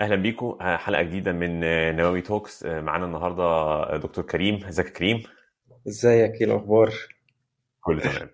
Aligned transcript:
أهلا 0.00 0.16
بيكم. 0.16 0.56
حلقة 0.60 1.02
جديدة 1.02 1.32
من 1.32 1.60
نووي 1.96 2.20
Talks. 2.22 2.64
معانا 2.64 3.04
النهارده 3.04 3.96
دكتور 3.96 4.24
كريم. 4.24 4.64
إزيك 4.64 4.86
يا 4.86 4.90
كريم؟ 4.92 5.22
إزيك؟ 5.88 6.32
إيه 6.34 6.44
الأخبار؟ 6.44 6.92
كله 7.80 8.00
تمام. 8.00 8.30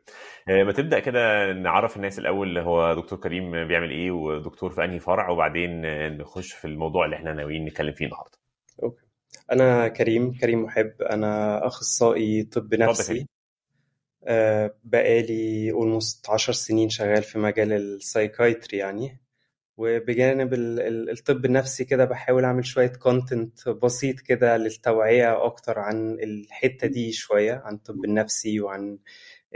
ما 0.66 0.72
تبدأ 0.72 0.98
كده 0.98 1.52
نعرف 1.52 1.96
الناس 1.96 2.18
الأول 2.18 2.58
هو 2.58 2.94
دكتور 2.94 3.18
كريم 3.18 3.50
بيعمل 3.68 3.90
إيه 3.90 4.10
ودكتور 4.10 4.70
في 4.70 4.84
أنهي 4.84 4.98
فرع 4.98 5.28
وبعدين 5.30 5.82
نخش 6.18 6.52
في 6.52 6.64
الموضوع 6.64 7.04
اللي 7.04 7.16
إحنا 7.16 7.32
ناويين 7.32 7.64
نتكلم 7.64 7.92
فيه 7.92 8.04
النهارده. 8.04 8.38
okay. 8.82 9.02
أنا 9.52 9.88
كريم 9.88 10.32
كريم 10.32 10.62
محب. 10.62 10.92
أنا 11.02 11.66
أخصائي 11.66 12.42
طب 12.42 12.74
نفسي. 12.74 13.26
آه 14.26 14.74
بقالي 14.84 15.72
almost 15.72 16.30
10 16.30 16.52
سنين 16.52 16.88
شغال 16.88 17.22
في 17.22 17.38
مجال 17.38 17.72
ال 17.72 17.82
psychiatry 17.82 18.78
يعني. 18.78 19.20
وبجانب 19.76 20.54
الطب 20.54 21.44
النفسي 21.44 21.84
كده 21.84 22.04
بحاول 22.04 22.44
أعمل 22.44 22.66
شوية 22.66 22.86
كونتنت 22.92 23.68
بسيط 23.68 24.20
كده 24.20 24.56
للتوعية 24.56 25.44
أكتر 25.46 25.78
عن 25.78 26.18
الحتة 26.22 26.86
دي 26.88 27.12
شوية 27.12 27.54
عن 27.64 27.74
الطب 27.74 28.04
النفسي 28.04 28.60
وعن 28.60 28.98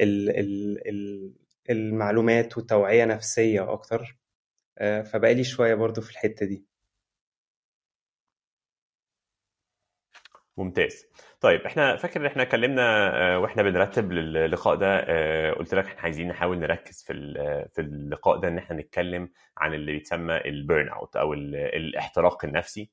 ال 0.01 0.31
ال 0.31 0.89
ال 0.89 1.33
المعلومات 1.71 2.59
وتوعية 2.59 3.05
نفسية 3.05 3.73
أكتر. 3.73 4.19
فبقالي 4.81 5.45
شوية 5.45 5.75
برضو 5.75 6.01
في 6.01 6.11
الحتة 6.11 6.47
دي. 6.47 6.68
ممتاز. 10.59 11.07
طيب 11.41 11.61
إحنا 11.61 11.97
فاكر 11.97 12.21
إن 12.21 12.27
إحنا 12.27 12.43
اتكلمنا 12.43 13.37
وإحنا 13.37 13.63
بنرتب 13.63 14.13
للقاء 14.13 14.75
ده 14.75 15.01
قلت 15.53 15.75
لك 15.75 15.85
إحنا 15.87 16.01
عايزين 16.01 16.29
نحاول 16.29 16.59
نركز 16.59 17.05
في 17.07 17.13
في 17.75 17.81
اللقاء 17.81 18.37
ده 18.37 18.49
إن 18.49 18.59
إحنا 18.59 18.77
نتكلم 18.77 19.29
عن 19.59 19.75
اللي 19.75 19.93
بيتسمى 19.93 20.37
ال 20.37 20.89
burnout 20.89 21.17
أو 21.17 21.33
الاحتراق 21.33 22.45
النفسي 22.45 22.91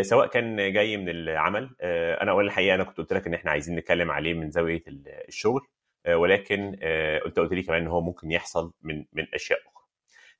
سواء 0.00 0.26
كان 0.26 0.72
جاي 0.72 0.96
من 0.96 1.08
العمل. 1.08 1.76
أنا 2.22 2.30
اول 2.30 2.44
الحقيقة 2.44 2.74
أنا 2.74 2.84
كنت 2.84 2.98
قلت 2.98 3.12
لك 3.12 3.26
إن 3.26 3.34
إحنا 3.34 3.50
عايزين 3.50 3.76
نتكلم 3.76 4.10
عليه 4.10 4.34
من 4.34 4.50
زاوية 4.50 4.82
الشغل 5.28 5.60
ولكن 6.08 6.76
قلت 7.24 7.38
قلت 7.38 7.52
لي 7.52 7.62
كمان 7.62 7.82
إن 7.82 7.88
هو 7.88 8.00
ممكن 8.00 8.30
يحصل 8.30 8.72
من 8.82 9.04
من 9.12 9.26
أشياء 9.34 9.58
أخرى. 9.58 9.86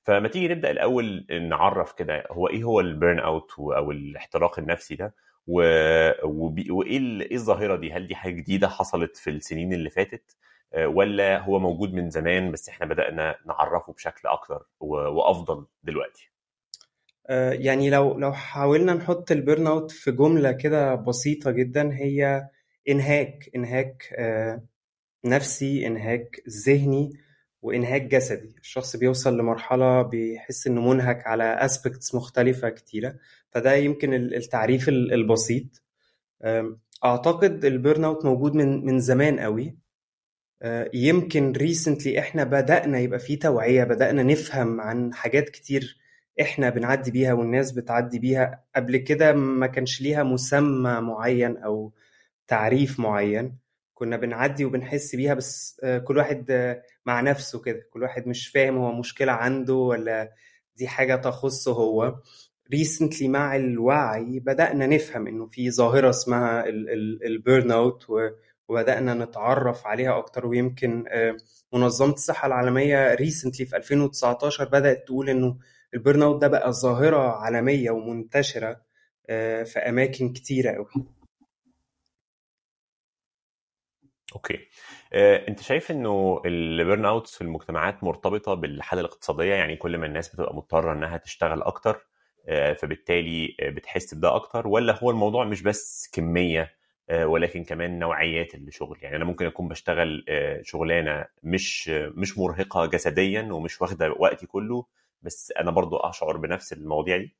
فما 0.02 0.28
تيجي 0.28 0.48
نبدأ 0.48 0.70
الأول 0.70 1.26
نعرف 1.30 1.92
كده 1.92 2.24
هو 2.30 2.48
إيه 2.48 2.64
هو 2.64 2.80
ال 2.80 3.18
burnout 3.18 3.50
أو 3.58 3.90
الاحتراق 3.90 4.58
النفسي 4.58 4.94
ده؟ 4.94 5.14
و... 5.46 5.62
وبي... 6.24 6.70
وإيه. 6.70 7.20
إيه 7.20 7.34
الظاهرة 7.36 7.76
دي 7.76 7.92
هل 7.92 8.06
دي 8.06 8.14
حاجة 8.14 8.32
جديدة 8.34 8.68
حصلت 8.68 9.16
في 9.16 9.30
السنين 9.30 9.72
اللي 9.72 9.90
فاتت 9.90 10.36
ولا 10.86 11.38
هو 11.38 11.58
موجود 11.58 11.92
من 11.94 12.10
زمان 12.10 12.52
بس 12.52 12.68
إحنا 12.68 12.86
بدأنا 12.86 13.36
نعرفه 13.46 13.92
بشكل 13.92 14.28
أكتر 14.28 14.66
و... 14.80 14.86
وأفضل 14.96 15.66
دلوقتي 15.82 16.30
يعني 17.52 17.90
لو 17.90 18.18
لو 18.18 18.32
حاولنا 18.32 18.94
نحط 18.94 19.30
ال 19.32 19.66
burnout 19.66 19.90
في 19.90 20.10
جملة 20.12 20.52
كده 20.52 20.94
بسيطة 20.94 21.50
جدا 21.50 21.92
هي 21.94 22.48
إنهاك 22.88 23.50
إنهاك 23.56 24.14
نفسي 25.24 25.86
إنهاك 25.86 26.42
ذهني 26.66 27.10
وإنهاك 27.66 28.02
جسدي. 28.02 28.54
الشخص 28.60 28.96
بيوصل 28.96 29.38
لمرحلة 29.38 30.02
بيحس 30.02 30.66
إنه 30.66 30.80
منهك 30.80 31.26
على 31.26 31.44
aspects 31.44 32.14
مختلفة 32.14 32.68
كتيرة. 32.68 33.16
فده 33.50 33.74
يمكن 33.74 34.14
التعريف 34.14 34.88
البسيط. 34.88 35.82
أعتقد 37.04 37.64
ال 37.64 38.04
burnout 38.04 38.24
موجود 38.24 38.54
من 38.54 38.86
من 38.86 38.98
زمان 39.00 39.40
قوي. 39.40 39.76
يمكن 40.94 41.52
recently 41.52 42.18
إحنا 42.18 42.44
بدأنا 42.44 42.98
يبقى 42.98 43.18
في 43.18 43.36
توعية 43.36 43.84
بدأنا 43.84 44.22
نفهم 44.22 44.80
عن 44.80 45.14
حاجات 45.14 45.48
كتير 45.48 45.98
إحنا 46.40 46.70
بنعدي 46.70 47.10
بيها 47.10 47.32
والناس 47.32 47.72
بتعدي 47.72 48.18
بيها. 48.18 48.64
قبل 48.76 48.96
كده 48.96 49.32
ما 49.32 49.66
كانش 49.66 50.00
ليها 50.02 50.22
مسمى 50.22 51.00
معين 51.00 51.56
أو 51.56 51.92
تعريف 52.48 53.00
معين. 53.00 53.65
كنا 53.98 54.16
بنعدي 54.16 54.64
وبنحس 54.64 55.14
بيها 55.16 55.34
بس 55.34 55.80
كل 56.04 56.16
واحد 56.18 56.76
مع 57.06 57.20
نفسه 57.20 57.60
كده. 57.60 57.80
كل 57.92 58.02
واحد 58.02 58.26
مش 58.28 58.48
فاهم 58.48 58.76
هو 58.78 58.92
مشكلة 58.92 59.32
عنده 59.32 59.74
ولا 59.74 60.32
دي 60.76 60.88
حاجة 60.88 61.16
تخصه 61.16 61.72
هو. 61.72 62.14
recently 62.72 63.28
مع 63.28 63.56
الوعي 63.56 64.40
بدأنا 64.40 64.86
نفهم 64.86 65.26
إنه 65.26 65.46
في 65.46 65.70
ظاهرة 65.70 66.10
اسمها 66.10 66.64
ال 67.26 67.70
burnout 67.70 68.06
وبدأنا 68.68 69.14
نتعرف 69.14 69.86
عليها 69.86 70.18
أكتر. 70.18 70.46
ويمكن 70.46 71.04
منظمة 71.72 72.12
الصحة 72.12 72.46
العالمية 72.46 73.14
recently 73.14 73.66
في 73.66 73.76
2019 73.76 74.64
بدأت 74.68 75.04
تقول 75.06 75.30
إنه 75.30 75.58
ال 75.94 76.22
burnout 76.22 76.40
ده 76.40 76.48
بقى 76.48 76.72
ظاهرة 76.72 77.32
عالمية 77.36 77.90
ومنتشرة 77.90 78.80
في 79.64 79.78
أماكن 79.88 80.32
كتيرة 80.32 80.70
قوي 80.72 80.86
okay. 84.36 84.68
آه، 85.12 85.48
أنت 85.48 85.60
شايف 85.62 85.90
إنه 85.90 86.42
ال 86.46 87.04
burnouts 87.04 87.34
في 87.34 87.42
المجتمعات 87.42 88.04
مرتبطة 88.04 88.54
بالحالة 88.54 89.00
الاقتصادية؟ 89.00 89.54
يعني 89.54 89.76
كل 89.76 89.98
ما 89.98 90.06
الناس 90.06 90.28
بتبقى 90.34 90.54
مضطرة 90.56 90.92
إنها 90.92 91.16
تشتغل 91.16 91.62
أكتر 91.62 92.06
آه، 92.48 92.72
فبالتالي 92.72 93.56
بتحس 93.62 94.14
بده 94.14 94.36
أكتر 94.36 94.68
ولا 94.68 94.98
هو 95.04 95.10
الموضوع 95.10 95.44
مش 95.44 95.62
بس 95.62 96.10
كمية 96.12 96.76
آه، 97.10 97.26
ولكن 97.26 97.64
كمان 97.64 97.98
نوعيات 97.98 98.54
الشغل؟ 98.54 98.98
يعني 99.02 99.16
أنا 99.16 99.24
ممكن 99.24 99.46
أكون 99.46 99.68
بشتغل 99.68 100.24
شغلانة 100.62 101.26
مش 101.42 101.88
مش 101.88 102.38
مرهقة 102.38 102.86
جسديا 102.86 103.42
ومش 103.52 103.80
واخدة 103.82 104.10
وقتي 104.18 104.46
كله 104.46 104.86
بس 105.22 105.52
أنا 105.60 105.70
برضو 105.70 105.96
أشعر 105.96 106.36
بنفس 106.36 106.72
المواضيع 106.72 107.16
دي؟ 107.16 107.36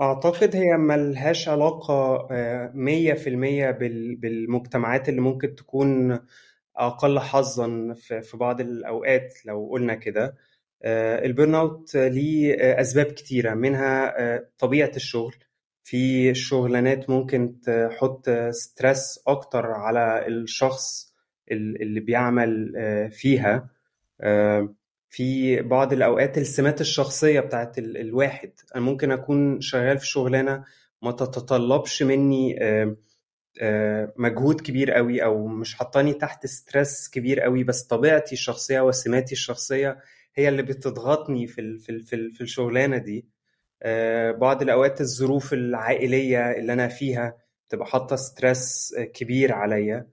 أعتقد 0.00 0.56
هي 0.56 0.76
ملهاش 0.76 1.48
علاقة 1.48 2.28
مية 2.74 3.14
في 3.14 3.28
المية 3.30 3.70
بالمجتمعات 4.20 5.08
اللي 5.08 5.20
ممكن 5.20 5.54
تكون 5.54 6.18
أقل 6.76 7.18
حظا 7.18 7.94
في 8.22 8.36
بعض 8.36 8.60
الأوقات 8.60 9.32
لو 9.46 9.68
قلنا 9.72 9.94
كده. 9.94 10.36
ال 10.84 11.54
burnout 11.54 11.96
ليه 11.96 12.54
أسباب 12.80 13.06
كتيرة 13.06 13.54
منها 13.54 14.14
طبيعة 14.58 14.92
الشغل. 14.96 15.34
في 15.82 16.34
شغلانات 16.34 17.10
ممكن 17.10 17.60
تحط 17.60 18.30
stress 18.50 19.20
أكتر 19.26 19.66
على 19.66 20.26
الشخص 20.26 21.14
اللي 21.50 22.00
بيعمل 22.00 22.72
فيها. 23.12 23.68
في 25.12 25.60
بعض 25.62 25.92
الأوقات 25.92 26.38
السمات 26.38 26.80
الشخصية 26.80 27.40
بتاعت 27.40 27.78
الواحد. 27.78 28.52
أنا 28.74 28.84
ممكن 28.84 29.10
أكون 29.10 29.60
شغال 29.60 29.98
في 29.98 30.06
شغلانة 30.06 30.64
ما 31.02 31.12
تتطلبش 31.12 32.02
مني 32.02 32.58
مجهود 34.16 34.60
كبير 34.60 34.90
قوي 34.92 35.24
أو 35.24 35.46
مش 35.46 35.74
حطاني 35.76 36.12
تحت 36.14 36.46
stress 36.46 37.10
كبير 37.10 37.40
قوي 37.40 37.64
بس 37.64 37.82
طبيعتي 37.82 38.32
الشخصية 38.32 38.80
وسماتي 38.80 39.32
الشخصية 39.32 39.98
هي 40.34 40.48
اللي 40.48 40.62
بتضغطني 40.62 41.46
في 41.46 41.78
في 41.78 41.98
في, 42.00 42.30
في 42.30 42.40
الشغلانة 42.40 42.96
دي. 42.96 43.26
بعض 44.40 44.62
الأوقات 44.62 45.00
الظروف 45.00 45.52
العائلية 45.52 46.50
اللي 46.50 46.72
أنا 46.72 46.88
فيها 46.88 47.36
بتبقى 47.68 47.86
حاطة 47.86 48.16
stress 48.16 48.94
كبير 49.14 49.52
عليا. 49.52 50.06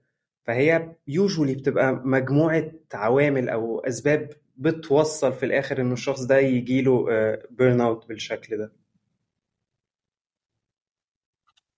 فهي 0.44 0.92
usually 1.08 1.54
بتبقى 1.54 1.92
مجموعة 2.04 2.70
عوامل 2.94 3.48
أو 3.48 3.80
أسباب 3.80 4.30
بتوصل 4.58 5.32
في 5.32 5.46
الآخر 5.46 5.80
إنه 5.80 5.92
الشخص 5.92 6.22
ده 6.22 6.38
يجيله 6.38 7.06
burnout 7.50 8.06
بالشكل 8.08 8.56
ده. 8.58 8.72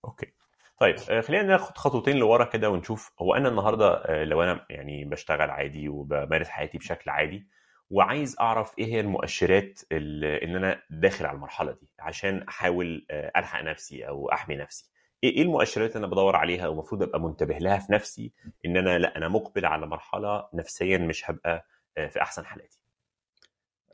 okay. 0.05 0.33
طيب 0.79 0.95
خلينا 0.97 1.43
ناخد 1.43 1.77
خطوتين 1.77 2.17
لورا 2.17 2.45
كده 2.45 2.69
ونشوف 2.69 3.11
هو 3.21 3.33
أنا 3.35 3.49
النهارده 3.49 4.03
لو 4.23 4.43
أنا 4.43 4.65
يعني 4.69 5.05
بشتغل 5.05 5.49
عادي 5.49 5.89
وبمارس 5.89 6.49
حياتي 6.49 6.77
بشكل 6.77 7.09
عادي 7.11 7.47
وعايز 7.89 8.35
أعرف 8.39 8.79
إيه 8.79 8.85
هي 8.85 8.99
المؤشرات 8.99 9.79
إن 9.91 10.55
أنا 10.55 10.81
داخل 10.89 11.25
على 11.25 11.35
المرحلة 11.35 11.71
دي 11.71 11.89
عشان 11.99 12.41
أحاول 12.41 13.05
ألحق 13.11 13.61
نفسي 13.61 14.07
أو 14.07 14.31
أحمي 14.31 14.55
نفسي. 14.55 14.91
إيه 15.23 15.41
المؤشرات 15.41 15.95
اللي 15.95 16.05
أنا 16.05 16.13
بدور 16.13 16.35
عليها 16.35 16.67
ومفروض 16.67 17.03
أبقى 17.03 17.19
منتبه 17.21 17.57
لها 17.57 17.79
في 17.79 17.93
نفسي 17.93 18.31
إن 18.65 18.77
أنا 18.77 18.97
لأ 18.97 19.17
أنا 19.17 19.27
مقبل 19.27 19.65
على 19.65 19.87
مرحلة 19.87 20.47
نفسيا 20.53 20.97
مش 20.97 21.29
هبقى 21.29 21.65
في 21.95 22.21
أحسن 22.21 22.45
حالاتي. 22.45 22.77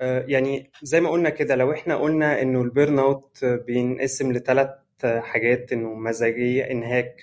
يعني 0.02 0.72
زي 0.84 1.02
ما 1.02 1.10
قلنا 1.10 1.30
كده 1.30 1.56
لو 1.56 1.72
إحنا 1.74 1.96
قلنا 1.96 2.42
إنه 2.42 2.62
البيرن 2.62 3.00
أوت 3.00 3.46
بينقسم 3.46 4.32
لثلاث 4.34 4.70
حاجات 5.06 5.74
إنه 5.74 5.94
مزاجية 5.94 6.72
إنهاك 6.72 7.22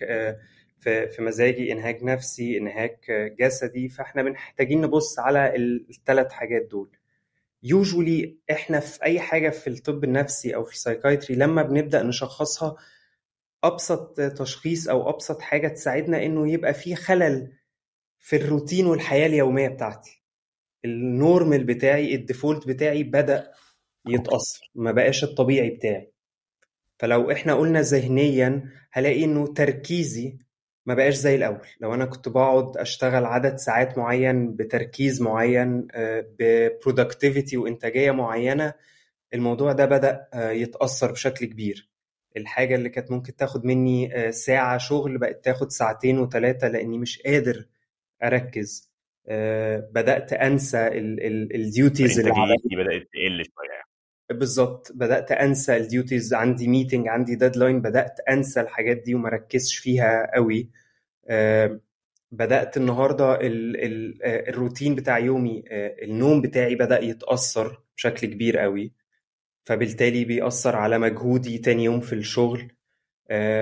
في 0.80 1.16
مزاجي 1.18 1.72
إنهاك 1.72 2.02
نفسي 2.02 2.58
إنهاك 2.58 3.10
جسدي 3.40 3.88
فإحنا 3.88 4.22
محتاجين 4.22 4.80
نبص 4.80 5.18
على 5.18 5.56
الثلاث 5.56 6.32
حاجات 6.32 6.62
دول. 6.62 6.90
usually 7.62 8.38
إحنا 8.50 8.80
في 8.80 9.02
أي 9.02 9.20
حاجة 9.20 9.50
في 9.50 9.66
الطب 9.70 10.04
النفسي 10.04 10.54
أو 10.54 10.64
في 10.64 10.72
ال 10.72 10.78
psychiatry 10.78 11.36
لما 11.36 11.62
بنبدأ 11.62 12.02
نشخصها 12.02 12.76
أبسط 13.64 14.20
تشخيص 14.20 14.88
أو 14.88 15.10
أبسط 15.10 15.40
حاجة 15.40 15.68
تساعدنا 15.68 16.24
إنه 16.24 16.52
يبقى 16.52 16.74
في 16.74 16.96
خلل 16.96 17.52
في 18.18 18.36
الروتين 18.36 18.86
والحياة 18.86 19.26
اليومية 19.26 19.68
بتاعتي. 19.68 20.23
ال 20.84 20.96
normal 20.96 21.64
بتاعي 21.64 22.14
ال 22.14 22.21
default 22.21 22.68
بتاعي 22.68 23.02
بدأ 23.02 23.50
يتأثر 24.08 24.70
ما 24.74 24.92
بقاش 24.92 25.24
الطبيعي 25.24 25.70
بتاعي. 25.70 26.12
فلو 26.98 27.30
إحنا 27.30 27.54
قلنا 27.54 27.80
ذهنيا 27.80 28.70
هلاقي 28.92 29.24
إنه 29.24 29.46
تركيزي 29.46 30.38
ما 30.86 30.94
بقاش 30.94 31.14
زي 31.14 31.34
الأول. 31.34 31.66
لو 31.80 31.94
أنا 31.94 32.04
كنت 32.04 32.28
بقعد 32.28 32.76
أشتغل 32.76 33.24
عدد 33.24 33.56
ساعات 33.56 33.98
معين 33.98 34.56
بتركيز 34.56 35.22
معين 35.22 35.86
ب 36.38 36.47
productivity 36.47 37.56
وإنتاجية 37.56 38.10
معينة 38.10 38.74
الموضوع 39.34 39.72
ده 39.72 39.84
بدأ 39.84 40.28
يتأثر 40.34 41.12
بشكل 41.12 41.46
كبير. 41.46 41.90
الحاجة 42.36 42.74
اللي 42.74 42.88
كانت 42.88 43.10
ممكن 43.10 43.36
تاخد 43.36 43.64
مني 43.64 44.32
ساعة 44.32 44.78
شغل 44.78 45.18
بقت 45.18 45.44
تاخد 45.44 45.70
ساعتين 45.70 46.18
وثلاثه 46.18 46.68
لأني 46.68 46.98
مش 46.98 47.22
قادر 47.22 47.66
أركز. 48.22 48.93
بدأت 49.92 50.32
أنسى 50.32 50.88
ال 51.54 51.63
duties 51.63 52.18
اللي 52.18 52.32
عليا. 52.32 52.56
بدأت 52.72 53.02
تقل 53.02 53.44
شوية. 53.44 53.84
بالظبط 54.30 54.92
بدأت 54.94 55.32
أنسى 55.32 55.76
ال 55.76 55.84
duties 55.84 56.34
عندي 56.34 56.68
meeting 56.68 57.08
عندي 57.08 57.34
deadline 57.34 57.80
بدأت 57.80 58.20
أنسى 58.30 58.60
الحاجات 58.60 58.96
دي 58.96 59.14
وما 59.14 59.28
ركزش 59.28 59.78
فيها 59.78 60.30
قوي. 60.34 60.68
بدأت 62.32 62.76
النهارده 62.76 63.34
ال 63.34 63.76
ال 63.84 64.22
الروتين 64.24 64.94
بتاع 64.94 65.18
يومي 65.18 65.64
النوم 66.02 66.42
بتاعي 66.42 66.74
بدأ 66.74 67.00
يتأثر 67.04 67.80
بشكل 67.96 68.26
كبير 68.26 68.58
قوي. 68.58 68.92
فبالتالي 69.64 70.24
بيأثر 70.24 70.76
على 70.76 70.98
مجهودي 70.98 71.58
تاني 71.58 71.84
يوم 71.84 72.00
في 72.00 72.12
الشغل. 72.12 72.70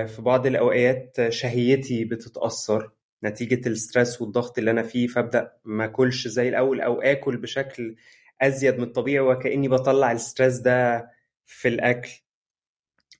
في 0.07 0.17
بعض 0.19 0.47
الأوقات 0.47 1.17
شهيتي 1.29 2.05
بتتأثر. 2.05 2.91
نتيجة 3.23 3.67
ال 3.69 3.76
stress 3.76 4.21
والضغط 4.21 4.57
اللي 4.57 4.71
أنا 4.71 4.81
فيه 4.83 5.07
فأبدأ 5.07 5.51
ما 5.65 5.85
أكلش 5.85 6.27
زي 6.27 6.49
الأول 6.49 6.81
أو 6.81 7.01
آكل 7.01 7.37
بشكل 7.37 7.95
أزيد 8.41 8.77
من 8.77 8.83
الطبيعي 8.83 9.19
وكأني 9.19 9.67
بطلع 9.67 10.11
ال 10.11 10.18
stress 10.18 10.57
ده 10.57 11.09
في 11.45 11.67
الأكل. 11.67 12.11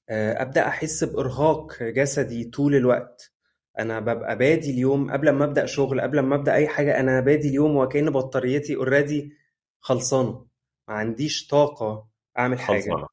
أبدأ 0.09 0.67
أحس 0.67 1.03
بإرهاق 1.03 1.83
جسدي 1.83 2.44
طول 2.44 2.75
الوقت. 2.75 3.31
أنا 3.79 4.00
ببقى 4.00 4.38
بادي 4.38 4.71
اليوم 4.71 5.11
قبل 5.11 5.29
ما 5.29 5.45
أبدأ 5.45 5.65
شغل 5.65 6.01
قبل 6.01 6.19
ما 6.19 6.35
أبدأ 6.35 6.53
أي 6.55 6.67
حاجة 6.67 7.00
أنا 7.00 7.19
بادي 7.19 7.47
اليوم 7.50 7.75
وكأن 7.77 8.09
بطاريتي 8.09 8.75
already 8.75 9.33
خلصانة. 9.79 10.45
ما 10.88 10.94
عنديش 10.94 11.47
طاقة 11.47 12.07
أعمل 12.38 12.59
حاجة. 12.59 13.07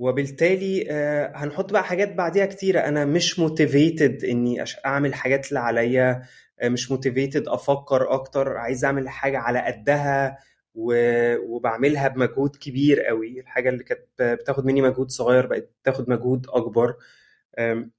وبالتالي 0.00 0.90
هنحط 1.34 1.72
بقى 1.72 1.84
حاجات 1.84 2.14
بعديها 2.14 2.46
كتيرة. 2.46 2.80
أنا 2.80 3.04
مش 3.04 3.38
motivated 3.38 4.24
إني 4.24 4.64
أعمل 4.86 5.14
حاجات 5.14 5.48
اللي 5.48 5.60
عليا 5.60 6.22
مش 6.64 6.90
motivated 6.90 7.48
أفكر 7.48 8.12
أكتر. 8.12 8.56
عايز 8.56 8.84
أعمل 8.84 9.08
حاجة 9.08 9.38
على 9.38 9.58
قدها 9.58 10.38
وبعملها 10.74 12.08
بمجهود 12.08 12.56
كبير 12.56 13.00
قوي. 13.00 13.40
الحاجة 13.40 13.68
اللي 13.68 13.84
كانت 13.84 14.00
بتاخد 14.20 14.66
مني 14.66 14.82
مجهود 14.82 15.10
صغير 15.10 15.46
بقت 15.46 15.70
بتاخد 15.82 16.10
مجهود 16.10 16.46
أكبر. 16.48 16.94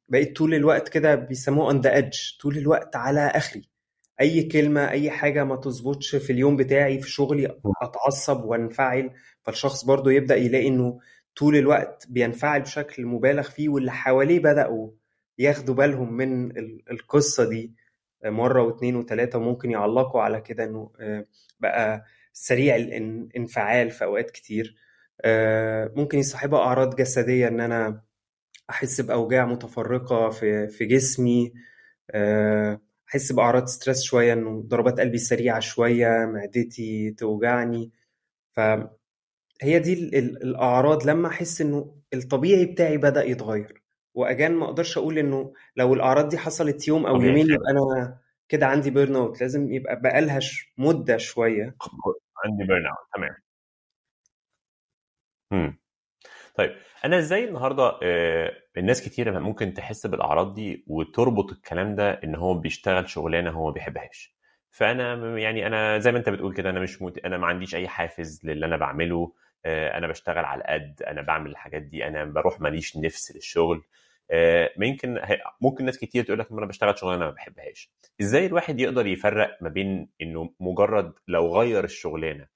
بقيت 0.09 0.35
طول 0.35 0.53
الوقت 0.53 0.89
كده 0.89 1.15
بيسموه 1.15 1.73
on 1.73 1.83
the 1.83 1.89
edge 1.89 2.41
طول 2.41 2.57
الوقت 2.57 2.95
على 2.95 3.19
آخري. 3.19 3.69
أي 4.21 4.43
كلمة 4.43 4.89
أي 4.89 5.11
حاجة 5.11 5.43
ما 5.43 5.55
تظبطش 5.55 6.15
في 6.15 6.33
اليوم 6.33 6.55
بتاعي 6.57 6.99
في 6.99 7.09
شغلي 7.11 7.57
أتعصب 7.81 8.43
وأنفعل. 8.45 9.11
فالشخص 9.43 9.85
برضو 9.85 10.09
يبدأ 10.09 10.35
يلاقي 10.35 10.67
إنه 10.67 10.99
طول 11.35 11.55
الوقت 11.55 12.05
بينفعل 12.09 12.61
بشكل 12.61 13.05
مبالغ 13.05 13.41
فيه 13.49 13.69
واللي 13.69 13.91
حواليه 13.91 14.39
بدأوا 14.39 14.91
ياخدوا 15.37 15.75
بالهم 15.75 16.13
من 16.13 16.57
القصة 16.91 17.49
دي. 17.49 17.73
مرة 18.25 18.61
واثنين 18.63 18.95
وثلاثه 18.95 19.39
وممكن 19.39 19.71
يعلقوا 19.71 20.21
على 20.21 20.41
كده 20.41 20.63
إنه 20.63 20.91
بقى 21.59 22.05
سريع 22.33 22.75
الانفعال 22.75 23.91
في 23.91 24.03
أوقات 24.05 24.31
كتير. 24.31 24.75
ممكن 25.95 26.19
يصاحبها 26.19 26.59
أعراض 26.59 26.95
جسدية 26.95 27.47
إن 27.47 27.59
أنا 27.59 28.01
أحس 28.69 29.01
بأوجاع 29.01 29.45
متفرقة 29.45 30.29
في 30.29 30.67
في 30.67 30.85
جسمي. 30.85 31.53
أحس 33.09 33.31
بأعراض 33.31 33.65
stress 33.65 34.01
شوية 34.03 34.33
إنه 34.33 34.61
ضربات 34.67 34.99
قلبي 34.99 35.17
سريعة 35.17 35.59
شوية 35.59 36.07
معدتي 36.25 37.11
توجعني. 37.17 37.91
فهي 39.61 39.79
دي 39.79 39.93
الأعراض 40.19 41.05
لما 41.09 41.27
أحس 41.27 41.61
إنه 41.61 41.95
الطبيعي 42.13 42.65
بتاعي 42.65 42.97
بدأ 42.97 43.23
يتغير. 43.23 43.81
و 44.13 44.19
again 44.19 44.51
ما 44.51 44.65
أقدرش 44.65 44.97
أقول 44.97 45.17
إنه 45.17 45.53
لو 45.75 45.93
الأعراض 45.93 46.29
دي 46.29 46.37
حصلت 46.37 46.87
يوم 46.87 47.05
أو 47.05 47.21
يومين 47.21 47.45
يبقى 47.45 47.71
أنا 47.71 48.17
كده 48.49 48.67
عندي 48.67 48.89
burnout 48.91 49.41
لازم 49.41 49.71
يبقى 49.73 50.01
بقالها 50.01 50.39
مدة 50.77 51.17
شوية. 51.17 51.75
عندي 52.45 52.63
burnout 52.63 53.07
تمام. 53.15 53.35
امم 55.53 55.77
طيب 56.55 56.71
أنا 57.05 57.19
إزاي 57.19 57.43
النهارده 57.43 57.99
الناس 58.77 59.01
كتير 59.01 59.39
ممكن 59.39 59.73
تحس 59.73 60.07
بالأعراض 60.07 60.53
دي 60.53 60.83
وتربط 60.87 61.51
الكلام 61.51 61.95
ده 61.95 62.11
إن 62.11 62.35
هو 62.35 62.53
بيشتغل 62.53 63.09
شغلانة 63.09 63.51
هو 63.51 63.65
ما 63.65 63.71
بيحبهاش؟ 63.71 64.35
فأنا 64.71 65.37
يعني 65.39 65.67
أنا 65.67 65.99
زي 65.99 66.11
ما 66.11 66.17
أنت 66.17 66.29
بتقول 66.29 66.53
كده 66.53 66.69
أنا 66.69 66.79
مش 66.79 67.01
مت... 67.01 67.17
أنا 67.25 67.37
ما 67.37 67.47
عنديش 67.47 67.75
أي 67.75 67.87
حافز 67.87 68.39
للي 68.45 68.65
أنا 68.65 68.77
بعمله. 68.77 69.33
أنا 69.65 70.07
بشتغل 70.07 70.45
على 70.45 70.63
قد 70.67 71.03
أنا 71.03 71.21
بعمل 71.21 71.51
الحاجات 71.51 71.81
دي 71.81 72.07
أنا 72.07 72.25
بروح 72.25 72.61
ماليش 72.61 72.97
نفس 72.97 73.35
للشغل. 73.35 73.83
يمكن 74.79 75.19
ممكن 75.61 75.85
ناس 75.85 75.97
كتير 75.97 76.23
تقول 76.23 76.39
لك 76.39 76.51
أنا 76.51 76.65
بشتغل 76.65 76.97
شغلانة 76.97 77.25
ما 77.25 77.31
بحبهاش. 77.31 77.91
إزاي 78.21 78.45
الواحد 78.45 78.79
يقدر 78.79 79.07
يفرق 79.07 79.57
ما 79.61 79.69
بين 79.69 80.09
إنه 80.21 80.53
مجرد 80.59 81.13
لو 81.27 81.57
غير 81.57 81.83
الشغلانة 81.83 82.47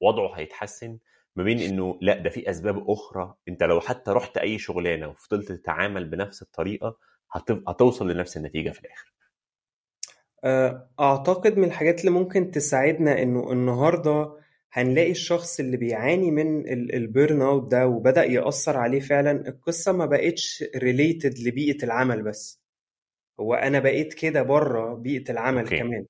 وضعه 0.00 0.34
هيتحسن 0.34 0.98
ما 1.36 1.44
بين 1.44 1.58
إنه 1.58 1.98
لأ 2.00 2.18
ده 2.18 2.30
في 2.30 2.50
أسباب 2.50 2.90
أخرى. 2.90 3.34
أنت 3.48 3.62
لو 3.62 3.80
حتى 3.80 4.10
رحت 4.10 4.36
أي 4.38 4.58
شغلانة 4.58 5.08
وفضلت 5.08 5.52
تتعامل 5.52 6.04
بنفس 6.04 6.42
الطريقة 6.42 6.96
هتوصل 7.68 8.10
لنفس 8.10 8.36
النتيجة 8.36 8.70
في 8.70 8.80
الآخر. 8.80 9.12
أعتقد 11.00 11.58
من 11.58 11.64
الحاجات 11.64 12.00
اللي 12.00 12.10
ممكن 12.10 12.50
تساعدنا 12.50 13.22
إنه 13.22 13.52
النهارده 13.52 14.41
هنلاقي 14.72 15.10
الشخص 15.10 15.60
اللي 15.60 15.76
بيعاني 15.76 16.30
من 16.30 16.68
ال 16.94 17.42
burnout 17.42 17.70
ده 17.70 17.86
وبدأ 17.86 18.24
يأثر 18.24 18.76
عليه 18.76 19.00
فعلا 19.00 19.48
القصة 19.48 19.92
ما 19.92 20.06
بقتش 20.06 20.64
related 20.76 21.38
لبيئة 21.38 21.84
العمل 21.84 22.22
بس. 22.22 22.62
هو 23.40 23.54
أنا 23.54 23.78
بقيت 23.78 24.14
كده 24.14 24.42
بره 24.42 24.94
بيئة 24.94 25.30
العمل 25.32 25.62
أوكي. 25.62 25.78
كمان. 25.78 26.06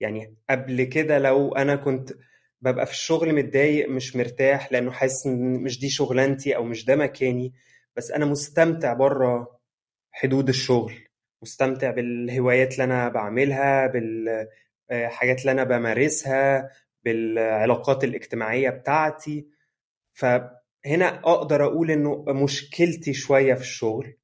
يعني 0.00 0.36
قبل 0.50 0.82
كده 0.84 1.18
لو 1.18 1.54
أنا 1.54 1.76
كنت 1.76 2.12
ببقى 2.60 2.86
في 2.86 2.92
الشغل 2.92 3.34
متضايق 3.34 3.88
مش 3.88 4.16
مرتاح 4.16 4.72
لأنه 4.72 4.90
حاسس 4.90 5.26
إن 5.26 5.62
مش 5.62 5.80
دي 5.80 5.88
شغلانتي 5.90 6.56
أو 6.56 6.64
مش 6.64 6.84
ده 6.84 6.96
مكاني 6.96 7.52
بس 7.96 8.10
أنا 8.10 8.24
مستمتع 8.24 8.92
بره 8.92 9.60
حدود 10.12 10.48
الشغل. 10.48 10.94
مستمتع 11.42 11.90
بالهوايات 11.90 12.72
اللي 12.72 12.84
أنا 12.84 13.08
بعملها 13.08 13.86
بالحاجات 13.86 15.40
اللي 15.40 15.52
أنا 15.52 15.64
بمارسها 15.64 16.70
بالعلاقات 17.04 18.04
الاجتماعية 18.04 18.70
بتاعتي. 18.70 19.46
فهنا 20.12 21.20
أقدر 21.24 21.64
أقول 21.64 21.90
إنه 21.90 22.24
مشكلتي 22.28 23.14
شوية 23.14 23.54
في 23.54 23.60
الشغل. 23.60 24.16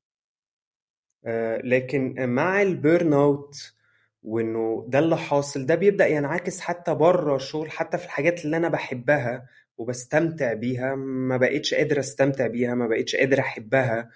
لكن 1.64 2.28
مع 2.28 2.62
ال 2.62 3.12
burnout 3.12 3.75
وإنه 4.23 4.85
ده 4.88 4.99
اللي 4.99 5.16
حاصل 5.16 5.66
ده 5.66 5.75
بيبدأ 5.75 6.06
ينعكس 6.06 6.61
حتى 6.61 6.94
بره 6.94 7.37
الشغل 7.37 7.70
حتى 7.70 7.99
في 7.99 8.04
الحاجات 8.04 8.44
اللي 8.44 8.56
أنا 8.56 8.68
بحبها 8.68 9.49
وبستمتع 9.78 10.52
بيها. 10.52 10.94
ما 10.94 11.37
بقتش 11.37 11.75
قادر 11.75 11.99
أستمتع 11.99 12.47
بيها 12.47 12.75
ما 12.75 12.87
بقتش 12.87 13.16
قادر 13.16 13.40
أحبها. 13.40 14.11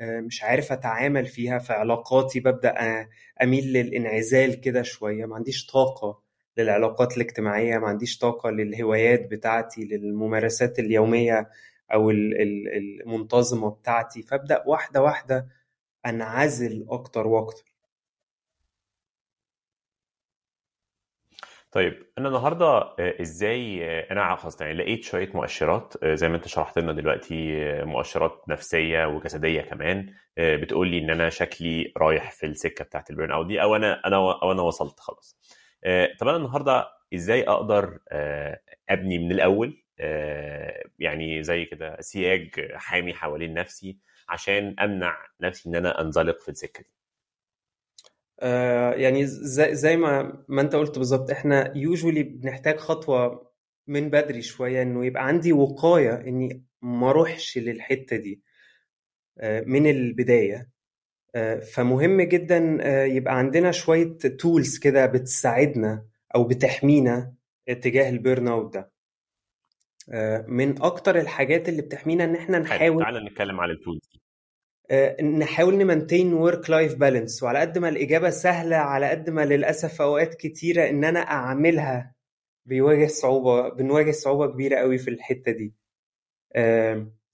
مش 0.00 0.42
عارف 0.42 0.72
أتعامل 0.72 1.26
فيها. 1.26 1.58
في 1.58 1.72
علاقاتي 1.72 2.40
ببدأ 2.40 3.06
أميل 3.42 3.72
للإنعزال 3.72 4.60
كده 4.60 4.82
شوية. 4.82 5.26
ما 5.26 5.36
عنديش 5.36 5.66
طاقة. 5.66 6.29
للعلاقات 6.62 7.16
الاجتماعية. 7.16 7.78
ما 7.78 7.88
عنديش 7.88 8.18
طاقة 8.18 8.50
للهوايات 8.50 9.30
بتاعتي 9.30 9.84
للممارسات 9.84 10.78
اليومية 10.78 11.50
أو 11.94 12.10
المنتظمة 12.10 13.70
بتاعتي. 13.70 14.22
فأبدأ 14.22 14.64
واحدة 14.66 15.02
واحدة 15.02 15.48
أنعزل 16.06 16.86
أكتر 16.90 17.26
وأكتر. 17.26 17.64
طيب 21.72 22.06
أنا 22.18 22.28
النهارده 22.28 22.94
إزاي 23.20 23.84
أنا 24.10 24.36
خلاص 24.36 24.60
يعني 24.60 24.74
لقيت 24.74 25.04
شوية 25.04 25.30
مؤشرات 25.34 25.94
زي 26.04 26.28
ما 26.28 26.36
أنت 26.36 26.48
شرحت 26.48 26.78
لنا 26.78 26.92
دلوقتي 26.92 27.34
مؤشرات 27.84 28.42
نفسية 28.48 29.06
وجسدية 29.06 29.60
كمان 29.62 30.14
بتقول 30.38 30.88
لي 30.88 30.98
إن 30.98 31.10
أنا 31.10 31.28
شكلي 31.30 31.92
رايح 31.96 32.30
في 32.32 32.46
السكة 32.46 32.84
بتاعت 32.84 33.10
البيرن 33.10 33.32
أوت 33.32 33.46
دي 33.46 33.62
أو 33.62 33.76
أنا 33.76 34.06
أنا 34.06 34.16
أو 34.16 34.52
أنا 34.52 34.62
وصلت 34.62 35.00
خلاص. 35.00 35.36
طب 36.20 36.28
أنا 36.28 36.36
النهارده 36.36 36.88
إزاي 37.14 37.42
أقدر 37.48 37.98
أبني 38.90 39.18
من 39.18 39.32
الأول؟ 39.32 39.82
يعني 40.98 41.42
زي 41.42 41.64
كده 41.64 42.00
سياج 42.00 42.72
حامي 42.72 43.14
حوالين 43.14 43.54
نفسي 43.54 43.98
عشان 44.28 44.76
أمنع 44.80 45.16
نفسي 45.40 45.68
إن 45.68 45.74
أنا 45.74 46.00
أنزلق 46.00 46.38
في 46.40 46.48
السكة 46.48 46.82
دي. 46.82 46.90
يعني 49.02 49.26
زي, 49.26 49.74
زي 49.74 49.96
ما 49.96 50.44
ما 50.48 50.60
أنت 50.62 50.74
قلت 50.76 50.98
بالظبط 50.98 51.30
إحنا 51.30 51.72
usually 51.76 52.22
بنحتاج 52.22 52.76
خطوة 52.78 53.50
من 53.86 54.10
بدري 54.10 54.42
شوية 54.42 54.82
إنه 54.82 55.06
يبقى 55.06 55.26
عندي 55.26 55.52
وقاية 55.52 56.14
إني 56.20 56.64
ما 56.82 57.10
أروحش 57.10 57.58
للحتة 57.58 58.16
دي 58.16 58.42
آه، 59.38 59.60
من 59.66 59.86
البداية. 59.90 60.56
آه، 60.56 60.70
فمهم 61.72 62.20
جدا 62.20 62.78
آه، 62.80 63.04
يبقى 63.04 63.38
عندنا 63.38 63.70
شوية 63.72 64.18
tools 64.18 64.78
كده 64.78 65.06
بتساعدنا 65.06 66.04
أو 66.34 66.44
بتحمينا 66.44 67.34
تجاه 67.66 68.10
ال 68.10 68.48
burnout 68.48 68.74
ده 68.74 68.90
من 70.48 70.82
أكتر 70.82 71.18
الحاجات 71.18 71.68
اللي 71.68 71.82
بتحمينا 71.82 72.24
إن 72.24 72.34
إحنا 72.36 72.58
نحاول 72.58 73.02
تعالى 73.02 73.20
نتكلم 73.30 73.60
على 73.60 73.72
ال 73.72 73.77
tools 73.77 74.00
دي. 74.12 74.20
نحاول 75.22 75.74
ن 75.78 75.84
maintain 75.84 76.32
work 76.32 76.70
life 76.70 76.94
balance 76.94 77.42
وعلى 77.42 77.58
قد 77.58 77.78
ما 77.78 77.88
الإجابة 77.88 78.30
سهلة 78.30 78.76
على 78.76 79.10
قد 79.10 79.30
ما 79.30 79.44
للأسف 79.44 80.02
أوقات 80.02 80.34
كتيرة 80.34 80.88
إن 80.88 81.04
أنا 81.04 81.20
أعملها 81.20 82.14
بيواجه 82.66 83.06
صعوبة 83.06 83.68
بنواجه 83.68 84.10
صعوبة 84.10 84.46
كبيرة 84.46 84.76
قوي 84.76 84.98
في 84.98 85.10
الحتة 85.10 85.52
دي. 85.52 85.74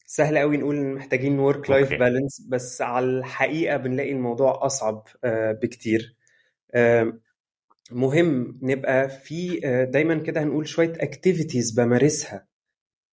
سهل 0.07 0.39
قوي 0.39 0.57
نقول 0.57 0.77
إن 0.77 0.95
محتاجين 0.95 1.39
work 1.39 1.71
life 1.71 1.91
balance 1.99 2.47
بس 2.49 2.83
على 2.83 3.07
الحقيقة 3.07 3.77
بنلاقي 3.77 4.13
الموضوع 4.13 4.67
أصعب 4.67 5.07
بكتير. 5.63 6.17
مهم 7.91 8.59
نبقى 8.63 9.09
في 9.09 9.61
دايما 9.93 10.15
كده 10.19 10.43
هنقول 10.43 10.69
شوية 10.69 10.93
activities 10.97 11.71
بمارسها 11.71 12.47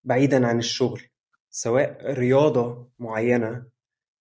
بعيدا 0.03 0.47
عن 0.47 0.59
الشغل 0.59 1.01
سواء 1.49 2.13
رياضة 2.13 2.89
معينة 2.99 3.65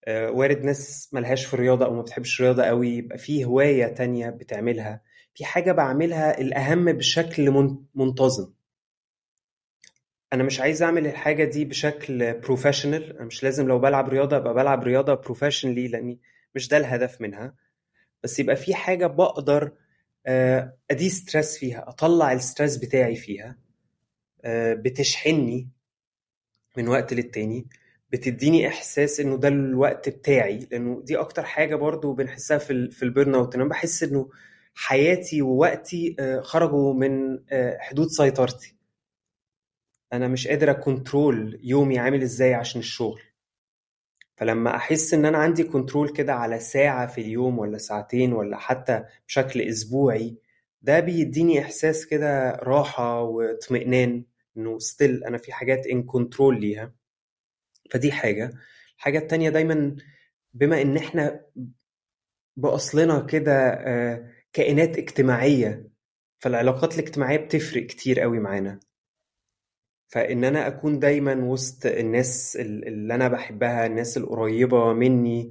وارد 0.08 0.64
ناس 0.64 1.10
ملهاش 1.12 1.44
في 1.46 1.54
الرياضة 1.54 1.84
أو 1.84 1.94
ما 1.94 2.02
بتحبش 2.02 2.40
الرياضة 2.40 2.62
قوي 2.62 2.88
يبقى 2.88 3.18
في 3.18 3.44
هواية 3.44 3.86
تانية 3.86 4.30
بتعملها 4.30 5.02
في 5.34 5.44
حاجة 5.44 5.72
بعملها 5.72 6.40
الأهم 6.40 6.92
بشكل 6.92 7.50
منتظم. 7.94 8.52
أنا 10.32 10.42
مش 10.44 10.60
عايز 10.60 10.82
أعمل 10.82 11.06
الحاجة 11.06 11.44
دي 11.44 11.64
بشكل 11.64 12.32
professional 12.40 13.16
أنا 13.16 13.24
مش 13.26 13.42
لازم 13.42 13.68
لو 13.68 13.78
بلعب 13.78 14.08
رياضة 14.08 14.36
أبقى 14.36 14.54
بلعب 14.54 14.82
رياضة 14.84 15.14
professionally 15.14 15.88
لأني 15.88 16.18
مش 16.54 16.68
ده 16.68 16.76
الهدف 16.76 17.20
منها. 17.20 17.54
بس 18.22 18.38
يبقى 18.40 18.56
في 18.56 18.74
حاجة 18.74 19.06
بقدر 19.06 19.72
أدي 20.90 21.08
stress 21.08 21.58
فيها 21.58 21.88
أطلع 21.88 22.32
ال 22.32 22.39
stress 22.39 22.76
بتاعي 22.76 23.16
فيها 23.16 23.58
بتشحنني 24.74 25.68
من 26.76 26.88
وقت 26.88 27.12
للتاني 27.14 27.66
بتديني 28.12 28.68
إحساس 28.68 29.20
إنه 29.20 29.36
ده 29.36 29.48
الوقت 29.48 30.08
بتاعي. 30.08 30.68
لأنه 30.70 31.02
دي 31.04 31.16
أكتر 31.16 31.42
حاجة 31.44 31.74
برضو 31.76 32.12
بنحسها 32.12 32.58
في 32.58 32.90
في 32.90 33.02
ال 33.02 33.34
burnout 33.34 33.54
أنا 33.54 33.64
بحس 33.64 34.02
إنه 34.02 34.30
حياتي 34.74 35.42
ووقتي 35.42 36.16
خرجوا 36.42 36.94
من 36.94 37.38
حدود 37.78 38.08
سيطرتي. 38.08 38.74
أنا 40.12 40.28
مش 40.28 40.48
قادر 40.48 40.70
ا 40.70 40.82
control 40.82 41.60
يومي 41.62 41.98
عامل 41.98 42.22
إزاي 42.22 42.54
عشان 42.54 42.80
الشغل. 42.80 43.20
فلما 44.36 44.76
أحس 44.76 45.14
إن 45.14 45.24
أنا 45.24 45.38
عندي 45.38 45.64
control 45.64 46.08
كده 46.08 46.34
على 46.34 46.58
ساعة 46.60 47.06
في 47.06 47.20
اليوم 47.20 47.58
ولا 47.58 47.78
ساعتين 47.78 48.32
ولا 48.32 48.56
حتى 48.56 49.04
بشكل 49.28 49.60
أسبوعي 49.60 50.36
ده 50.82 51.00
بيديني 51.00 51.60
إحساس 51.60 52.06
كده 52.06 52.50
راحة 52.50 53.22
واطمئنان 53.22 54.24
إنه 54.56 54.78
still 54.78 55.24
أنا 55.24 55.38
في 55.38 55.52
حاجات 55.52 55.86
in 55.86 56.02
control 56.02 56.60
ليها. 56.60 56.92
فدي 57.90 58.12
حاجة. 58.12 58.50
الحاجة 58.96 59.18
التانية 59.18 59.50
دايما 59.50 59.96
بما 60.54 60.82
إن 60.82 60.96
إحنا 60.96 61.40
بأصلنا 62.56 63.20
كده 63.20 63.74
كائنات 64.52 64.98
اجتماعية 64.98 65.88
فالعلاقات 66.38 66.94
الاجتماعية 66.98 67.36
بتفرق 67.36 67.86
كتير 67.86 68.20
قوي 68.20 68.38
معانا. 68.40 68.80
فإن 70.12 70.44
أنا 70.44 70.66
أكون 70.66 70.98
دايما 70.98 71.34
وسط 71.34 71.86
الناس 71.86 72.56
اللي 72.60 73.14
أنا 73.14 73.28
بحبها 73.28 73.86
الناس 73.86 74.16
القريبة 74.16 74.92
مني 74.92 75.50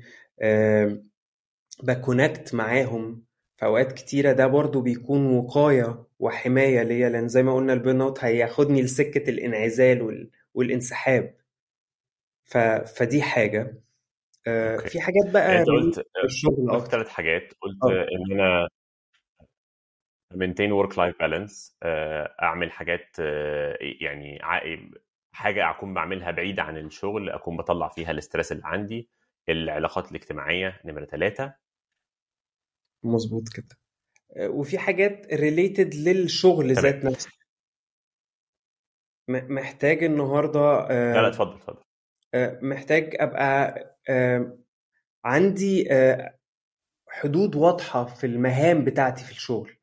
ب 1.84 1.92
connect 1.92 2.53
معاهم. 2.56 3.24
في 3.58 3.65
اوقات 3.65 3.91
كتيرة 3.91 4.32
ده 4.32 4.48
برضو 4.48 4.82
بيكون 4.82 5.25
وقاية 5.38 6.03
وحماية 6.20 6.84
ليا 6.84 7.10
لأن 7.10 7.27
زي 7.27 7.44
ما 7.44 7.56
قلنا 7.56 7.74
ال 7.74 8.01
burnout 8.01 8.24
هياخدني 8.24 8.82
لسكة 8.82 9.30
الإنعزال 9.30 10.30
والانسحاب. 10.53 11.36
ف... 12.46 12.58
فدي 12.98 13.22
حاجة. 13.22 13.82
okay. 14.48 14.89
في 14.89 15.01
حاجات 15.01 15.30
بقى 15.34 15.60
أنت 15.60 15.68
قلت 15.70 16.06
الشغل 16.24 16.72
قلت 16.72 16.88
ثلاث 16.88 17.08
حاجات. 17.08 17.53
قلت 17.62 17.84
أوه. 17.84 17.91
إن 18.01 18.39
أنا 18.39 18.68
maintain 20.36 20.72
work 20.72 20.94
life 20.94 21.16
balance 21.22 21.72
أعمل 22.44 22.72
حاجات 22.72 23.20
يعني 24.02 24.40
حاجة 25.32 25.70
أكون 25.70 25.94
بعملها 25.94 26.32
بعيده 26.32 26.64
عن 26.64 26.78
الشغل 26.78 27.30
أكون 27.30 27.58
بطلع 27.58 27.88
فيها 27.88 28.12
ال 28.12 28.17
stress 28.17 28.51
اللي 28.52 28.64
عندي 28.66 29.10
العلاقات 29.50 30.12
الاجتماعية 30.12 30.82
نمرة 30.86 31.06
ثلاثة 31.06 31.54
مظبوط 33.04 33.44
كده. 33.56 33.78
وفي 34.50 34.78
حاجات 34.78 35.34
related 35.34 35.96
للشغل. 35.96 36.74
ذات 36.74 37.06
نفسه. 37.06 37.30
محتاج 39.30 40.04
النهارده 40.04 40.88
لا 40.90 41.22
لا 41.22 41.28
اتفضل 41.28 41.56
اتفضل. 41.56 41.84
محتاج 42.62 43.16
أبقى 43.20 43.76
عندي 45.26 45.90
حدود 47.10 47.56
واضحة 47.56 48.06
في 48.06 48.24
المهام 48.28 48.86
بتاعتي 48.86 49.24
في 49.24 49.32
الشغل. 49.32 49.78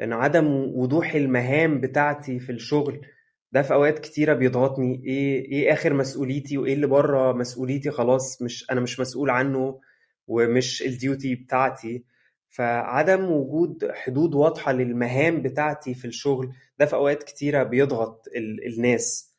لأن 0.00 0.12
عدم 0.12 0.46
وضوح 0.74 1.14
المهام 1.14 1.80
بتاعتي 1.80 2.38
في 2.40 2.52
الشغل 2.52 3.06
ده 3.52 3.62
في 3.62 3.74
أوقات 3.74 3.98
كتيرة 3.98 4.34
بيضغطني. 4.34 5.02
إيه 5.06 5.44
إيه 5.52 5.72
آخر 5.72 5.92
مسؤوليتي 5.94 6.58
وإيه 6.58 6.74
اللي 6.74 6.86
بره 6.86 7.32
مسؤوليتي؟ 7.32 7.90
خلاص 7.90 8.42
مش 8.42 8.70
أنا 8.70 8.80
مش 8.80 9.00
مسؤول 9.00 9.30
عنه 9.30 9.80
ومش 10.26 10.82
الديوتي 10.82 11.34
بتاعتي. 11.34 12.04
فعدم 12.48 13.24
وجود 13.32 13.90
حدود 13.92 14.34
واضحة 14.34 14.72
للمهام 14.72 15.42
بتاعتي 15.42 15.94
في 15.94 16.04
الشغل 16.04 16.52
ده 16.78 16.86
في 16.86 16.94
أوقات 16.96 17.22
كتيرة 17.22 17.62
بيضغط 17.62 18.28
ال 18.36 18.66
الناس. 18.66 19.34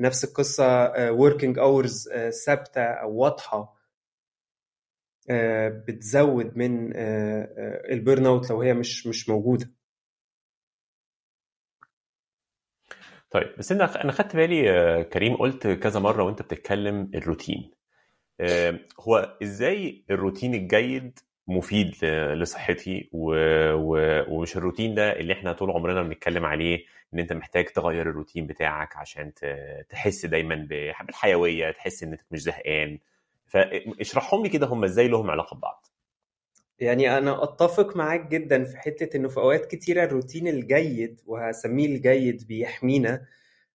نفس 0.00 0.24
القصة 0.24 0.88
working 1.10 1.54
hours 1.56 2.08
ثابتة 2.46 2.82
أو 2.82 3.14
واضحة. 3.16 3.79
بتزود 5.88 6.56
من 6.58 6.92
ال 7.92 8.26
burnout 8.26 8.50
لو 8.50 8.62
هي 8.62 8.74
مش 8.74 9.06
مش 9.06 9.28
موجودة 9.28 9.70
طيب 13.30 13.54
بس 13.58 13.72
أنا 13.72 14.04
أنا 14.04 14.12
خدت 14.12 14.36
بالي 14.36 15.04
كريم 15.04 15.36
قلت 15.36 15.66
كذا 15.66 16.00
مرة 16.00 16.22
وأنت 16.22 16.42
بتتكلم 16.42 17.10
الروتين 17.14 17.70
هو 19.00 19.36
إزاي 19.42 20.04
الروتين 20.10 20.54
الجيد 20.54 21.18
مفيد 21.48 22.04
لصحتي. 22.34 23.10
ومش 23.12 24.56
الروتين 24.56 24.94
ده 24.94 25.12
اللي 25.20 25.32
إحنا 25.32 25.52
طول 25.52 25.70
عمرنا 25.70 26.02
بنتكلم 26.02 26.44
عليه 26.46 26.84
إن 27.14 27.18
أنت 27.18 27.32
محتاج 27.32 27.64
تغير 27.66 28.10
الروتين 28.10 28.46
بتاعك 28.46 28.96
عشان. 28.96 29.32
تحس 29.88 30.26
دايما 30.26 30.54
بالحيوية 31.00 31.70
تحس 31.70 32.02
انك 32.02 32.24
مش 32.30 32.42
زهقان 32.42 32.98
فاشرحهم 33.50 34.42
لي 34.42 34.48
كده 34.48 34.66
هم 34.66 34.84
إزاي 34.84 35.08
لهم 35.08 35.30
علاقة 35.30 35.56
ببعض. 35.56 35.86
يعني 36.78 37.18
أنا 37.18 37.44
أتفق 37.44 37.96
معاك 37.96 38.26
جدا 38.26 38.64
في 38.64 38.76
حتة 38.76 39.16
إنه 39.16 39.28
في 39.28 39.36
أوقات 39.36 39.66
كتيرة 39.66 40.04
الروتين 40.04 40.48
الجيد 40.48 41.20
وهسميه 41.26 41.86
الجيد 41.86 42.46
بيحمينا 42.46 43.26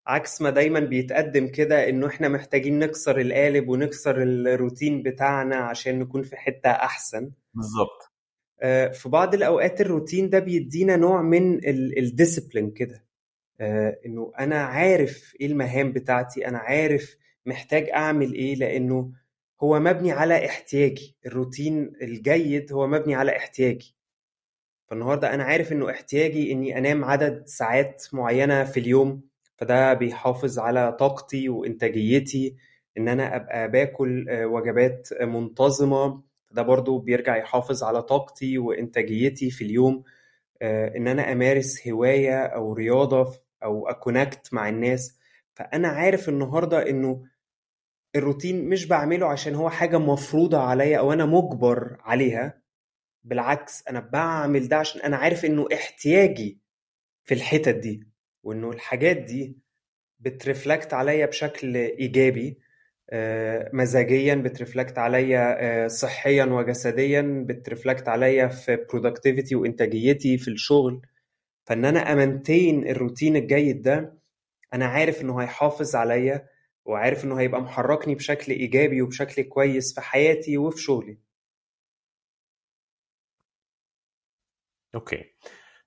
عكس 0.06 0.42
ما 0.42 0.50
دايما 0.50 0.80
بيتقدم 0.80 1.48
كده 1.48 1.88
إنه 1.88 2.06
إحنا 2.06 2.28
محتاجين 2.28 2.78
نكسر 2.78 3.20
القالب 3.20 3.68
ونكسر 3.68 4.22
الروتين 4.22 5.02
بتاعنا 5.02 5.56
عشان 5.56 5.98
نكون 5.98 6.22
في 6.22 6.36
حتة 6.36 6.70
أحسن. 6.70 7.30
بالظبط. 7.54 8.12
في 8.92 9.08
بعض 9.08 9.34
الأوقات 9.34 9.80
الروتين 9.80 10.30
ده 10.30 10.38
بيدينا 10.38 10.96
نوع 10.96 11.22
من 11.22 11.60
الديسيبلين 11.98 12.70
كده. 12.70 13.04
إنه 14.06 14.32
أنا 14.38 14.62
عارف 14.62 15.34
إيه 15.40 15.46
المهام 15.46 15.92
بتاعتي 15.92 16.48
أنا 16.48 16.58
عارف 16.58 17.16
محتاج 17.46 17.90
أعمل 17.90 18.32
إيه 18.34 18.54
لأنه 18.54 19.12
هو 19.60 19.80
مبني 19.80 20.12
على 20.12 20.46
احتياجي. 20.46 21.16
الروتين 21.26 21.92
الجيد 22.02 22.72
هو 22.72 22.86
مبني 22.86 23.14
على 23.14 23.36
احتياجي. 23.36 23.96
فالنهاردة 24.88 25.34
أنا 25.34 25.44
عارف 25.44 25.72
إنه 25.72 25.90
احتياجي 25.90 26.52
إني 26.52 26.78
أنام 26.78 27.04
عدد 27.04 27.46
ساعات 27.46 28.04
معينة 28.12 28.64
في 28.64 28.80
اليوم 28.80 29.22
فده 29.56 29.94
بيحافظ 29.94 30.58
على 30.58 30.92
طاقتي 30.92 31.48
وإنتاجيتي 31.48 32.56
إن 32.98 33.08
أنا 33.08 33.36
أبقى 33.36 33.70
باكل 33.70 34.26
وجبات 34.30 35.08
منتظمة. 35.22 36.22
ده 36.50 36.62
برضو 36.62 36.98
بيرجع 36.98 37.36
يحافظ 37.36 37.82
على 37.84 38.02
طاقتي 38.02 38.58
وإنتاجيتي 38.58 39.50
في 39.50 39.64
اليوم. 39.64 40.02
إن 40.62 41.08
أنا 41.08 41.32
أمارس 41.32 41.88
هواية 41.88 42.42
أو 42.42 42.72
رياضة 42.72 43.34
أو 43.62 43.88
أ 43.88 43.96
connect 43.96 44.54
مع 44.54 44.68
الناس. 44.68 45.18
فأنا 45.54 45.88
عارف 45.88 46.28
النهارده 46.28 46.90
إنه 46.90 47.24
الروتين 48.16 48.68
مش 48.68 48.86
بعمله 48.86 49.26
عشان 49.26 49.54
هو 49.54 49.70
حاجة 49.70 49.98
مفروضة 49.98 50.58
عليا 50.58 50.98
أو 50.98 51.12
أنا 51.12 51.24
مجبر 51.26 51.96
عليها. 52.00 52.62
بالعكس 53.24 53.84
أنا 53.88 54.00
بعمل 54.00 54.68
ده 54.68 54.76
عشان 54.76 55.00
أنا 55.00 55.16
عارف 55.16 55.44
إنه 55.44 55.68
احتياجي 55.74 56.60
في 57.24 57.34
الحتت 57.34 57.74
دي 57.76 58.04
وإنه 58.42 58.70
الحاجات 58.70 59.16
دي 59.16 59.58
بت 60.20 60.36
reflect 60.36 60.94
عليا 60.94 61.26
بشكل 61.26 61.76
إيجابي 61.76 62.58
آه، 63.10 63.70
مزاجيا 63.72 64.34
بت 64.34 64.48
reflect 64.48 64.98
عليا 64.98 65.56
آه، 65.60 65.86
صحيا 65.88 66.44
وجسديا 66.44 67.44
بت 67.48 67.61
reflect 67.61 68.08
عليا 68.08 68.46
في 68.48 68.76
productivity 68.92 69.54
وإنتاجيتي 69.54 70.38
في 70.38 70.48
الشغل. 70.48 71.02
فإن 71.64 71.84
أنا 71.84 72.12
أمنتين 72.12 72.88
الروتين 72.88 73.36
الجيد 73.36 73.82
ده 73.82 74.18
أنا 74.74 74.86
عارف 74.86 75.22
إنه 75.22 75.40
هيحافظ 75.42 75.96
عليا 75.96 76.46
وعارف 76.86 77.24
إنه 77.24 77.40
هيبقى 77.40 77.60
محركني 77.60 78.14
بشكل 78.14 78.52
إيجابي 78.52 79.02
وبشكل 79.02 79.42
كويس 79.42 79.94
في 79.94 80.00
حياتي 80.00 80.58
وفي 80.58 80.78
شغلي. 80.82 81.18
أوكي. 84.94 85.24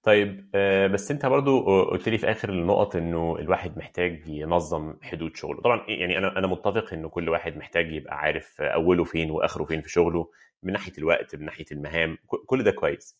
طيب 0.04 0.50
آه، 0.56 0.88
بس 0.88 1.12
أنت 1.12 1.26
برضو 1.26 1.84
قلت 1.90 2.10
لي 2.10 2.18
في 2.18 2.32
آخر 2.32 2.50
النقط 2.50 2.96
إنه 2.96 3.36
الواحد 3.40 3.78
محتاج 3.78 4.28
ينظم 4.28 4.96
حدود 5.02 5.36
شغله. 5.38 5.62
طبعا 5.62 5.86
يعني 5.90 6.18
أنا 6.18 6.38
أنا 6.40 6.48
متفق 6.48 6.94
إنه 6.94 7.10
كل 7.10 7.30
واحد 7.30 7.58
محتاج 7.58 7.92
يبقى 7.94 8.16
عارف 8.20 8.62
أوله 8.62 9.04
فين 9.04 9.32
وآخره 9.32 9.66
فين 9.66 9.82
في 9.82 9.90
شغله 9.90 10.32
من 10.64 10.74
ناحية 10.74 10.94
الوقت 10.98 11.36
من 11.36 11.46
ناحية 11.46 11.66
المهام 11.72 12.18
كل 12.46 12.64
ده 12.64 12.72
كويس. 12.72 13.18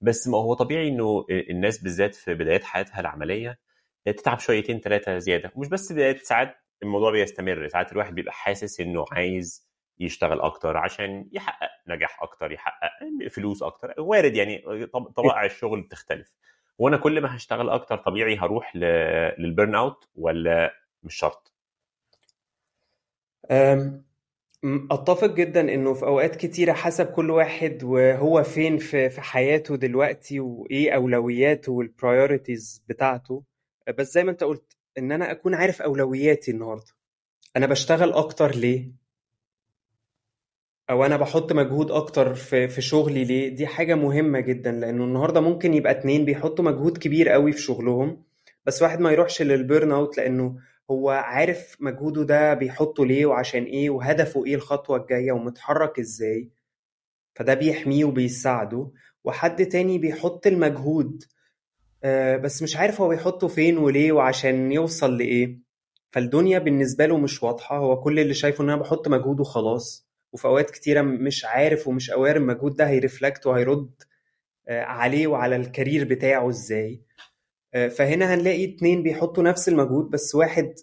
بس 0.00 0.28
ما 0.28 0.38
هو 0.38 0.54
طبيعي 0.54 0.88
إنه 0.88 1.26
الناس 1.30 1.78
بالذات 1.82 2.14
في 2.14 2.34
بدايات 2.34 2.64
حياتها 2.64 3.00
العملية 3.00 3.58
تتعب 4.06 4.38
شويتين 4.38 4.80
ثلاثة 4.80 5.18
زيادة. 5.18 5.52
ومش 5.56 5.68
بس 5.68 5.92
بدايات 5.92 6.18
ساعات 6.18 6.56
الموضوع 6.82 7.10
بيستمر. 7.10 7.68
ساعات 7.68 7.92
الواحد 7.92 8.14
بيبقى 8.14 8.32
حاسس 8.32 8.80
إنه 8.80 9.04
عايز 9.12 9.68
يشتغل 10.00 10.40
أكتر 10.40 10.76
عشان 10.76 11.28
يحقق 11.32 11.70
نجاح 11.88 12.22
أكتر 12.22 12.52
يحقق 12.52 12.90
فلوس 13.30 13.62
أكتر 13.62 13.94
وارد 13.98 14.36
يعني 14.36 14.86
طبائع 15.16 15.44
الشغل 15.44 15.80
بتختلف. 15.80 16.32
وأنا 16.78 16.96
كل 16.96 17.20
ما 17.20 17.36
هشتغل 17.36 17.70
أكتر 17.70 17.96
طبيعي 17.96 18.36
هروح 18.36 18.76
للبرن 18.76 19.74
اوت 19.74 20.08
ولا 20.14 20.72
مش 21.02 21.14
شرط؟ 21.14 21.52
أتفق 24.90 25.34
جدا 25.34 25.60
إنه 25.60 25.94
في 25.94 26.06
أوقات 26.06 26.36
كتيرة 26.36 26.72
حسب 26.72 27.06
كل 27.06 27.30
واحد 27.30 27.82
وهو 27.84 28.42
فين 28.42 28.78
في 28.78 29.10
في 29.10 29.20
حياته 29.20 29.76
دلوقتي 29.76 30.40
وإيه 30.40 30.94
أولوياته 30.94 31.72
وال 31.72 31.91
priorities 31.91 32.84
بتاعته. 32.88 33.42
بس 33.98 34.12
زي 34.12 34.24
ما 34.24 34.30
أنت 34.30 34.44
قلت 34.44 34.76
إن 34.98 35.12
أنا 35.12 35.30
أكون 35.30 35.54
عارف 35.54 35.82
أولوياتي 35.82 36.50
النهارده. 36.50 36.92
أنا 37.56 37.66
بشتغل 37.66 38.12
أكتر 38.12 38.54
ليه؟ 38.54 38.92
أو 40.90 41.04
أنا 41.06 41.16
بحط 41.16 41.52
مجهود 41.52 41.90
أكتر 41.90 42.34
في 42.34 42.68
في 42.68 42.80
شغلي 42.80 43.24
ليه؟ 43.24 43.48
دي 43.48 43.66
حاجة 43.66 43.94
مهمة 43.94 44.40
جدا 44.40 44.72
لأنه 44.72 45.04
النهارده 45.04 45.40
ممكن 45.40 45.74
يبقى 45.74 45.92
اتنين 45.92 46.24
بيحطوا 46.24 46.64
مجهود 46.64 46.98
كبير 46.98 47.28
قوي 47.28 47.52
في 47.52 47.60
شغلهم 47.60 48.24
بس 48.66 48.82
واحد 48.82 49.00
ما 49.00 49.12
يروحش 49.12 49.42
لل 49.42 49.92
burnout 49.92 50.16
لأنه 50.16 50.58
هو 50.90 51.10
عارف 51.10 51.76
مجهوده 51.80 52.22
ده 52.22 52.54
بيحطه 52.54 53.06
ليه 53.06 53.26
وعشان 53.26 53.64
إيه 53.64 53.90
وهدفه 53.90 54.46
إيه 54.46 54.54
الخطوة 54.54 54.96
الجاية 54.96 55.32
ومتحرك 55.32 55.98
إزاي. 55.98 56.50
فده 57.34 57.54
بيحميه 57.54 58.04
وبيساعده 58.04 58.90
وحد 59.24 59.66
تاني 59.66 59.98
بيحط 59.98 60.46
المجهود 60.46 61.24
آه، 62.04 62.36
بس 62.36 62.62
مش 62.62 62.76
عارف 62.76 63.00
هو 63.00 63.08
بيحطه 63.08 63.48
فين 63.48 63.78
وليه 63.78 64.12
وعشان 64.12 64.72
يوصل 64.72 65.18
لإيه. 65.18 65.58
فالدنيا 66.12 66.58
بالنسبة 66.58 67.06
له 67.06 67.18
مش 67.18 67.42
واضحة. 67.42 67.78
هو 67.78 68.00
كل 68.00 68.18
اللي 68.20 68.34
شايفه 68.34 68.64
إن 68.64 68.70
أنا 68.70 68.80
بحط 68.80 69.08
مجهود 69.08 69.40
وخلاص. 69.40 70.08
وفي 70.32 70.44
أوقات 70.44 70.70
كتيرة 70.70 71.02
مش 71.02 71.44
عارف 71.44 71.88
ومش 71.88 72.10
aware 72.10 72.36
المجهود 72.36 72.76
ده 72.76 72.88
هي 72.88 73.01
reflect 73.01 73.46
وهيرد 73.46 73.90
آه، 74.68 74.82
عليه 74.82 75.26
وعلى 75.26 75.56
ال 75.56 75.63
career 75.63 76.04
بتاعه 76.04 76.48
إزاي. 76.48 77.02
آه، 77.74 77.88
فهنا 77.88 78.34
هنلاقي 78.34 78.64
اتنين 78.76 79.02
بيحطوا 79.02 79.42
نفس 79.42 79.68
المجهود 79.68 80.10
بس 80.10 80.34
واحد 80.34 80.74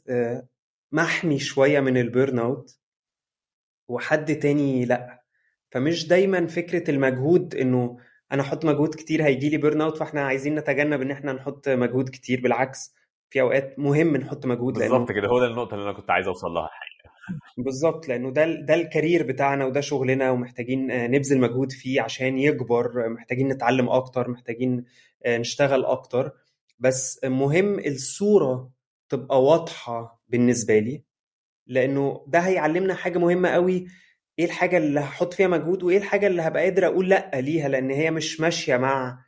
محمي 0.91 1.39
شوية 1.39 1.79
من 1.79 1.97
ال 1.97 2.39
burnout 2.39 2.79
وحد 3.87 4.35
تاني 4.39 4.85
لأ. 4.85 5.23
فمش 5.71 6.07
دايما 6.07 6.47
فكرة 6.47 6.91
المجهود 6.91 7.55
إنه 7.55 7.97
أنا 8.31 8.41
أحط 8.41 8.65
مجهود 8.65 8.95
كتير 8.95 9.23
هيجي 9.23 9.49
لي 9.49 9.57
burnout 9.57 9.97
فإحنا 9.97 10.21
عايزين 10.21 10.55
نتجنب 10.55 11.01
إن 11.01 11.11
إحنا 11.11 11.33
نحط 11.33 11.69
مجهود 11.69 12.09
كتير. 12.09 12.41
بالعكس 12.41 12.93
في 13.29 13.41
أوقات 13.41 13.79
مهم 13.79 14.17
نحط 14.17 14.45
مجهود 14.45 14.73
بالظبط 14.73 15.11
كده. 15.11 15.27
هو 15.27 15.39
ده 15.39 15.47
النقطة 15.47 15.73
اللي 15.73 15.83
أنا 15.89 15.93
كنت 15.93 16.11
عايز 16.11 16.27
أوصل 16.27 16.47
لها 16.51 16.65
الحقيقة. 16.65 16.95
بالظبط 17.57 18.07
لأنه 18.07 18.31
ده 18.31 18.45
ده 18.45 18.73
ال 18.73 18.80
career 18.80 19.23
بتاعنا 19.23 19.65
وده 19.65 19.81
شغلنا 19.81 20.31
ومحتاجين 20.31 20.91
آه، 20.91 21.07
نبذل 21.07 21.39
مجهود 21.39 21.71
فيه 21.71 22.01
عشان 22.01 22.37
يكبر 22.39 23.09
محتاجين 23.09 23.47
نتعلم 23.47 23.89
أكتر 23.89 24.29
محتاجين 24.29 24.85
آه، 25.25 25.37
نشتغل 25.37 25.85
أكتر. 25.85 26.31
بس 26.79 27.19
مهم 27.23 27.79
الصورة 27.79 28.69
تبقى 29.09 29.43
واضحة 29.43 30.21
بالنسبة 30.27 30.79
لي 30.79 31.03
لأنه 31.67 32.25
ده 32.27 32.39
هيعلمنا 32.39 32.93
حاجة 32.93 33.17
مهمة 33.17 33.49
قوي 33.49 33.85
إيه 34.39 34.45
الحاجة 34.45 34.77
اللي 34.77 34.99
هحط 34.99 35.33
فيها 35.33 35.47
مجهود 35.47 35.83
وإيه 35.83 35.97
الحاجة 35.97 36.27
اللي 36.27 36.41
هبقى 36.41 36.63
قادر 36.63 36.85
أقول 36.87 37.09
لأ 37.09 37.31
ليها 37.41 37.67
لأن 37.69 37.91
هي 37.91 38.11
مش 38.11 38.39
ماشية 38.41 38.77
مع 38.77 39.25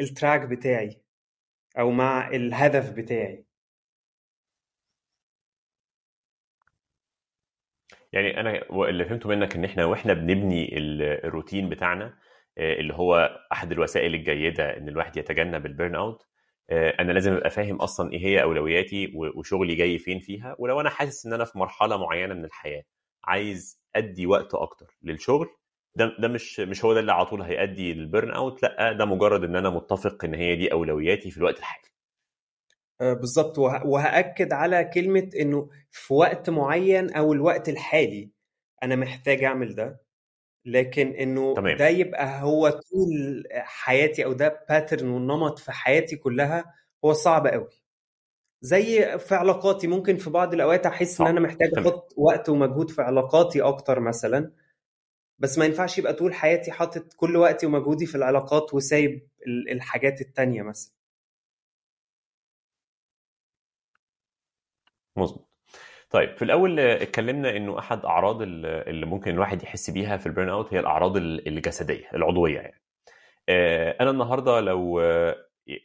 التراك 0.00 0.40
بتاعي 0.48 1.02
أو 1.78 1.90
مع 1.90 2.28
الهدف 2.28 2.90
بتاعي. 2.92 3.44
يعني 8.12 8.40
أنا 8.40 8.62
اللي 8.88 9.04
فهمته 9.04 9.28
منك 9.28 9.54
إن 9.56 9.64
إحنا 9.64 9.84
وإحنا 9.84 10.12
بنبني 10.12 10.78
الروتين 10.78 11.68
بتاعنا 11.68 12.18
آه، 12.58 12.74
اللي 12.80 12.94
هو 12.94 13.38
أحد 13.52 13.72
الوسائل 13.72 14.14
الجيدة 14.14 14.76
إن 14.76 14.88
الواحد 14.88 15.16
يتجنب 15.16 15.66
ال 15.66 15.94
burnout 15.94 16.22
آه، 16.70 16.90
أنا 17.00 17.12
لازم 17.12 17.32
أبقى 17.32 17.50
فاهم 17.50 17.76
أصلا 17.76 18.12
إيه 18.12 18.18
هي 18.26 18.42
أولوياتي 18.42 19.12
وشغلي 19.36 19.74
جاي 19.74 19.98
فين 19.98 20.20
فيها 20.20 20.56
ولو 20.58 20.80
أنا 20.80 20.90
حاسس 20.90 21.26
إن 21.26 21.32
أنا 21.32 21.44
في 21.44 21.58
مرحلة 21.58 21.96
معينة 21.96 22.34
من 22.34 22.44
الحياة. 22.44 22.82
عايز 23.26 23.80
أدي 23.96 24.26
وقت 24.26 24.54
أكتر 24.54 24.96
للشغل 25.02 25.48
ده 25.96 26.16
ده 26.18 26.28
مش 26.28 26.60
مش 26.60 26.84
هو 26.84 26.94
ده 26.94 27.00
اللي 27.00 27.12
على 27.12 27.26
طول 27.26 27.42
هيؤدي 27.42 27.94
لل 27.94 28.30
burnout 28.30 28.62
لأ 28.62 28.92
ده 28.92 29.04
مجرد 29.04 29.44
إن 29.44 29.56
أنا 29.56 29.70
متفق 29.70 30.24
إن 30.24 30.34
هي 30.34 30.56
دي 30.56 30.72
أولوياتي 30.72 31.30
في 31.30 31.36
الوقت 31.36 31.58
الحالي. 31.58 31.86
آه، 33.00 33.12
بالظبط. 33.12 33.58
وهأكد 33.58 34.52
على 34.52 34.84
كلمة 34.84 35.30
إنه 35.40 35.70
في 35.90 36.14
وقت 36.14 36.50
معين 36.50 37.10
أو 37.14 37.32
الوقت 37.32 37.68
الحالي 37.68 38.30
أنا 38.82 38.96
محتاج 38.96 39.44
أعمل 39.44 39.74
ده 39.74 40.00
لكن 40.64 41.08
إنه 41.08 41.54
تمام. 41.54 41.76
ده 41.76 41.88
يبقى 41.88 42.42
هو 42.42 42.68
طول 42.70 43.44
حياتي 43.54 44.24
أو 44.24 44.32
ده 44.32 44.64
باترن 44.68 45.08
والنمط 45.08 45.58
في 45.58 45.72
حياتي 45.72 46.16
كلها 46.16 46.64
هو 47.04 47.12
صعب 47.12 47.46
قوي 47.46 47.68
زي 48.66 49.18
في 49.18 49.34
علاقاتي 49.34 49.86
ممكن 49.86 50.16
في 50.16 50.30
بعض 50.30 50.54
الأوقات 50.54 50.86
أحس 50.86 51.20
إن 51.20 51.26
أنا 51.26 51.40
محتاج 51.40 51.70
أحط 51.78 52.12
وقت 52.16 52.48
ومجهود 52.48 52.90
في 52.90 53.02
علاقاتي 53.02 53.62
أكتر 53.62 54.00
مثلا. 54.00 54.52
بس 55.38 55.58
ما 55.58 55.64
ينفعش 55.64 55.98
يبقى 55.98 56.12
طول 56.14 56.34
حياتي 56.34 56.72
حاطط 56.72 57.12
كل 57.16 57.36
وقتي 57.36 57.66
ومجهودي 57.66 58.06
في 58.06 58.14
العلاقات 58.14 58.74
وسايب 58.74 59.28
الحاجات 59.72 60.20
التانية 60.20 60.62
مثلا. 60.62 60.92
مظبوط. 65.16 65.48
طيب 66.10 66.36
في 66.36 66.42
الأول 66.42 66.80
اتكلمنا 66.80 67.56
إنه 67.56 67.78
أحد 67.78 68.04
أعراض 68.04 68.42
اللي 68.42 69.06
ممكن 69.06 69.30
الواحد 69.30 69.62
يحس 69.62 69.90
بيها 69.90 70.16
في 70.16 70.26
ال 70.26 70.48
burnout 70.48 70.74
هي 70.74 70.80
الأعراض 70.80 71.16
الجسدية 71.16 72.10
العضوية 72.14 72.56
يعني. 72.60 72.82
آه، 73.48 73.96
أنا 74.00 74.10
النهارده 74.10 74.60
لو 74.60 75.00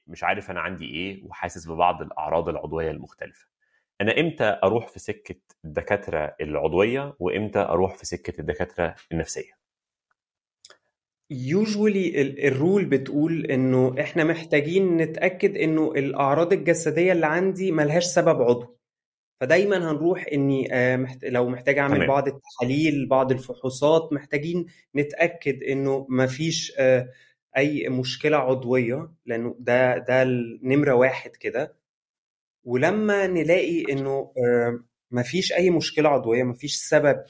مش 0.08 0.24
عارف 0.24 0.52
أنا 0.52 0.60
عندي 0.60 0.86
إيه 0.86 1.24
وحاسس 1.24 1.68
ببعض 1.68 2.02
الأعراض 2.02 2.50
العضوية 2.50 2.92
المختلفة. 2.92 3.48
أنا 4.02 4.20
إمتى 4.20 4.60
أروح 4.64 4.88
في 4.88 5.00
سكة 5.00 5.36
الدكاترة 5.66 6.36
العضوية 6.42 7.16
وإمتى 7.20 7.60
أروح 7.60 7.96
في 7.96 8.06
سكة 8.06 8.42
الدكاترة 8.42 8.96
النفسية؟ 9.12 9.52
usually 11.32 12.22
ال 12.48 12.55
rule 12.55 12.86
بتقول 12.86 13.46
إنه 13.46 13.96
إحنا 14.00 14.24
محتاجين 14.24 14.98
نتأكد 14.98 15.58
إنه 15.58 15.92
الأعراض 15.92 16.54
الجسدية 16.54 17.12
اللي 17.12 17.26
عندي 17.26 17.72
ملهاش 17.72 18.04
سبب 18.06 18.42
عضوي. 18.42 18.76
فدايما 19.42 19.92
هنروح 19.92 20.26
إني 20.34 20.74
آه، 20.74 21.08
لو 21.24 21.50
محتاج 21.50 21.78
أعمل 21.80 21.96
تمام. 21.96 22.08
بعض 22.08 22.28
التحاليل 22.28 23.08
بعض 23.08 23.32
الفحوصات 23.32 24.14
محتاجين 24.14 24.66
نتأكد 24.96 25.64
إنه 25.64 26.08
مفيش 26.10 26.74
آه، 26.80 27.10
أي 27.58 27.90
مشكلة 27.90 28.38
عضوية 28.38 29.12
لأنه 29.26 29.56
ده 29.60 29.98
ده 29.98 30.22
النمرة 30.24 30.94
واحد 30.94 31.32
كده. 31.32 31.76
ولما 32.64 33.28
نلاقي 33.28 33.84
إنه 33.92 34.34
آه، 34.38 34.80
مفيش 35.12 35.54
أي 35.54 35.70
مشكلة 35.70 36.10
عضوية 36.10 36.44
مفيش 36.44 36.76
سبب 36.76 37.24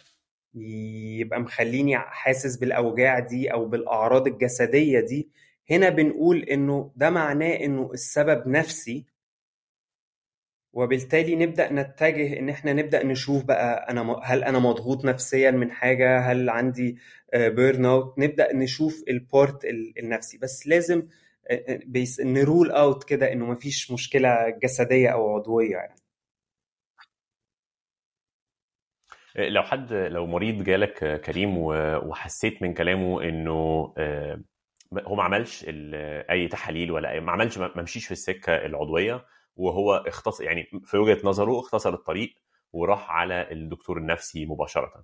يبقى 0.55 1.39
مخليني 1.39 1.97
حاسس 1.97 2.57
بالأوجاع 2.57 3.19
دي 3.19 3.53
أو 3.53 3.65
بالأعراض 3.65 4.27
الجسدية 4.27 4.99
دي 4.99 5.29
هنا 5.71 5.89
بنقول 5.89 6.37
إنه 6.43 6.91
ده 6.95 7.09
معناه 7.09 7.55
إنه 7.55 7.89
السبب 7.93 8.47
نفسي 8.47 9.05
وبالتالي 10.73 11.35
نبدأ 11.35 11.73
نتجه 11.73 12.39
إن 12.39 12.49
إحنا 12.49 12.73
نبدأ 12.73 13.05
نشوف 13.05 13.43
بقى 13.45 13.89
أنا 13.89 14.19
هل 14.23 14.43
أنا 14.43 14.59
مضغوط 14.59 15.05
نفسيا 15.05 15.51
من 15.51 15.71
حاجة؟ 15.71 16.19
هل 16.19 16.49
عندي 16.49 16.97
burnout 17.33 18.19
نبدأ 18.19 18.53
نشوف 18.55 19.03
ال 19.09 19.20
part 19.20 19.65
النفسي. 19.99 20.37
بس 20.37 20.67
لازم 20.67 21.07
ن 22.19 22.29
rule 22.29 22.71
out 22.71 23.03
كده 23.03 23.31
إنه 23.33 23.45
مفيش 23.45 23.91
مشكلة 23.91 24.49
جسدية 24.63 25.09
أو 25.09 25.35
عضوية 25.35 25.71
يعني. 25.71 25.95
لو 29.35 29.63
حد 29.63 29.93
لو 29.93 30.25
مريض 30.27 30.63
جالك 30.63 31.21
كريم 31.21 31.57
وحسيت 31.57 32.61
من 32.61 32.73
كلامه 32.73 33.23
إنه 33.23 33.93
هو 35.07 35.15
ما 35.15 35.23
عملش 35.23 35.65
أي 36.29 36.47
تحاليل 36.47 36.91
ولا 36.91 37.19
ما 37.19 37.31
عملش 37.31 37.57
ما 37.57 37.81
مشيش 37.81 38.05
في 38.05 38.11
السكة 38.11 38.55
العضوية 38.55 39.25
وهو 39.61 39.95
اختصر 40.07 40.43
يعني 40.43 40.63
في 40.83 40.97
وجهة 40.97 41.17
نظره 41.23 41.59
اختصر 41.59 41.93
الطريق 41.93 42.33
وراح 42.73 43.11
على 43.11 43.51
الدكتور 43.51 43.97
النفسي 43.97 44.45
مباشرة. 44.45 45.03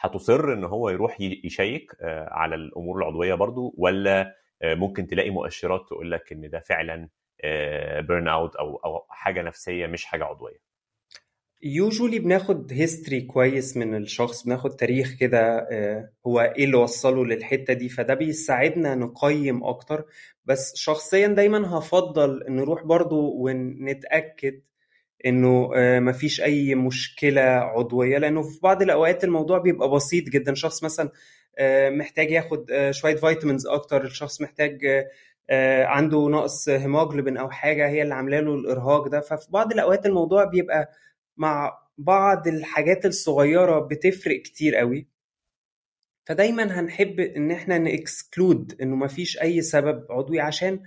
هتصر 0.00 0.52
إن 0.52 0.64
هو 0.64 0.90
يروح 0.90 1.20
يشيك 1.20 1.92
على 2.30 2.54
الأمور 2.54 2.98
العضوية 2.98 3.34
برضو 3.34 3.74
ولا 3.78 4.34
ممكن 4.64 5.06
تلاقي 5.06 5.30
مؤشرات 5.30 5.86
تقول 5.88 6.10
لك 6.10 6.32
إن 6.32 6.50
ده 6.50 6.60
فعلا 6.60 7.08
burnout 8.00 8.56
أو 8.56 8.76
أو 8.76 9.06
حاجة 9.10 9.42
نفسية 9.42 9.86
مش 9.86 10.04
حاجة 10.04 10.24
عضوية؟ 10.24 10.65
usually 11.74 12.18
بناخد 12.18 12.72
history 12.72 13.20
كويس 13.20 13.76
من 13.76 13.96
الشخص 13.96 14.44
بناخد 14.44 14.76
تاريخ 14.76 15.12
كده 15.20 15.68
هو 16.26 16.40
إيه 16.40 16.64
اللي 16.64 16.76
وصله 16.76 17.24
للحتة 17.24 17.72
دي 17.72 17.88
فده 17.88 18.14
بيساعدنا 18.14 18.94
نقيم 18.94 19.64
أكتر. 19.64 20.04
بس 20.44 20.72
شخصيا 20.76 21.26
دايما 21.26 21.78
هفضل 21.78 22.44
نروح 22.48 22.82
برضو 22.84 23.32
ونتأكد 23.36 24.60
إنه 25.26 25.70
مفيش 26.00 26.40
أي 26.40 26.74
مشكلة 26.74 27.40
عضوية 27.42 28.18
لأنه 28.18 28.42
في 28.42 28.60
بعض 28.62 28.82
الأوقات 28.82 29.24
الموضوع 29.24 29.58
بيبقى 29.58 29.90
بسيط 29.90 30.24
جدا. 30.28 30.54
شخص 30.54 30.84
مثلا 30.84 31.10
محتاج 31.90 32.30
ياخد 32.30 32.70
شوية 32.90 33.16
فيتامينز 33.16 33.66
أكتر 33.66 34.04
الشخص 34.04 34.40
محتاج 34.40 35.04
عنده 35.86 36.28
نقص 36.28 36.68
هيموجلوبين 36.68 37.36
أو 37.36 37.50
حاجة 37.50 37.88
هي 37.88 38.02
اللي 38.02 38.14
عاملة 38.14 38.40
له 38.40 38.54
الإرهاق 38.54 39.08
ده. 39.08 39.20
ففي 39.20 39.46
بعض 39.50 39.72
الأوقات 39.72 40.06
الموضوع 40.06 40.44
بيبقى 40.44 40.90
مع 41.36 41.78
بعض 41.98 42.48
الحاجات 42.48 43.06
الصغيرة 43.06 43.78
بتفرق 43.78 44.42
كتير 44.42 44.76
قوي. 44.76 45.08
فدايما 46.26 46.80
هنحب 46.80 47.20
إن 47.20 47.50
إحنا 47.50 47.78
ن 47.78 47.91
exclude 47.91 48.80
إنه 48.82 48.96
مفيش 48.96 49.42
أي 49.42 49.62
سبب 49.62 50.06
عضوي 50.10 50.40
عشان 50.40 50.80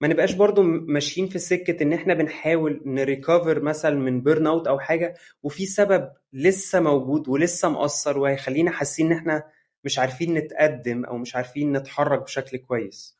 ما 0.00 0.08
نبقاش 0.08 0.32
برضو 0.34 0.62
ماشيين 0.62 1.28
في 1.28 1.38
سكة 1.38 1.82
إن 1.82 1.92
إحنا 1.92 2.14
بنحاول 2.14 2.82
ن 2.86 2.95
recover 2.95 3.60
مثلا 3.62 3.94
من 3.94 4.20
burnout 4.20 4.66
أو 4.66 4.78
حاجة 4.78 5.14
وفي 5.42 5.66
سبب 5.66 6.10
لسه 6.32 6.80
موجود 6.80 7.28
ولسه 7.28 7.68
مؤثر 7.68 8.18
وهيخلينا 8.18 8.70
حاسين 8.70 9.12
إن 9.12 9.18
إحنا 9.18 9.44
مش 9.84 9.98
عارفين 9.98 10.34
نتقدم 10.34 11.04
أو 11.04 11.18
مش 11.18 11.36
عارفين 11.36 11.72
نتحرك 11.72 12.22
بشكل 12.22 12.56
كويس. 12.58 13.17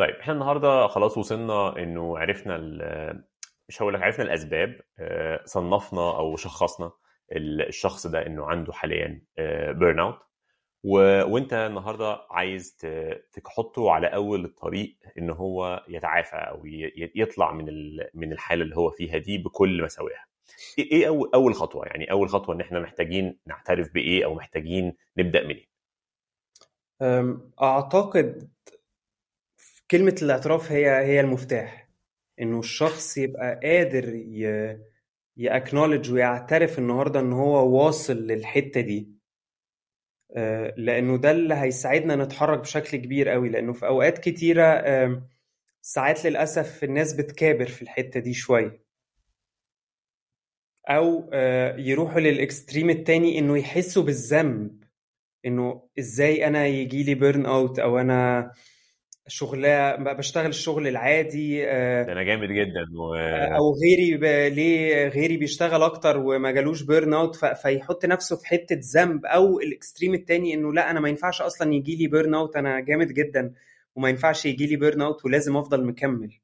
طيب 0.00 0.14
إحنا 0.14 0.32
النهارده 0.32 0.86
خلاص 0.86 1.18
وصلنا 1.18 1.78
إنه 1.78 2.18
عرفنا 2.18 2.58
مش 3.68 3.82
هقول 3.82 3.94
لك 3.94 4.02
عرفنا 4.02 4.24
الأسباب 4.24 4.80
صنفنا 5.44 6.16
أو 6.16 6.36
شخصنا 6.36 6.92
الشخص 7.32 8.06
ده 8.06 8.26
إنه 8.26 8.44
عنده 8.46 8.72
حاليا 8.72 9.22
burnout 9.72 10.18
و... 10.84 10.92
وأنت 11.24 11.52
النهارده 11.52 12.20
عايز 12.30 12.76
تحطه 13.32 13.90
على 13.90 14.06
أول 14.06 14.44
الطريق 14.44 14.96
إن 15.18 15.30
هو 15.30 15.84
يتعافى 15.88 16.36
أو 16.36 16.66
ي... 16.66 16.92
يطلع 17.14 17.52
من 17.52 17.68
ال... 17.68 18.10
من 18.14 18.32
الحالة 18.32 18.62
اللي 18.62 18.76
هو 18.76 18.90
فيها 18.90 19.18
دي 19.18 19.38
بكل 19.38 19.82
مساوئها. 19.82 20.24
إيه 20.78 21.08
اول 21.08 21.30
أول 21.34 21.54
خطوة 21.54 21.86
يعني 21.86 22.10
أول 22.10 22.28
خطوة 22.28 22.54
إن 22.54 22.60
إحنا 22.60 22.80
محتاجين 22.80 23.38
نعترف 23.46 23.94
بإيه 23.94 24.24
أو 24.24 24.34
محتاجين 24.34 24.96
نبدأ 25.16 25.42
منين؟ 25.46 25.66
أعتقد 27.62 28.50
كلمة 29.90 30.14
الاعتراف 30.22 30.72
هي 30.72 30.90
هي 30.90 31.20
المفتاح. 31.20 31.88
إنه 32.40 32.58
الشخص 32.58 33.18
يبقى 33.18 33.60
قادر 33.62 34.14
ي... 34.14 34.78
ياكنولج 35.36 36.12
ويعترف 36.12 36.78
النهارده 36.78 37.20
إن 37.20 37.32
هو 37.32 37.78
واصل 37.78 38.16
للحتة 38.16 38.80
دي. 38.80 39.08
لأنه 40.76 41.16
ده 41.18 41.30
اللي 41.30 41.54
هيساعدنا 41.54 42.16
نتحرك 42.16 42.58
بشكل 42.58 42.96
كبير 42.98 43.28
قوي. 43.28 43.48
لأنه 43.48 43.72
في 43.72 43.86
أوقات 43.86 44.18
كتيرة 44.18 44.84
ساعات 45.82 46.26
للأسف 46.26 46.84
الناس 46.84 47.12
بتكابر 47.12 47.66
في 47.66 47.82
الحتة 47.82 48.20
دي 48.20 48.34
شوية. 48.34 48.84
أو 50.88 51.30
يروحوا 51.78 52.20
للإكستريم 52.20 52.90
التاني 52.90 53.38
إنه 53.38 53.58
يحسوا 53.58 54.02
بالذنب. 54.02 54.84
إنه 55.46 55.88
إزاي 55.98 56.46
أنا 56.46 56.66
يجي 56.66 57.02
لي 57.02 57.14
burnout 57.14 57.78
أو 57.78 57.98
أنا 57.98 58.52
شغلة 59.30 59.96
بشتغل 59.96 60.46
الشغل 60.46 60.88
العادي 60.88 61.64
ده 61.64 62.12
أنا 62.12 62.22
جامد 62.22 62.48
جدا 62.48 62.80
و... 62.98 63.14
أو 63.56 63.74
غيري 63.82 64.16
ب... 64.16 64.24
ليه 64.54 65.08
غيري 65.08 65.36
بيشتغل 65.36 65.82
أكتر 65.82 66.18
وما 66.18 66.50
جالوش 66.50 66.82
burnout 66.82 67.36
ف... 67.36 67.44
فيحط 67.44 68.04
نفسه 68.04 68.36
في 68.36 68.46
حتة 68.46 68.80
ذنب 68.94 69.26
أو 69.26 69.60
ال 69.60 69.67
extreme 69.67 70.14
التاني 70.14 70.54
إنه 70.54 70.72
لأ 70.72 70.90
أنا 70.90 71.00
ما 71.00 71.08
ينفعش 71.08 71.42
أصلا 71.42 71.74
يجي 71.74 71.96
لي 71.96 72.06
burnout 72.06 72.56
أنا 72.56 72.80
جامد 72.80 73.12
جدا 73.12 73.54
وما 73.94 74.08
ينفعش 74.08 74.46
يجي 74.46 74.66
لي 74.66 74.76
burnout 74.76 75.24
ولازم 75.24 75.56
أفضل 75.56 75.84
مكمل. 75.84 76.38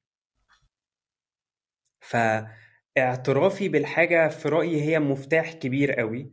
فاعترافي 2.00 3.68
بالحاجة 3.68 4.28
في 4.28 4.48
رأيي 4.48 4.82
هي 4.82 4.98
مفتاح 4.98 5.52
كبير 5.52 5.92
قوي 5.92 6.32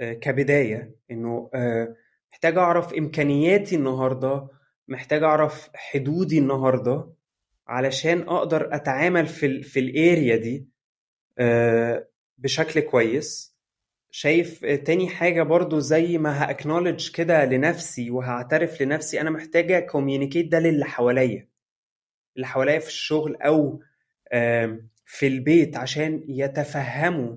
كبداية 0.00 0.94
إنه 1.10 1.50
محتاج 2.32 2.58
أعرف 2.58 2.94
إمكانياتي 2.94 3.76
النهارده 3.76 4.48
محتاج 4.90 5.22
أعرف 5.22 5.70
حدودي 5.74 6.38
النهارده 6.38 7.06
علشان 7.66 8.20
أقدر 8.22 8.74
أتعامل 8.74 9.26
في 9.26 9.46
ال 9.46 9.62
في 9.64 9.80
الأريا 9.80 10.36
دي 10.36 10.66
بشكل 12.38 12.80
كويس. 12.80 13.56
شايف 14.10 14.64
تاني 14.66 15.08
حاجة 15.08 15.42
برضو 15.42 15.78
زي 15.78 16.18
ما 16.18 16.42
هاكنولج 16.50 17.10
كده 17.10 17.44
لنفسي 17.44 18.10
وهعترف 18.10 18.82
لنفسي 18.82 19.20
أنا 19.20 19.30
محتاجة 19.30 19.80
كوميونيكيت 19.80 20.48
ده 20.48 20.58
للي 20.58 20.84
حواليا. 20.84 21.48
اللي 22.36 22.46
حواليا 22.46 22.78
في 22.78 22.88
الشغل 22.88 23.36
أو 23.36 23.80
في 25.04 25.26
البيت 25.26 25.76
عشان 25.76 26.24
يتفهموا 26.28 27.36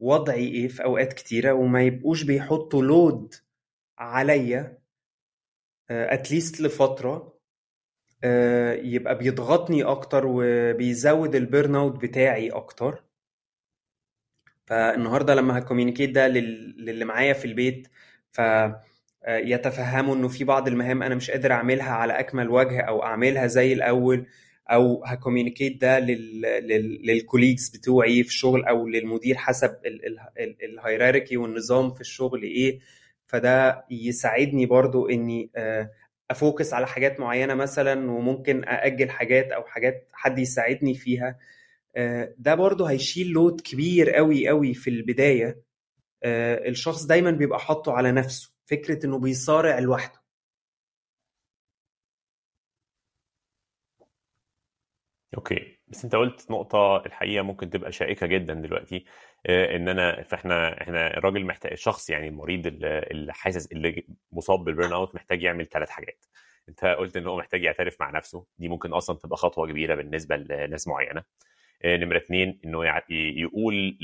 وضعي 0.00 0.48
إيه 0.48 0.68
في 0.68 0.84
أوقات 0.84 1.12
كتيرة 1.12 1.52
وما 1.52 1.82
يبقوش 1.82 2.22
بيحطوا 2.22 2.82
load 2.82 3.34
عليا. 3.98 4.78
at 5.90 6.10
least 6.10 6.60
لفترة. 6.60 7.34
يبقى 8.84 9.18
بيضغطني 9.18 9.82
أكتر 9.84 10.22
وبيزود 10.26 11.34
ال 11.34 11.74
burnout 11.74 12.02
بتاعي 12.02 12.48
أكتر. 12.50 13.04
فالنهاردة 14.66 15.34
لما 15.34 15.58
ه 15.58 15.62
communicate 15.62 16.10
ده 16.10 16.28
للي 16.28 17.04
معايا 17.04 17.32
في 17.32 17.44
البيت 17.44 17.88
ف 18.30 18.40
يتفهموا 19.28 20.14
إنه 20.14 20.28
في 20.28 20.44
بعض 20.44 20.68
المهام 20.68 21.02
أنا 21.02 21.14
مش 21.14 21.30
قادر 21.30 21.52
أعملها 21.52 21.90
على 21.92 22.12
أكمل 22.20 22.48
وجه 22.50 22.80
أو 22.80 23.02
أعملها 23.02 23.46
زي 23.46 23.72
الأول 23.72 24.26
أو 24.70 25.04
ه 25.04 25.10
communicate 25.10 25.80
ده 25.80 25.98
لل 25.98 26.26
colleagues 26.26 27.68
بتوعي 27.68 28.22
في 28.22 28.28
الشغل 28.28 28.64
أو 28.64 28.88
للمدير 28.88 29.36
حسب 29.36 29.76
ال 30.62 30.69
hierarchy 30.69 31.36
والنظام 31.36 31.94
في 31.94 32.00
الشغل 32.00 32.42
إيه. 32.42 32.80
فده 33.26 33.84
يساعدني 33.90 34.66
برضو 34.66 35.08
إني 35.08 35.50
أ 36.30 36.37
focus 36.37 36.74
على 36.74 36.86
حاجات 36.86 37.20
معينة 37.20 37.54
مثلا 37.54 38.10
وممكن 38.10 38.64
أأجل 38.64 39.10
حاجات 39.10 39.52
أو 39.52 39.64
حاجات 39.64 40.08
حد 40.12 40.38
يساعدني 40.38 40.94
فيها. 40.94 41.38
ده 42.38 42.54
برضو 42.54 42.84
هيشيل 42.84 43.28
load 43.28 43.60
كبير 43.60 44.10
قوي 44.10 44.48
قوي 44.48 44.74
في 44.74 44.90
البداية. 44.90 45.62
الشخص 46.24 47.04
دايما 47.06 47.30
بيبقى 47.30 47.58
حاطه 47.60 47.92
على 47.92 48.12
نفسه 48.12 48.52
فكرة 48.66 49.06
إنه 49.06 49.18
بيصارع 49.18 49.78
لوحده. 49.78 50.20
Okay 55.36 55.78
بس 55.88 56.04
أنت 56.04 56.14
قلت 56.14 56.50
نقطة 56.50 56.96
الحقيقة 57.06 57.42
ممكن 57.42 57.70
تبقى 57.70 57.92
شائكة 57.92 58.26
جدا 58.26 58.54
دلوقتي. 58.54 59.04
إن 59.48 59.88
أنا 59.88 60.22
فإحنا 60.22 60.82
إحنا 60.82 61.16
الراجل 61.16 61.44
محتاج 61.46 61.72
الشخص 61.72 62.10
يعني 62.10 62.28
المريض 62.28 62.66
اللي 62.84 63.32
حاسس 63.32 63.72
اللي 63.72 64.04
مصاب 64.32 64.64
بال 64.64 64.92
burnout 64.92 65.14
محتاج 65.14 65.42
يعمل 65.42 65.66
ثلاث 65.66 65.90
حاجات. 65.90 66.24
أنت 66.68 66.84
قلت 66.84 67.16
إن 67.16 67.26
هو 67.26 67.36
محتاج 67.36 67.62
يعترف 67.64 68.00
مع 68.00 68.10
نفسه. 68.10 68.46
دي 68.58 68.68
ممكن 68.68 68.92
أصلا 68.92 69.16
تبقى 69.18 69.36
خطوة 69.36 69.68
كبيرة 69.68 69.94
بالنسبة 69.94 70.36
لناس 70.36 70.88
معينة. 70.88 71.22
نمرة 71.84 72.16
اثنين 72.16 72.60
إنه 72.64 73.02
يقول 73.10 73.98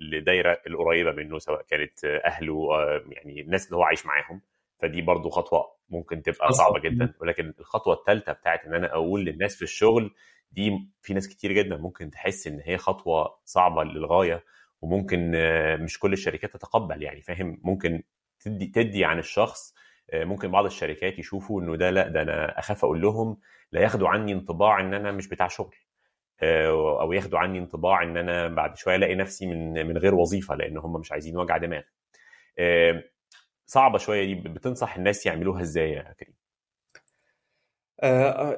لدايرة 0.00 0.60
القريبة 0.66 1.12
منه 1.12 1.38
سواء 1.38 1.62
كانت 1.62 2.04
أهله 2.04 2.68
يعني 3.08 3.40
الناس 3.40 3.66
اللي 3.66 3.76
هو 3.76 3.82
عايش 3.82 4.06
معاهم. 4.06 4.40
فدي 4.78 5.02
برضو 5.02 5.28
خطوة 5.30 5.74
ممكن 5.88 6.22
تبقى 6.22 6.52
صعبة 6.52 6.78
جدا. 6.80 7.14
ولكن 7.20 7.54
الخطوة 7.60 7.94
الثالثة 7.94 8.32
بتاعت 8.32 8.64
إن 8.64 8.74
أنا 8.74 8.92
أقول 8.92 9.24
للناس 9.24 9.56
في 9.56 9.62
الشغل 9.62 10.14
دي 10.52 10.88
في 11.02 11.14
ناس 11.14 11.28
كتير 11.28 11.52
جدا 11.52 11.76
ممكن 11.76 12.10
تحس 12.10 12.46
إن 12.46 12.60
هي 12.64 12.78
خطوة 12.78 13.38
صعبة 13.44 13.84
للغاية. 13.84 14.44
وممكن 14.84 15.32
مش 15.80 15.98
كل 15.98 16.12
الشركات 16.12 16.52
تتقبل 16.52 17.02
يعني 17.02 17.20
فاهم؟ 17.22 17.60
ممكن 17.62 18.02
تدي 18.40 18.66
تدي 18.66 19.04
عن 19.04 19.18
الشخص 19.18 19.74
ممكن 20.14 20.50
بعض 20.50 20.64
الشركات 20.64 21.18
يشوفوا 21.18 21.62
إنه 21.62 21.76
ده 21.76 21.90
لا 21.90 22.08
ده 22.08 22.22
أنا 22.22 22.58
أخاف 22.58 22.84
أقول 22.84 23.00
لهم 23.02 23.36
لا 23.72 23.80
ياخدوا 23.80 24.08
عني 24.08 24.32
انطباع 24.32 24.80
إن 24.80 24.94
أنا 24.94 25.12
مش 25.12 25.28
بتاع 25.28 25.48
شغل 25.48 25.76
أو 27.00 27.12
ياخدوا 27.12 27.38
عني 27.38 27.58
انطباع 27.58 28.02
إن 28.02 28.16
أنا 28.16 28.48
بعد 28.48 28.76
شوية 28.76 28.96
ألاقي 28.96 29.14
نفسي 29.14 29.46
من 29.46 29.86
من 29.86 29.98
غير 29.98 30.14
وظيفة 30.14 30.54
لأن 30.54 30.78
هم 30.78 31.00
مش 31.00 31.12
عايزين 31.12 31.36
وجع 31.36 31.56
دماغ. 31.56 31.82
صعبة 33.66 33.98
شوية 33.98 34.24
دي 34.26 34.34
بتنصح 34.48 34.96
الناس 34.96 35.26
يعملوها 35.26 35.60
إزاي 35.62 35.90
يا 35.92 36.12
كريم؟ 36.20 36.34
آه 36.34 36.43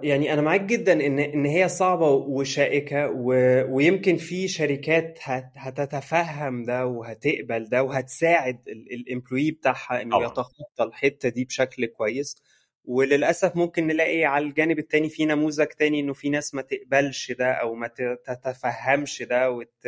يعني 0.02 0.32
أنا 0.32 0.42
معاك 0.42 0.60
جدا 0.60 0.92
إن 0.92 1.18
إن 1.18 1.46
هي 1.46 1.68
صعبة 1.68 2.10
وشائكة 2.10 3.08
و... 3.10 3.32
ويمكن 3.76 4.16
في 4.16 4.48
شركات 4.48 5.18
هت... 5.22 5.50
هتتفهم 5.56 6.64
ده 6.64 6.86
وهتقبل 6.86 7.64
ده 7.68 7.82
وهتساعد 7.82 8.68
ال 8.68 8.77
employee 8.77 9.50
بتاعها 9.50 10.02
إنه 10.02 10.16
يتخطى 10.26 10.82
الحتة 10.84 11.28
دي 11.28 11.44
بشكل 11.44 11.86
كويس. 11.86 12.42
وللأسف 12.84 13.56
ممكن 13.56 13.86
نلاقي 13.86 14.24
على 14.24 14.44
الجانب 14.44 14.78
التاني 14.78 15.08
في 15.08 15.24
نموذج 15.24 15.66
تاني 15.66 16.00
إنه 16.00 16.12
في 16.12 16.28
ناس 16.30 16.54
ما 16.54 16.62
تقبلش 16.62 17.32
ده 17.32 17.52
أو 17.52 17.74
ما 17.74 17.88
تتفهمش 18.26 19.22
ده 19.22 19.50
وت... 19.50 19.86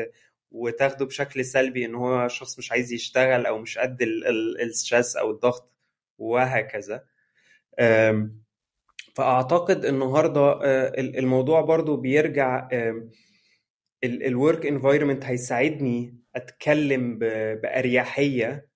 وتاخده 0.51 1.07
بشكل 1.07 1.45
سلبي 1.45 1.85
إن 1.85 1.95
هو 1.95 2.29
شخص 2.29 2.59
مش 2.59 2.73
عايز 2.73 2.93
يشتغل 2.93 3.47
أو 3.47 3.59
مش 3.59 3.79
قد 3.79 4.03
ال 4.63 4.71
stress 4.71 5.17
أو 5.17 5.31
الضغط 5.31 5.73
وهكذا. 6.19 7.05
فأعتقد 9.19 9.85
النهارده 9.85 10.61
الموضوع 10.99 11.61
برضو 11.61 11.97
بيرجع 11.97 12.69
ال 14.05 14.17
work 14.17 14.67
environment 14.67 15.25
هيساعدني 15.25 16.19
أتكلم 16.37 17.19
بأريحية 17.63 18.69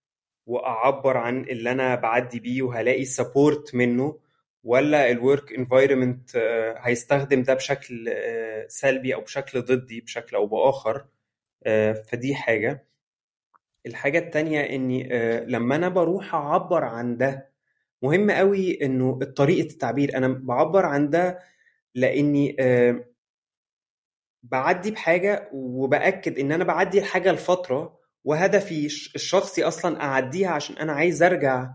وأعبر 0.47 1.17
عن 1.17 1.41
اللي 1.41 1.71
أنا 1.73 1.95
بعدي 1.95 2.41
بيه 2.41 2.63
وهلاقي 2.63 3.05
support 3.05 3.75
منه 3.75 4.19
ولا 4.65 5.11
ال 5.11 5.19
work 5.19 5.53
environment 5.53 6.37
هيستخدم 6.79 7.43
ده 7.43 7.55
بشكل 7.55 8.15
سلبي 8.69 9.15
أو 9.15 9.21
بشكل 9.21 9.61
ضدي 9.63 10.01
بشكل 10.01 10.37
أو 10.37 10.47
بآخر. 10.47 11.05
فدي 12.09 12.35
حاجة. 12.35 12.87
الحاجة 13.87 14.19
التانية 14.19 14.61
إني 14.61 15.09
لما 15.47 15.77
أنا 15.77 15.89
بروح 15.89 16.35
أعبر 16.35 16.85
عن 16.85 17.17
ده 17.17 17.52
مهم 18.03 18.31
قوي 18.31 18.85
إنه 18.85 19.19
طريقة 19.25 19.67
التعبير. 19.73 20.17
أنا 20.17 20.29
بعبر 20.29 20.87
عن 20.87 21.11
ده 21.11 21.39
لإني 21.95 22.57
بعدي 24.43 24.91
بحاجة 24.91 25.51
وبأكد 25.53 26.39
إن 26.39 26.53
أنا 26.53 26.65
بعدي 26.65 26.99
الحاجة 26.99 27.33
لفترة 27.33 27.99
وهدفي 28.25 28.87
الشخصي 28.87 29.65
أصلا 29.65 30.03
أعديها 30.03 30.51
عشان 30.51 30.77
أنا 30.77 30.93
عايز 30.93 31.23
أرجع 31.23 31.71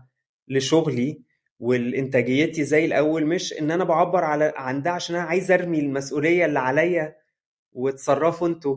لشغلي 0.48 1.22
والإنتاجيتي 1.60 2.64
زي 2.64 2.84
الأول 2.84 3.26
مش 3.26 3.52
إن 3.52 3.70
أنا 3.70 3.84
بعبر 3.84 4.24
على 4.24 4.52
عن 4.56 4.82
ده 4.82 4.90
عشان 4.90 5.16
أنا 5.16 5.24
عايز 5.24 5.50
أرمي 5.50 5.78
المسؤولية 5.80 6.44
اللي 6.44 6.58
عليا 6.58 7.16
وتصرفوا 7.72 8.48
أنتوا. 8.48 8.76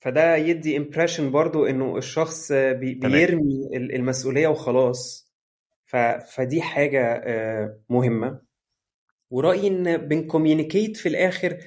فده 0.00 0.36
يدي 0.36 0.76
impression 0.76 1.30
برضو 1.30 1.66
إنه 1.66 1.96
الشخص 1.96 2.52
بي 2.52 2.94
بيرمي 2.94 3.68
المسؤولية 3.76 4.48
وخلاص. 4.48 5.27
ف 5.88 5.96
فدي 6.36 6.62
حاجة 6.62 7.22
مهمة. 7.88 8.40
ورأيي 9.30 9.68
إن 9.68 9.96
بن 9.96 10.11
communicate 10.11 10.96
في 10.96 11.08
الآخر 11.08 11.58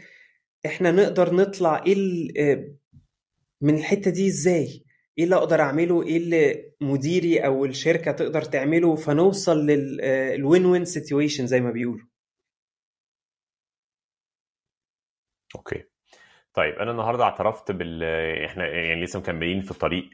إحنا 0.66 0.92
نقدر 0.92 1.36
نطلع 1.36 1.84
إيه 1.88 2.76
من 3.62 3.76
الحتة 3.78 4.12
دي 4.12 4.28
إزاي؟ 4.28 4.86
إيه 5.18 5.24
اللي 5.24 5.36
أقدر 5.36 5.62
أعمله؟ 5.62 6.04
إيه 6.04 6.18
اللي 6.18 6.72
مديري 6.82 7.46
أو 7.46 7.66
الشركة 7.66 8.12
تقدر 8.12 8.42
تعمله؟ 8.42 8.96
فنوصل 8.96 9.58
لل 9.66 10.66
win-win 10.66 10.86
situation 10.86 11.48
زي 11.48 11.62
ما 11.62 11.72
بيقولوا. 11.72 12.08
أوكي. 15.56 15.84
طيب 16.54 16.74
أنا 16.74 16.92
النهارده 16.92 17.24
اعترفت 17.24 17.72
بال 17.72 18.04
إحنا 18.46 18.68
يعني 18.68 19.04
لسه 19.04 19.20
مكملين 19.20 19.62
في 19.62 19.74
طريق 19.74 20.10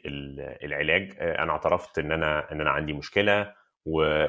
العلاج. 0.64 1.18
أنا 1.20 1.52
اعترفت 1.52 2.00
إن 2.00 2.12
أنا 2.12 2.52
إن 2.52 2.62
أنا 2.62 2.70
عندي 2.70 2.94
مشكلة. 2.94 3.67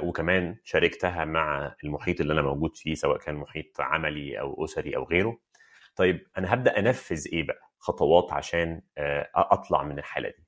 وكمان 0.02 0.56
شاركتها 0.64 1.24
مع 1.24 1.76
المحيط 1.84 2.20
اللي 2.20 2.32
أنا 2.32 2.42
موجود 2.42 2.76
فيه 2.76 2.94
سواء 2.94 3.18
كان 3.18 3.34
محيط 3.34 3.80
عملي 3.80 4.40
أو 4.40 4.64
أسري 4.64 4.96
أو 4.96 5.04
غيره. 5.04 5.38
طيب 5.96 6.26
أنا 6.38 6.54
هبدأ 6.54 6.78
أنفذ 6.78 7.26
إيه 7.32 7.46
بقى؟ 7.46 7.70
خطوات 7.78 8.32
عشان 8.32 8.82
أطلع 9.34 9.82
من 9.82 9.98
الحالة 9.98 10.28
دي. 10.28 10.44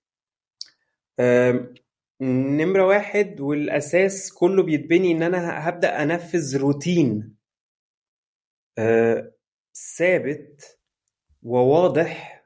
نمرة 2.22 2.86
واحد 2.86 3.40
والأساس 3.40 4.32
كله 4.32 4.62
بيتبني 4.62 5.12
إن 5.12 5.22
أنا 5.22 5.68
هبدأ 5.68 6.02
أنفذ 6.02 6.58
روتين 6.58 7.36
ثابت 9.96 10.78
وواضح 11.42 12.42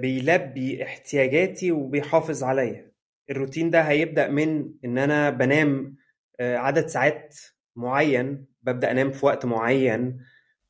بيلبي 0.00 0.82
احتياجاتي 0.84 1.72
وبيحافظ 1.72 2.44
عليا. 2.44 2.93
الروتين 3.30 3.70
ده 3.70 3.80
هيبدأ 3.80 4.28
من 4.28 4.70
إن 4.84 4.98
أنا 4.98 5.30
بنام 5.30 5.96
عدد 6.40 6.86
ساعات 6.86 7.36
معين 7.76 8.46
ببدأ 8.62 8.90
أنام 8.90 9.10
في 9.10 9.26
وقت 9.26 9.44
معين 9.44 10.18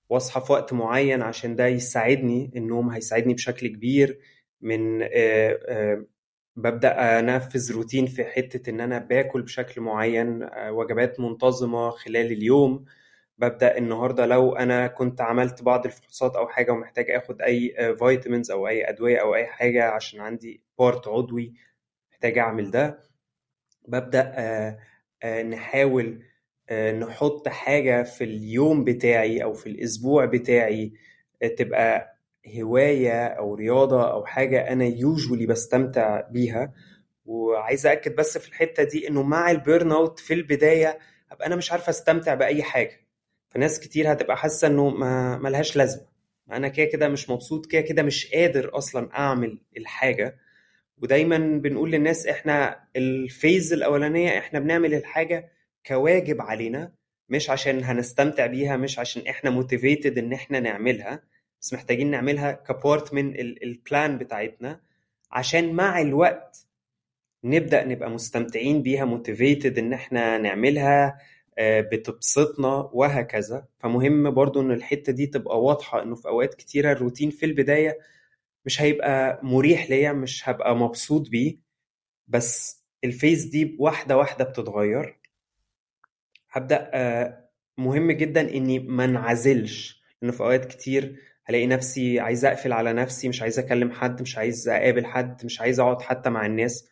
واصحى 0.09 0.41
في 0.41 0.53
وقت 0.53 0.73
معين 0.73 1.23
عشان 1.23 1.57
ده 1.57 1.67
يساعدني 1.67 2.53
النوم 2.57 2.91
هيساعدني 2.91 3.35
بشكل 3.35 3.67
كبير 3.69 4.19
من 4.61 4.99
ببدأ 6.57 7.19
أنفذ 7.21 7.73
روتين 7.73 8.07
في 8.07 8.25
حتة 8.25 8.71
إن 8.71 8.81
أنا 8.81 8.99
باكل 8.99 9.43
بشكل 9.43 9.81
معين 9.81 10.49
وجبات 10.69 11.21
منتظمة 11.21 11.91
خلال 11.91 12.33
اليوم. 12.33 12.85
ببدأ 13.39 13.79
النهارده 13.79 14.27
لو 14.27 14.53
أنا 14.57 14.87
كنت 14.87 15.21
عملت 15.21 15.63
بعض 15.63 15.87
الفحوصات 15.87 16.37
أو 16.37 16.49
حاجة 16.49 16.73
ومحتاج 16.73 17.11
آخد 17.11 17.43
أي 17.43 17.75
vitamins 17.99 18.51
أو 18.51 18.69
أي 18.69 18.89
أدوية 18.91 19.19
أو 19.19 19.35
أي 19.35 19.47
حاجة 19.47 19.85
عشان 19.85 20.21
عندي 20.21 20.63
part 20.79 21.09
عضوي 21.09 21.55
محتاج 22.25 22.39
أعمل 22.39 22.71
ده 22.71 22.99
ببدأ 23.89 24.79
نحاول 25.43 26.23
نحط 26.73 27.49
حاجة 27.49 28.03
في 28.03 28.25
اليوم 28.25 28.85
بتاعي 28.85 29.43
أو 29.43 29.53
في 29.53 29.67
الأسبوع 29.69 30.25
بتاعي 30.25 30.93
تبقى 31.59 32.19
هواية 32.59 33.27
أو 33.27 33.55
رياضة 33.55 34.11
أو 34.13 34.25
حاجة 34.27 34.69
أنا 34.73 34.85
usually 34.85 35.47
بستمتع 35.47 36.21
بيها. 36.21 36.73
وعايز 37.27 37.87
أكد 37.87 38.15
بس 38.17 38.39
في 38.39 38.49
الحتة 38.49 38.83
دي 38.83 39.09
إنه 39.09 39.23
مع 39.23 39.51
ال 39.51 39.93
burnout 39.93 40.19
في 40.21 40.35
البداية 40.35 40.99
هبقى 41.31 41.47
أنا 41.47 41.57
مش 41.57 41.73
عارفة 41.73 41.91
أستمتع 41.91 42.35
بأي 42.35 42.63
حاجة. 42.63 43.01
فناس 43.51 43.81
كتير 43.81 44.13
هتبقى 44.13 44.37
حاسة 44.37 44.69
إنه 44.69 44.89
ما 44.91 45.39
ملهاش 45.39 45.77
لازمة. 45.77 46.07
أنا 46.53 46.69
كده 46.69 46.87
كده 46.87 47.09
مش 47.09 47.31
مبسوط 47.31 47.67
كده 47.67 47.81
كده 47.81 48.03
مش 48.03 48.33
قادر 48.35 48.77
أصلا 48.79 49.09
أعمل 49.19 49.59
الحاجة. 49.77 50.44
ودايما 51.05 51.39
بنقول 51.39 51.91
للناس 51.91 52.27
إحنا 52.27 52.85
ال 52.97 53.09
phase 53.09 53.73
الأولانية 53.73 54.39
إحنا 54.39 54.59
بنعمل 54.61 54.95
الحاجة 54.95 55.53
كواجب 55.87 56.41
علينا 56.41 56.93
مش 57.29 57.51
عشان 57.51 57.85
هنستمتع 57.85 58.47
بيها 58.47 58.77
مش 58.77 58.99
عشان 58.99 59.27
إحنا 59.27 59.51
motivated 59.51 60.19
إن 60.19 60.33
إحنا 60.33 60.61
نعملها 60.61 61.23
بس 61.61 61.73
محتاجين 61.75 62.11
نعملها 62.11 62.53
ك 62.53 62.65
part 62.65 63.15
من 63.15 63.35
ال 63.41 63.56
plan 63.56 64.19
بتاعتنا. 64.19 64.81
عشان 65.33 65.73
مع 65.73 66.01
الوقت 66.01 66.67
نبدأ 67.45 67.85
نبقى 67.85 68.11
مستمتعين 68.11 68.83
بيها 68.83 69.05
motivated 69.05 69.79
إن 69.79 69.93
إحنا 69.93 70.39
نعملها 70.39 71.19
بتبسطنا 71.61 72.91
وهكذا. 72.93 73.67
فمهم 73.79 74.31
برضو 74.31 74.61
إن 74.61 74.71
الحتة 74.71 75.13
دي 75.13 75.27
تبقى 75.27 75.63
واضحة 75.63 76.03
إنه 76.03 76.15
في 76.15 76.29
أوقات 76.29 76.55
كتيرة 76.55 76.93
الروتين 76.93 77.31
في 77.31 77.47
البداية 77.47 77.99
مش 78.67 78.83
هيبقى 78.83 79.41
مريح 79.43 79.91
ليا 79.91 80.13
مش 80.13 80.49
هبقى 80.49 80.77
مبسوط 80.77 81.29
بيه. 81.31 81.57
بس 82.29 82.85
ال 83.05 83.11
phase 83.11 83.45
دي 83.45 83.77
واحدة 83.81 84.17
واحدة 84.17 84.45
بتتغير. 84.45 85.19
هبدأ 86.51 86.91
مهم 87.79 88.13
جدا 88.13 88.41
إني 88.41 88.79
ما 88.79 89.05
انعزلش. 89.05 90.03
لأنه 90.23 90.33
في 90.33 90.41
أوقات 90.41 90.65
كتير 90.65 91.21
هلاقي 91.45 91.67
نفسي 91.67 92.21
عايز 92.21 92.45
أقفل 92.45 92.73
على 92.73 92.93
نفسي 92.93 93.29
مش 93.29 93.43
عايز 93.43 93.59
أكلم 93.59 93.91
حد 93.93 94.23
مش 94.23 94.39
عايز 94.39 94.69
أقابل 94.69 95.07
حد 95.07 95.45
مش 95.45 95.61
عايز 95.61 95.81
أقعد 95.81 96.03
حتى 96.03 96.31
مع 96.31 96.47
الناس. 96.47 96.89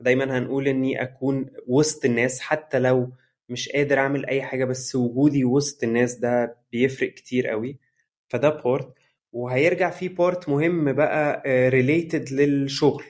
دايما 0.00 0.38
هنقول 0.38 0.68
إني 0.68 1.02
أكون 1.02 1.50
وسط 1.66 2.04
الناس 2.04 2.40
حتى 2.40 2.78
لو 2.78 3.12
مش 3.48 3.68
قادر 3.68 3.98
أعمل 3.98 4.26
أي 4.26 4.42
حاجة 4.42 4.64
بس 4.64 4.94
وجودي 4.94 5.44
وسط 5.44 5.82
الناس 5.84 6.14
ده 6.14 6.58
بيفرق 6.72 7.14
كتير 7.14 7.48
قوي 7.48 7.78
فده 8.28 8.48
part 8.48 8.95
وهيرجع 9.36 9.90
فيه 9.90 10.08
part 10.08 10.48
مهم 10.48 10.92
بقى 10.92 11.42
related 11.68 12.32
للشغل. 12.32 13.04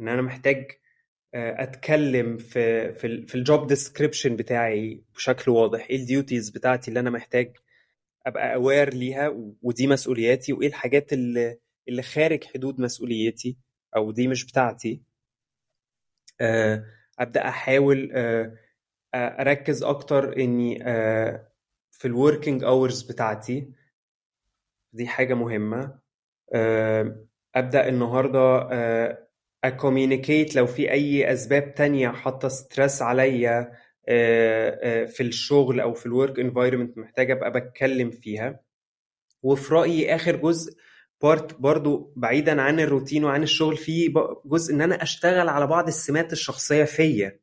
إن 0.00 0.08
أنا 0.08 0.22
محتاج 0.22 0.70
أتكلم 1.34 2.36
في 2.38 2.92
في, 2.92 3.26
في 3.26 3.34
ال 3.34 3.42
job 3.42 3.66
description 3.66 4.36
بتاعي 4.36 5.04
بشكل 5.14 5.50
واضح. 5.50 5.86
إيه 5.90 5.96
ال 5.96 6.04
duties 6.04 6.50
بتاعتي 6.50 6.88
اللي 6.88 7.00
أنا 7.00 7.10
محتاج 7.10 7.56
أبقى 8.26 8.54
aware 8.54 8.94
ليها؟ 8.94 9.28
ودي 9.62 9.86
مسؤولياتي. 9.86 10.52
وإيه 10.52 10.68
الحاجات 10.68 11.12
اللي 11.12 11.58
اللي 11.88 12.02
خارج 12.02 12.44
حدود 12.44 12.80
مسؤوليتي 12.80 13.56
أو 13.96 14.10
دي 14.10 14.28
مش 14.28 14.44
بتاعتي. 14.46 15.02
أبدأ 17.18 17.48
أحاول 17.48 18.12
أركز 19.14 19.82
أكتر 19.82 20.36
إني 20.36 20.78
في 21.90 22.04
ال 22.04 22.12
working 22.12 22.64
hours 22.64 23.02
بتاعتي. 23.02 23.72
دي 24.94 25.06
حاجة 25.06 25.34
مهمة. 25.34 25.98
أبدأ 27.54 27.88
النهارده 27.88 28.68
ا 29.64 29.72
communicate 29.72 30.54
لو 30.56 30.66
في 30.66 30.90
أي 30.90 31.32
أسباب 31.32 31.74
تانية 31.74 32.08
حاطة 32.08 32.48
stress 32.48 33.02
عليا 33.02 33.72
في 35.06 35.16
الشغل 35.20 35.80
أو 35.80 35.94
في 35.94 36.06
ال 36.06 36.12
work 36.12 36.38
environment 36.38 36.98
محتاج 36.98 37.30
أبقى 37.30 37.50
بتكلم 37.52 38.10
فيها. 38.10 38.60
وفي 39.42 39.74
رأيي 39.74 40.14
آخر 40.14 40.36
جزء 40.36 40.76
part 41.22 41.60
برضو 41.60 42.12
بعيدا 42.16 42.62
عن 42.62 42.80
الروتين 42.80 43.24
وعن 43.24 43.42
الشغل 43.42 43.76
في 43.76 44.14
جزء 44.44 44.74
إن 44.74 44.80
أنا 44.80 45.02
أشتغل 45.02 45.48
على 45.48 45.66
بعض 45.66 45.86
السمات 45.86 46.32
الشخصية 46.32 46.84
فيا 46.84 47.38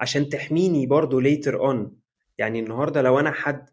عشان 0.00 0.28
تحميني 0.28 0.86
برضو 0.86 1.20
later 1.20 1.60
on 1.60 1.96
يعني 2.38 2.60
النهارده 2.60 3.02
لو 3.02 3.18
أنا 3.20 3.30
حد 3.32 3.70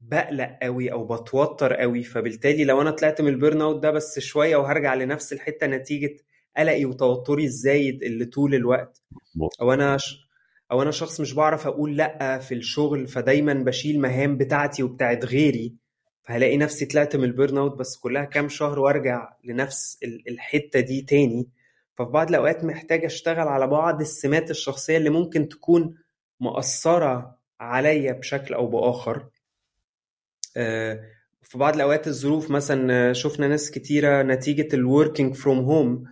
بقلق 0.00 0.58
قوي 0.62 0.92
أو 0.92 1.04
بتوتر 1.04 1.74
قوي 1.74 2.02
فبالتالي 2.02 2.64
لو 2.64 2.82
أنا 2.82 2.90
طلعت 2.90 3.20
من 3.20 3.28
ال 3.28 3.60
burnout 3.62 3.82
ده 3.82 3.90
بس 3.90 4.18
شوية 4.18 4.56
وهرجع 4.56 4.94
لنفس 4.94 5.32
الحتة 5.32 5.66
نتيجة 5.66 6.16
قلقي 6.56 6.84
وتوتري 6.84 7.44
الزايد 7.44 8.02
اللي 8.02 8.24
طول 8.24 8.54
الوقت 8.54 9.02
أو 9.60 9.72
أنا 9.72 9.96
ش... 9.96 10.28
أو 10.72 10.82
أنا 10.82 10.90
شخص 10.90 11.20
مش 11.20 11.32
بعرف 11.34 11.66
أقول 11.66 11.96
لأ 11.96 12.38
في 12.38 12.54
الشغل 12.54 13.06
فدايما 13.06 13.52
بشيل 13.54 14.00
مهام 14.00 14.36
بتاعتي 14.36 14.82
وبتاعت 14.82 15.24
غيري 15.24 15.74
فهلاقي 16.22 16.56
نفسي 16.56 16.86
طلعت 16.86 17.16
من 17.16 17.24
ال 17.24 17.58
burnout 17.58 17.78
بس 17.78 17.96
كلها 17.96 18.24
كام 18.24 18.48
شهر 18.48 18.78
وأرجع 18.78 19.32
لنفس 19.44 19.98
الحتة 20.28 20.80
دي 20.80 21.02
تاني. 21.02 21.48
ففي 21.94 22.10
بعض 22.10 22.28
الأوقات 22.28 22.64
محتاج 22.64 23.04
أشتغل 23.04 23.48
على 23.48 23.66
بعض 23.66 24.00
السمات 24.00 24.50
الشخصية 24.50 24.96
اللي 24.96 25.10
ممكن 25.10 25.48
تكون 25.48 25.94
مأثرة 26.40 27.38
عليا 27.60 28.12
بشكل 28.12 28.54
أو 28.54 28.66
بآخر. 28.66 29.26
في 31.42 31.58
بعض 31.58 31.74
الأوقات 31.74 32.06
الظروف 32.06 32.50
مثلا 32.50 33.12
شفنا 33.12 33.48
ناس 33.48 33.70
كتيرة 33.70 34.22
نتيجة 34.22 34.68
ال 34.74 34.82
working 34.82 35.34
from 35.34 35.58
home 35.58 36.04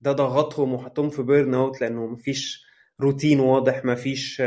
ده 0.00 0.12
ضغطهم 0.12 0.72
وحطهم 0.74 1.10
في 1.10 1.22
burnout 1.22 1.80
لأنه 1.80 2.06
مفيش 2.06 2.64
روتين 3.00 3.40
واضح 3.40 3.84
مفيش 3.84 4.42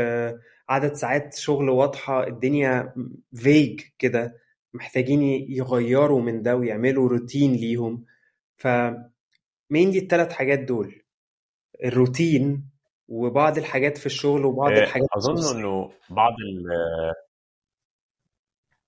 عدد 0.68 0.92
ساعات 0.92 1.34
شغل 1.34 1.68
واضحة 1.70 2.26
الدنيا 2.26 2.94
فيج 3.34 3.80
كده. 3.98 4.44
محتاجين 4.74 5.22
يغيروا 5.48 6.20
من 6.20 6.42
ده 6.42 6.56
ويعملوا 6.56 7.08
روتين 7.08 7.52
ليهم. 7.52 8.04
ف 8.56 8.68
دي 9.70 9.98
الثلاث 9.98 10.32
حاجات 10.32 10.58
دول. 10.58 11.02
الروتين 11.84 12.64
وبعض 13.08 13.58
الحاجات 13.58 13.98
في 13.98 14.06
الشغل 14.06 14.44
وبعض 14.44 14.72
الحاجات 14.72 15.08
أظن 15.16 15.58
إنه 15.58 15.90
بعض 16.10 16.32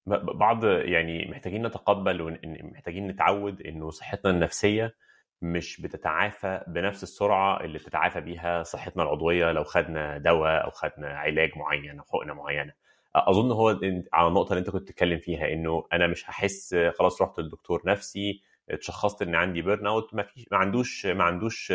بعض 0.06 0.64
يعني 0.64 1.28
محتاجين 1.30 1.66
نتقبل 1.66 2.20
ومحتاجين 2.22 3.06
نتعود 3.06 3.62
إنه 3.62 3.90
صحتنا 3.90 4.30
النفسية 4.30 4.94
مش 5.42 5.80
بتتعافى 5.80 6.64
بنفس 6.66 7.02
السرعة 7.02 7.60
اللي 7.64 7.78
بتتعافى 7.78 8.20
بيها 8.20 8.62
صحتنا 8.62 9.02
العضوية 9.02 9.52
لو 9.52 9.64
خدنا 9.64 10.18
دواء 10.18 10.64
أو 10.64 10.70
خدنا 10.70 11.08
علاج 11.08 11.50
معين 11.58 11.98
أو 11.98 12.04
حقنة 12.12 12.34
معينة. 12.34 12.72
أظن 13.16 13.50
هو 13.52 13.80
على 14.12 14.28
النقطة 14.28 14.48
اللي 14.52 14.60
أنت 14.60 14.70
كنت 14.70 14.82
بتتكلم 14.82 15.18
فيها 15.18 15.52
إنه 15.52 15.84
أنا 15.92 16.06
مش 16.06 16.30
هحس 16.30 16.76
خلاص 16.98 17.22
رحت 17.22 17.38
للدكتور 17.38 17.82
نفسي 17.86 18.42
اتشخصت 18.70 19.22
إن 19.22 19.34
عندي 19.34 19.62
burnout 19.62 20.14
ما 20.14 20.22
فيش 20.22 20.44
ما 20.52 20.58
عندوش 20.58 21.06
ما 21.06 21.24
عندوش 21.24 21.70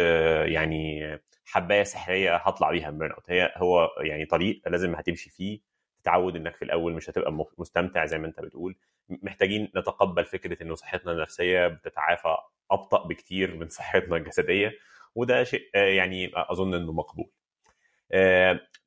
يعني 0.45 1.01
حباية 1.45 1.83
سحرية 1.83 2.35
هطلع 2.35 2.71
بيها 2.71 2.91
من 2.91 2.97
burnout 2.97 3.31
هي 3.31 3.53
هو 3.57 3.89
يعني 4.01 4.25
طريق 4.25 4.61
لازم 4.67 4.95
هتمشي 4.95 5.29
فيه 5.29 5.59
تتعود 6.01 6.35
إنك 6.35 6.55
في 6.55 6.65
الأول 6.65 6.93
مش 6.93 7.09
هتبقى 7.09 7.45
مستمتع 7.57 8.05
زي 8.05 8.17
ما 8.17 8.27
أنت 8.27 8.39
بتقول. 8.39 8.75
محتاجين 9.09 9.71
نتقبل 9.75 10.25
فكرة 10.25 10.63
انه 10.63 10.75
صحتنا 10.75 11.11
النفسية 11.11 11.67
بتتعافى 11.67 12.37
أبطأ 12.71 13.07
بكتير 13.07 13.55
من 13.55 13.69
صحتنا 13.69 14.15
الجسدية 14.17 14.71
وده 15.15 15.43
شيء 15.43 15.69
يعني 15.75 16.31
أظن 16.35 16.73
إنه 16.73 16.91
مقبول. 16.93 17.29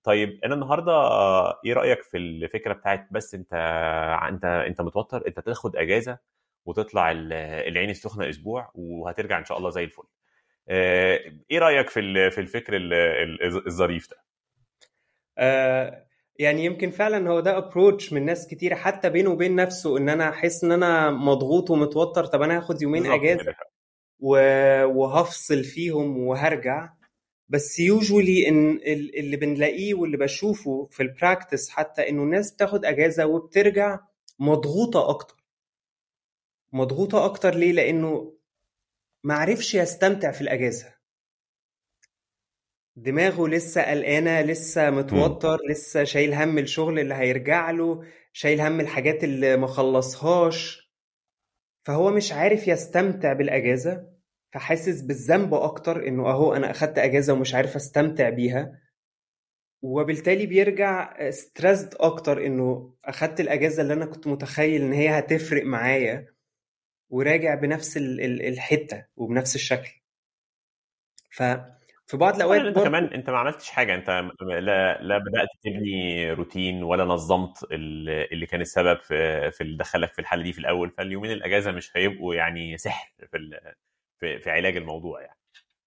طيب 0.03 0.41
أنا 0.45 0.55
النهارده 0.55 0.93
إيه 1.65 1.73
رأيك 1.73 2.03
في 2.03 2.17
الفكرة 2.17 2.73
بتاعت 2.73 3.07
بس 3.11 3.35
أنت 3.35 3.53
أنت 4.29 4.45
أنت 4.45 4.81
متوتر 4.81 5.27
أنت 5.27 5.41
تاخد 5.41 5.77
أجازة 5.77 6.19
وتطلع 6.67 7.11
العين 7.11 7.91
السخنة 7.91 8.29
أسبوع 8.29 8.71
وهترجع 8.75 9.39
إن 9.39 9.45
شاء 9.45 9.59
الله 9.59 9.71
زي 9.71 9.85
الفل. 9.85 10.03
إيه 10.71 11.59
رأيك 11.59 11.91
في 11.91 12.31
في 12.31 12.41
الفكر 12.41 12.73
الظريف 13.67 14.11
ده؟ 14.11 14.17
آه 15.39 16.07
يعني 16.39 16.65
يمكن 16.65 16.91
فعلا 16.91 17.31
هو 17.31 17.41
ده 17.41 17.59
ابروتش 17.59 18.13
من 18.13 18.25
ناس 18.25 18.47
كتير 18.47 18.75
حتى 18.75 19.11
بينه 19.11 19.31
وبين 19.31 19.57
نفسه 19.57 19.99
إن 19.99 20.09
أنا 20.09 20.29
أحس 20.29 20.65
إن 20.65 20.73
أنا 20.73 21.11
مضغوط 21.11 21.71
ومتوتر 21.71 22.27
طب 22.27 22.43
أنا 22.43 22.59
هاخد 22.59 22.83
يومين 22.83 23.07
إجازة 23.07 23.55
وهفصل 24.87 25.65
فيهم 25.65 26.19
وهرجع. 26.19 26.93
بس 27.49 27.79
يوجولي 27.81 28.49
إن 28.49 28.81
اللي 29.19 29.37
بنلاقيه 29.37 29.95
واللي 29.95 30.17
بشوفه 30.17 30.89
في 30.91 31.03
البراكتس 31.03 31.69
حتى 31.71 32.09
إنه 32.09 32.23
الناس 32.23 32.53
بتاخد 32.53 32.85
إجازة 32.85 33.27
وبترجع 33.27 33.99
مضغوطة 34.39 35.09
أكتر. 35.11 35.45
مضغوطة 36.73 37.25
أكتر 37.25 37.55
ليه؟ 37.55 37.73
لأنه 37.73 38.35
معرفش 39.25 39.75
يستمتع 39.75 40.31
في 40.31 40.41
الإجازة. 40.41 40.94
دماغه 42.97 43.49
لسه 43.49 43.83
قلقانة 43.83 44.41
لسه 44.41 44.91
متوتر. 44.91 45.59
لسه 45.71 46.05
شايل 46.05 46.35
هم 46.35 46.59
الشغل 46.59 46.99
اللي 46.99 47.15
هيرجع 47.15 47.71
له 47.71 48.05
شايل 48.33 48.61
هم 48.61 48.81
الحاجات 48.81 49.25
اللي 49.25 49.57
ما 49.57 49.67
خلصهاش. 49.67 50.91
فهو 51.87 52.11
مش 52.11 52.33
عارف 52.33 52.69
يستمتع 52.69 53.33
بالأجازة 53.33 54.15
فحاسس 54.53 55.01
بالذنب 55.01 55.55
أكتر 55.55 56.09
إنه 56.09 56.31
أهو 56.31 56.55
أنا 56.55 56.71
أخدت 56.71 56.99
أجازة 56.99 57.33
ومش 57.33 57.55
عارف 57.55 57.77
أستمتع 57.77 58.29
بيها. 58.29 58.81
وبالتالي 59.83 60.47
بيرجع 60.47 61.31
ستريسد 61.31 61.95
أكتر 62.01 62.47
إنه 62.47 62.95
أخدت 63.05 63.41
الأجازة 63.41 63.83
اللي 63.83 63.93
أنا 63.95 64.07
كنت 64.07 64.27
متخيل 64.27 64.83
إن 64.83 64.93
هي 64.93 65.19
هتفرق 65.19 65.65
معايا 65.65 66.27
وراجع 67.11 67.55
بنفس 67.55 67.97
الحتة 67.97 69.07
وبنفس 69.17 69.55
الشكل. 69.55 69.91
ف 71.31 71.43
في 72.07 72.17
بعض 72.17 72.37
الأوقات 72.37 72.61
أنت 72.61 72.79
كمان 72.79 73.05
أنت 73.05 73.31
ما 73.31 73.39
عملتش 73.39 73.71
حاجة 73.71 73.95
أنت 73.95 74.11
لا 74.41 75.03
لا 75.03 75.19
بدأت 75.19 75.49
تبني 75.65 76.31
روتين 76.33 76.83
ولا 76.83 77.05
نظمت 77.05 77.65
اللي 77.73 78.47
كان 78.47 78.61
السبب 78.61 78.99
في 79.01 79.51
في 79.51 79.61
اللي 79.61 79.77
دخلك 79.77 80.13
في 80.13 80.19
الحالة 80.19 80.43
دي 80.43 80.53
في 80.53 80.59
الأول. 80.59 80.91
فاليومين 80.91 81.31
الأجازة 81.31 81.73
مش 81.73 81.97
هيبقوا 81.97 82.35
يعني 82.35 82.79
سحر 82.79 83.13
في 83.31 83.61
في, 84.21 84.39
في 84.39 84.51
علاج 84.51 84.77
الموضوع 84.77 85.21
يعني. 85.21 85.39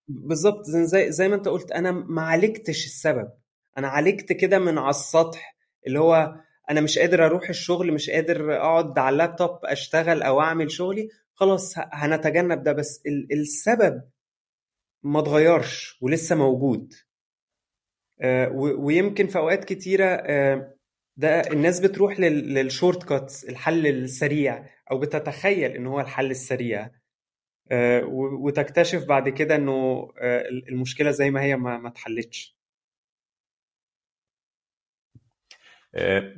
بالظبط 0.07 0.63
زي 0.65 1.11
زي 1.11 1.27
ما 1.27 1.35
أنت 1.35 1.47
قلت 1.47 1.71
أنا 1.71 1.91
ما 1.91 2.21
عالجتش 2.21 2.85
السبب. 2.85 3.29
أنا 3.77 3.87
عالجت 3.87 4.33
كده 4.33 4.59
من 4.59 4.77
على 4.77 4.89
السطح 4.89 5.55
اللي 5.87 5.99
هو 5.99 6.35
أنا 6.69 6.81
مش 6.81 6.99
قادر 6.99 7.25
أروح 7.25 7.49
الشغل 7.49 7.93
مش 7.93 8.09
قادر 8.09 8.57
أقعد 8.57 8.99
على 8.99 9.13
اللابتوب 9.13 9.59
أشتغل 9.65 10.21
أو 10.23 10.41
أعمل 10.41 10.71
شغلي 10.71 11.09
خلاص 11.33 11.73
هنتجنب 11.77 12.63
ده 12.63 12.71
بس 12.71 13.03
السبب 13.31 14.01
ما 15.11 15.19
اتغيرش 15.19 15.97
ولسه 16.01 16.35
موجود. 16.35 16.93
آه 18.21 18.49
ويمكن 18.55 19.27
في 19.27 19.37
أوقات 19.37 19.65
كتيرة 19.65 20.05
آه 20.05 20.73
ده 21.17 21.41
الناس 21.41 21.79
بتروح 21.79 22.19
لل 22.19 23.03
shortcuts 23.03 23.45
الحل 23.49 23.87
السريع 23.87 24.65
أو 24.91 24.99
بتتخيل 24.99 25.71
إن 25.71 25.87
هو 25.87 25.99
الحل 25.99 26.31
السريع. 26.31 26.91
آه 27.71 28.01
وتكتشف 28.43 29.05
بعد 29.05 29.29
كده 29.29 29.55
إنه 29.55 30.09
المشكلة 30.69 31.11
زي 31.11 31.31
ما 31.31 31.41
هي 31.43 31.55
ما, 31.57 31.77
ما 31.77 31.89
اتحلتش. 31.89 32.57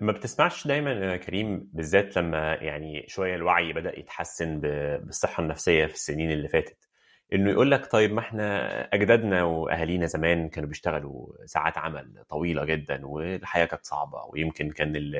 ما 0.01 0.11
بتسمعش 0.11 0.67
دايما 0.67 0.91
يا 0.91 1.17
كريم 1.17 1.69
بالذات 1.73 2.17
لما 2.17 2.53
يعني 2.55 3.05
شوية 3.07 3.35
الوعي 3.35 3.73
بدأ 3.73 3.99
يتحسن 3.99 4.59
بالصحة 4.59 5.43
النفسية 5.43 5.85
في 5.85 5.93
السنين 5.93 6.31
اللي 6.31 6.47
فاتت؟ 6.47 6.88
إنه 7.33 7.51
يقول 7.51 7.71
لك 7.71 7.91
طيب 7.91 8.13
ما 8.13 8.19
إحنا 8.19 8.79
أجدادنا 8.93 9.43
وأهالينا 9.43 10.05
زمان 10.05 10.49
كانوا 10.49 10.69
بيشتغلوا 10.69 11.45
ساعات 11.45 11.77
عمل 11.77 12.23
طويلة 12.29 12.65
جدا 12.65 13.05
والحياة 13.05 13.65
كانت 13.65 13.85
صعبة 13.85 14.23
ويمكن 14.25 14.71
كان 14.71 15.11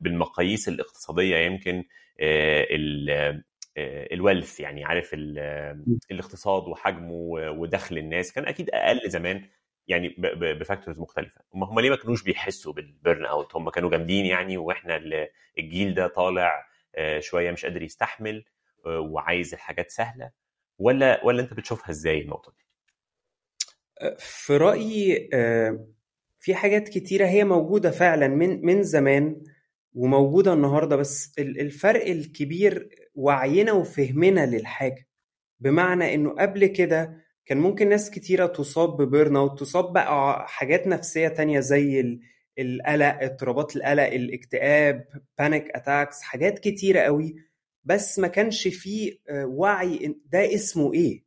بالمقاييس 0.00 0.68
الاقتصادية 0.68 1.36
يمكن 1.36 1.84
ال 4.12 4.19
wealth 4.19 4.60
يعني 4.60 4.84
عارف 4.84 5.10
الاقتصاد 6.10 6.62
وحجمه 6.68 7.12
ودخل 7.50 7.98
الناس 7.98 8.32
كان 8.32 8.44
أكيد 8.46 8.70
أقل 8.70 9.10
زمان 9.10 9.44
يعني 9.88 10.14
ب 10.18 10.28
factors 10.28 11.00
مختلفة. 11.00 11.40
هم 11.54 11.64
هم 11.64 11.80
ليه 11.80 11.90
ما 11.90 11.96
كانوش 11.96 12.22
بيحسوا 12.22 12.72
بال 12.72 13.24
burnout 13.24 13.56
هم 13.56 13.70
كانوا 13.70 13.90
جامدين 13.90 14.26
يعني 14.26 14.56
وإحنا 14.56 15.00
الجيل 15.58 15.94
ده 15.94 16.06
طالع 16.06 16.66
شوية 17.18 17.50
مش 17.50 17.64
قادر 17.64 17.82
يستحمل 17.82 18.44
وعايز 18.86 19.54
الحاجات 19.54 19.90
سهلة. 19.90 20.41
ولا 20.82 21.24
ولا 21.24 21.42
أنت 21.42 21.54
بتشوفها 21.54 21.90
إزاي 21.90 22.20
النقطة 22.20 22.52
دي؟ 22.52 22.64
في 24.18 24.56
رأيي 24.56 25.28
في 26.40 26.54
حاجات 26.54 26.88
كتيرة 26.88 27.26
هي 27.26 27.44
موجودة 27.44 27.90
فعلا 27.90 28.28
من 28.28 28.66
من 28.66 28.82
زمان 28.82 29.42
وموجودة 29.94 30.52
النهاردة 30.52 30.96
بس 30.96 31.38
الفرق 31.38 32.06
الكبير 32.06 32.88
وعينا 33.14 33.72
وفهمنا 33.72 34.46
للحاجة. 34.46 35.08
بمعنى 35.60 36.14
إنه 36.14 36.30
قبل 36.30 36.66
كده 36.66 37.22
كان 37.46 37.58
ممكن 37.58 37.88
ناس 37.88 38.10
كتيرة 38.10 38.46
تصاب 38.46 39.02
ب 39.02 39.36
burnout 39.36 39.60
تصاب 39.60 39.92
بقى 39.92 40.44
حاجات 40.48 40.86
نفسية 40.86 41.28
تانية 41.28 41.60
زي 41.60 42.18
القلق 42.58 43.22
اضطرابات 43.22 43.76
القلق 43.76 44.02
الاكتئاب 44.06 45.04
panic 45.38 45.70
attacks 45.76 46.22
حاجات 46.22 46.58
كتيرة 46.58 47.00
قوي 47.00 47.36
بس 47.84 48.18
ما 48.18 48.28
كانش 48.28 48.68
فيه 48.68 49.18
وعي 49.44 50.14
ده 50.26 50.54
اسمه 50.54 50.92
إيه؟ 50.94 51.24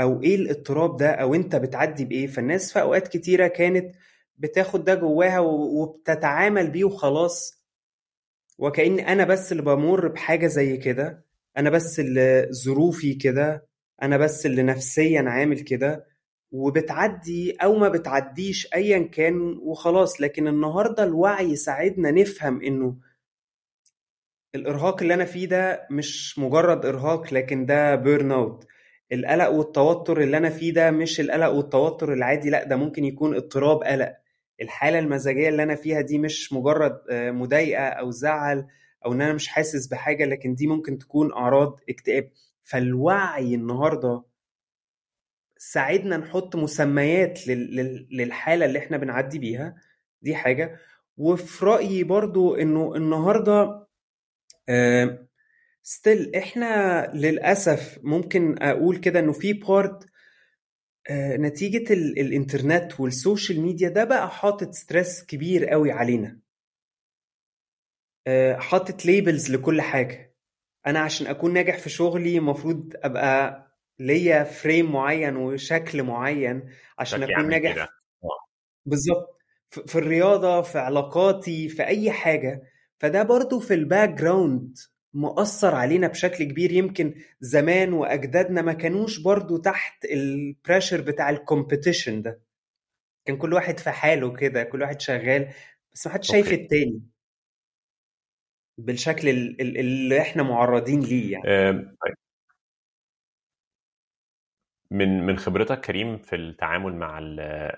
أو 0.00 0.22
إيه 0.22 0.34
الاضطراب 0.36 0.96
ده؟ 0.96 1.10
أو 1.10 1.34
أنت 1.34 1.56
بتعدي 1.56 2.04
بإيه؟ 2.04 2.26
فالناس 2.26 2.72
في 2.72 2.80
أوقات 2.80 3.08
كتيرة 3.08 3.46
كانت 3.46 3.94
بتاخد 4.38 4.84
ده 4.84 4.94
جواها 4.94 5.38
وبتتعامل 5.40 6.70
بيه 6.70 6.84
وخلاص. 6.84 7.62
وكأن 8.58 9.00
أنا 9.00 9.24
بس 9.24 9.52
اللي 9.52 9.62
بمر 9.62 10.08
بحاجة 10.08 10.46
زي 10.46 10.76
كده 10.76 11.24
أنا 11.56 11.70
بس 11.70 12.00
اللي 12.00 12.48
ظروفي 12.64 13.14
كده 13.14 13.66
أنا 14.02 14.16
بس 14.16 14.46
اللي 14.46 14.62
نفسيا 14.62 15.22
عامل 15.22 15.60
كده 15.60 16.06
وبتعدي 16.50 17.52
أو 17.52 17.76
ما 17.78 17.88
بتعديش 17.88 18.68
ايا 18.74 18.98
كان 18.98 19.58
وخلاص. 19.62 20.20
لكن 20.20 20.48
النهارده 20.48 21.04
الوعي 21.04 21.56
ساعدنا 21.56 22.10
نفهم 22.10 22.62
إنه 22.62 22.96
الإرهاق 24.54 25.02
اللي 25.02 25.14
أنا 25.14 25.24
فيه 25.24 25.46
ده 25.48 25.86
مش 25.90 26.38
مجرد 26.38 26.86
إرهاق 26.86 27.34
لكن 27.34 27.66
ده 27.66 27.94
burnout 27.94 28.66
القلق 29.12 29.48
والتوتر 29.48 30.20
اللي 30.20 30.36
أنا 30.36 30.50
فيه 30.50 30.72
ده 30.72 30.90
مش 30.90 31.20
القلق 31.20 31.48
والتوتر 31.48 32.12
العادي 32.12 32.50
لأ 32.50 32.64
ده 32.64 32.76
ممكن 32.76 33.04
يكون 33.04 33.34
اضطراب 33.36 33.82
قلق. 33.82 34.12
الحالة 34.62 34.98
المزاجية 34.98 35.48
اللي 35.48 35.62
أنا 35.62 35.74
فيها 35.74 36.00
دي 36.00 36.18
مش 36.18 36.52
مجرد 36.52 37.00
مضايقة 37.10 37.84
أو 37.88 38.10
زعل 38.10 38.66
أو 39.06 39.12
إن 39.12 39.20
أنا 39.22 39.32
مش 39.32 39.48
حاسس 39.48 39.86
بحاجة 39.86 40.24
لكن 40.24 40.54
دي 40.54 40.66
ممكن 40.66 40.98
تكون 40.98 41.32
أعراض 41.32 41.80
اكتئاب. 41.88 42.30
فالوعي 42.62 43.54
النهارده 43.54 44.22
ساعدنا 45.58 46.16
نحط 46.16 46.56
مسميات 46.56 47.48
للحالة 47.48 48.66
اللي 48.66 48.78
إحنا 48.78 48.96
بنعدي 48.96 49.38
بيها. 49.38 49.74
دي 50.22 50.34
حاجة. 50.34 50.78
وفي 51.16 51.64
رأيي 51.64 52.04
برضو 52.04 52.54
إنه 52.54 52.94
النهارده 52.96 53.81
still 55.82 56.34
إحنا 56.36 57.06
للأسف 57.14 57.98
ممكن 58.02 58.62
أقول 58.62 58.96
كده 58.96 59.20
إنه 59.20 59.32
في 59.32 59.52
part 59.52 60.06
نتيجة 61.12 61.92
الإنترنت 61.92 63.00
وال 63.00 63.15
social 63.15 63.60
media 63.60 63.88
ده 63.88 64.04
بقى 64.04 64.30
حاطط 64.30 64.70
stress 64.70 65.24
كبير 65.26 65.66
قوي 65.66 65.92
علينا. 65.92 66.38
حاطط 68.58 69.04
labels 69.06 69.50
لكل 69.50 69.80
حاجة. 69.80 70.34
أنا 70.86 70.98
عشان 71.00 71.26
أكون 71.26 71.52
ناجح 71.52 71.78
في 71.78 71.90
شغلي 71.90 72.38
المفروض 72.38 72.92
أبقى 72.96 73.62
ليا 73.98 74.44
frame 74.44 74.92
معين 74.92 75.36
وشكل 75.36 76.02
معين 76.02 76.68
عشان 76.98 77.22
أكون 77.22 77.48
ناجح 77.48 77.72
كده. 77.74 77.88
بالظبط. 78.86 79.38
في 79.70 79.96
الرياضة 79.98 80.62
في 80.62 80.78
علاقاتي 80.78 81.68
في 81.68 81.86
أي 81.86 82.10
حاجة 82.12 82.62
فده 83.02 83.22
برضو 83.22 83.60
في 83.60 83.74
ال 83.74 84.08
background 84.08 84.78
مؤثر 85.14 85.74
علينا 85.74 86.06
بشكل 86.08 86.44
كبير. 86.44 86.72
يمكن 86.72 87.14
زمان 87.40 87.92
وأجدادنا 87.92 88.62
ما 88.62 88.72
كانوش 88.72 89.18
برضو 89.18 89.56
تحت 89.56 90.04
ال 90.04 90.15
pressure 90.15 91.00
بتاع 91.00 91.30
ال 91.30 91.38
competition 91.38 92.22
ده. 92.22 92.40
كان 93.24 93.36
كل 93.36 93.52
واحد 93.52 93.78
في 93.78 93.90
حاله 93.90 94.32
كده 94.36 94.62
كل 94.62 94.82
واحد 94.82 95.00
شغال 95.00 95.48
بس 95.92 96.06
ما 96.06 96.12
حدش 96.12 96.28
شايف 96.28 96.52
التاني. 96.52 97.02
بالشكل 98.78 99.28
اللي 99.60 100.20
إحنا 100.20 100.42
معرضين 100.42 101.00
ليه 101.00 101.32
يعني. 101.32 101.96
من 104.92 105.26
من 105.26 105.38
خبرتك 105.38 105.80
كريم 105.80 106.18
في 106.18 106.36
التعامل 106.36 106.94
مع 106.94 107.20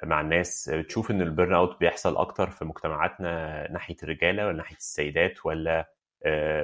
مع 0.02 0.20
الناس 0.20 0.68
بتشوف 0.68 1.10
إن 1.10 1.22
ال 1.22 1.54
burnout 1.54 1.80
بيحصل 1.80 2.16
أكتر 2.16 2.50
في 2.50 2.64
مجتمعاتنا 2.64 3.66
ناحية 3.72 3.96
الرجالة 4.02 4.46
ولا 4.46 4.56
ناحية 4.56 4.76
السيدات 4.76 5.46
ولا 5.46 5.90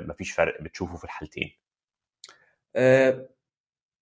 مفيش 0.09 0.33
فرق 0.33 0.63
بتشوفه 0.63 0.97
في 0.97 1.05
الحالتين؟ 1.05 1.51
أه 2.77 3.29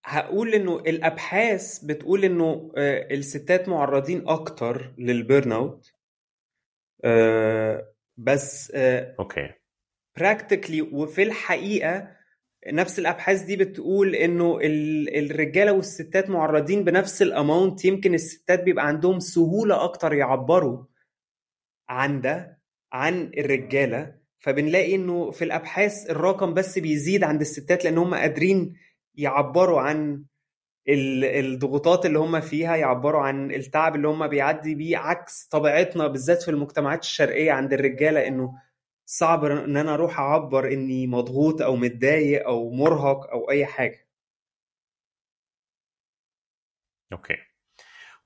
هقول 0.05 0.55
إنه 0.55 0.77
الأبحاث 0.77 1.79
بتقول 1.85 2.25
إنه 2.25 2.73
الستات 2.77 3.69
معرضين 3.69 4.29
أكتر 4.29 4.93
لل 4.99 5.53
burnout 5.53 5.93
أه 7.05 7.93
بس 8.17 8.73
أه 8.75 9.15
okay 9.19 9.51
practically 10.19 10.83
وفي 10.83 11.23
الحقيقة 11.23 12.18
نفس 12.67 12.99
الأبحاث 12.99 13.43
دي 13.43 13.57
بتقول 13.57 14.15
إنه 14.15 14.59
الرجالة 14.63 15.73
والستات 15.73 16.31
معرضين 16.31 16.85
بنفس 16.85 17.23
ال 17.23 17.32
amount 17.32 17.85
يمكن 17.85 18.15
الستات 18.15 18.63
بيبقى 18.63 18.87
عندهم 18.87 19.21
سهولة 19.21 19.85
أكتر 19.85 20.13
يعبروا 20.13 20.85
عن 21.89 22.21
ده 22.21 22.59
عن 22.93 23.31
الرجالة. 23.39 24.15
فبنلاقي 24.41 24.95
إنه 24.95 25.31
في 25.31 25.45
الأبحاث 25.45 26.11
الرقم 26.11 26.55
بس 26.55 26.79
بيزيد 26.79 27.25
عند 27.25 27.41
الستات 27.41 27.85
لأن 27.85 27.99
هم 27.99 28.15
قادرين 28.15 28.75
يعبروا 29.15 29.81
عن 29.81 30.25
الضغوطات 30.89 32.07
اللي 32.07 32.19
هم 32.19 32.41
فيها 32.41 32.77
يعبروا 32.77 33.21
عن 33.21 33.51
التعب 33.51 33.95
اللي 33.97 34.09
هم 34.09 34.27
بيعدي 34.27 34.75
بيه 34.75 34.97
عكس 34.97 35.49
طبيعتنا 35.51 36.07
بالذات 36.07 36.43
في 36.43 36.51
المجتمعات 36.51 37.01
الشرقية 37.03 37.53
عند 37.53 37.73
الرجالة 37.73 38.27
إنه 38.27 38.55
صعب 39.11 39.45
إن 39.45 39.77
أنا 39.77 39.95
أروح 39.95 40.21
أعبر 40.21 40.73
إني 40.73 41.07
مضغوط 41.07 41.63
أو 41.63 41.77
متضايق 41.77 42.47
أو 42.47 42.71
مرهق 42.71 43.31
أو 43.31 43.51
أي 43.51 43.67
حاجة. 43.67 44.07
Okay. 47.13 47.37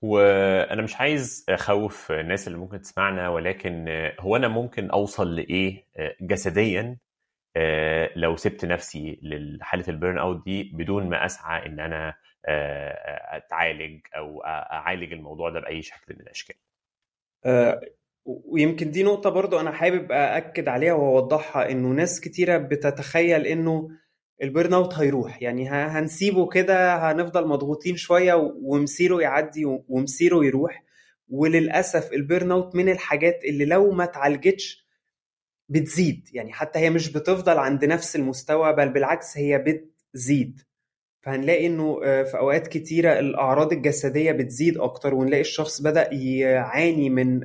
وأنا 0.03 0.83
مش 0.83 0.97
عايز 0.97 1.47
أخوف 1.49 2.13
الناس 2.13 2.47
اللي 2.47 2.59
ممكن 2.59 2.81
تسمعنا 2.81 3.29
ولكن 3.29 3.87
هو 4.21 4.37
أنا 4.37 4.49
ممكن 4.49 4.91
أوصل 4.91 5.37
لإيه 5.37 5.87
جسديا 6.21 6.99
لو 8.17 8.37
سبت 8.37 8.65
نفسي 8.65 9.19
لحالة 9.23 9.85
ال 9.89 10.19
burnout 10.19 10.45
دي 10.45 10.63
بدون 10.75 11.09
ما 11.09 11.27
أسعى 11.27 11.67
إن 11.67 11.81
أنا 11.81 12.15
أتعالج 13.37 14.01
أو 14.17 14.45
أعالج 14.45 15.13
الموضوع 15.13 15.51
ده 15.51 15.61
بأي 15.61 15.83
شكل 15.83 16.15
من 16.15 16.21
الأشكال؟ 16.21 16.57
ويمكن 18.25 18.91
دي 18.91 19.03
نقطة 19.03 19.31
برضو 19.31 19.61
أنا 19.61 19.73
حابب 19.73 20.13
أأكد 20.13 20.69
عليها 20.69 20.93
وأوضحها 20.93 21.71
إنه 21.71 21.89
ناس 21.89 22.21
كتيرة 22.21 22.57
بتتخيل 22.57 23.47
إنه 23.47 23.89
ال 24.43 24.75
burnout 24.75 24.95
هيروح. 24.95 25.43
يعني 25.43 25.69
هنسيبه 25.69 26.49
كده 26.49 26.97
هنفضل 27.13 27.47
مضغوطين 27.49 27.97
شوية 27.97 28.35
ومسيره 28.63 29.21
يعدي 29.23 29.65
ومسيره 29.89 30.45
يروح. 30.45 30.85
وللأسف 31.29 32.13
ال 32.13 32.51
burnout 32.53 32.75
من 32.77 32.89
الحاجات 32.89 33.45
اللي 33.45 33.65
لو 33.65 33.91
ما 33.91 34.05
اتعالجتش 34.05 34.87
بتزيد. 35.69 36.29
يعني 36.33 36.53
حتى 36.53 36.79
هي 36.79 36.91
مش 36.91 37.13
بتفضل 37.13 37.59
عند 37.59 37.85
نفس 37.85 38.17
المستوى 38.17 38.73
بل 38.73 38.89
بالعكس 38.89 39.39
هي 39.39 39.59
بتزيد. 39.59 40.61
فهنلاقي 41.23 41.67
إنه 41.67 42.01
في 42.25 42.39
أوقات 42.39 42.67
كتيرة 42.67 43.19
الأعراض 43.19 43.73
الجسدية 43.73 44.33
بتزيد 44.33 44.79
أكتر 44.79 45.15
ونلاقي 45.15 45.41
الشخص 45.41 45.81
بدأ 45.83 46.13
يعاني 46.15 47.11
من 47.11 47.41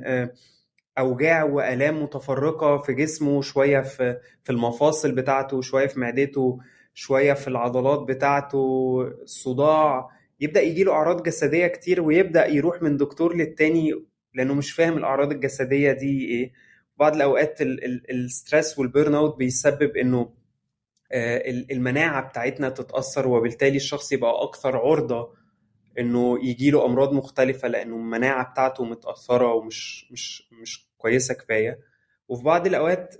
أوجاع 0.98 1.44
وآلام 1.44 2.02
متفرقة 2.02 2.78
في 2.78 2.92
جسمه 2.94 3.42
شوية 3.42 3.80
في 3.80 4.20
في 4.44 4.52
المفاصل 4.52 5.12
بتاعته 5.12 5.60
شوية 5.60 5.86
في 5.86 6.00
معدته 6.00 6.58
شوية 6.94 7.32
في 7.32 7.48
العضلات 7.48 7.98
بتاعته 8.00 8.98
صداع. 9.24 10.08
يبدأ 10.40 10.60
يجي 10.62 10.84
له 10.84 10.92
أعراض 10.92 11.22
جسدية 11.22 11.66
كتير 11.66 12.00
ويبدأ 12.00 12.46
يروح 12.46 12.82
من 12.82 12.96
دكتور 12.96 13.36
للتاني 13.36 14.04
لأنه 14.34 14.54
مش 14.54 14.72
فاهم 14.72 14.96
الأعراض 14.98 15.32
الجسدية 15.32 15.92
دي 15.92 16.28
إيه. 16.28 16.52
بعض 16.96 17.14
الأوقات 17.16 17.58
ال 18.10 18.18
stress 18.18 18.63
وال 18.63 18.78
burnout 18.78 19.36
بيسبب 19.36 19.96
إنه 19.96 20.30
المناعة 21.70 22.28
بتاعتنا 22.28 22.68
تتأثر 22.68 23.28
وبالتالي 23.28 23.76
الشخص 23.76 24.12
يبقى 24.12 24.42
أكثر 24.42 24.76
عرضة 24.76 25.34
إنه 25.98 26.38
يجي 26.48 26.70
له 26.70 26.84
أمراض 26.86 27.12
مختلفة 27.12 27.68
لأنه 27.68 27.96
المناعة 27.96 28.50
بتاعته 28.52 28.84
متأثرة 28.84 29.52
ومش 29.54 30.08
مش 30.12 30.48
مش 30.62 30.87
كويسة 30.98 31.34
كفاية. 31.34 31.78
وفي 32.28 32.44
بعض 32.44 32.66
الأوقات 32.66 33.14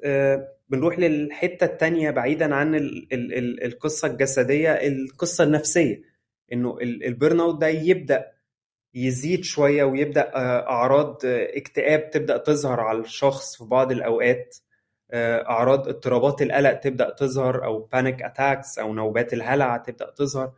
بنروح 0.68 0.98
للحتة 0.98 1.64
التانية 1.64 2.10
بعيدا 2.10 2.54
عن 2.54 2.74
ال 2.74 3.08
ال 3.12 3.34
ال 3.34 3.64
القصة 3.64 4.08
الجسدية 4.08 4.72
القصة 4.72 5.44
النفسية. 5.44 6.02
إنه 6.52 6.78
ال 6.80 7.40
burnout 7.40 7.60
ده 7.60 7.68
يبدأ 7.68 8.32
يزيد 8.94 9.44
شوية 9.44 9.84
ويبدأ 9.84 10.30
أعراض 10.36 11.20
اكتئاب 11.24 12.10
تبدأ 12.10 12.36
تظهر 12.36 12.80
على 12.80 12.98
الشخص 12.98 13.56
في 13.56 13.64
بعض 13.64 13.92
الأوقات. 13.92 14.56
أعراض 15.14 15.88
اضطرابات 15.88 16.42
القلق 16.42 16.72
تبدأ 16.72 17.10
تظهر 17.10 17.64
أو 17.64 17.78
panic 17.78 18.22
attacks 18.22 18.78
أو 18.78 18.94
نوبات 18.94 19.32
الهلع 19.32 19.76
تبدأ 19.76 20.10
تظهر. 20.10 20.52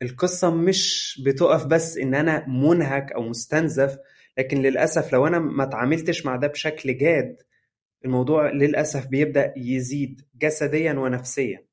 فالقصة 0.00 0.50
مش 0.50 1.20
بتقف 1.26 1.66
بس 1.66 1.96
إن 1.98 2.14
أنا 2.14 2.48
منهك 2.48 3.12
أو 3.12 3.22
مستنزف. 3.22 3.98
لكن 4.38 4.62
للأسف 4.62 5.12
لو 5.12 5.26
أنا 5.26 5.38
ما 5.38 5.64
اتعاملتش 5.64 6.26
مع 6.26 6.36
ده 6.36 6.46
بشكل 6.48 6.98
جاد 6.98 7.36
الموضوع 8.04 8.50
للأسف 8.50 9.06
بيبدأ 9.06 9.54
يزيد 9.56 10.20
جسديا 10.34 10.92
ونفسيا. 10.92 11.64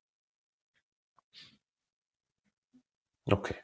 أوكي. 3.32 3.54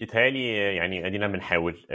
يتهيألي 0.00 0.56
يعني 0.76 1.06
أدينا 1.06 1.28
بنحاول. 1.28 1.86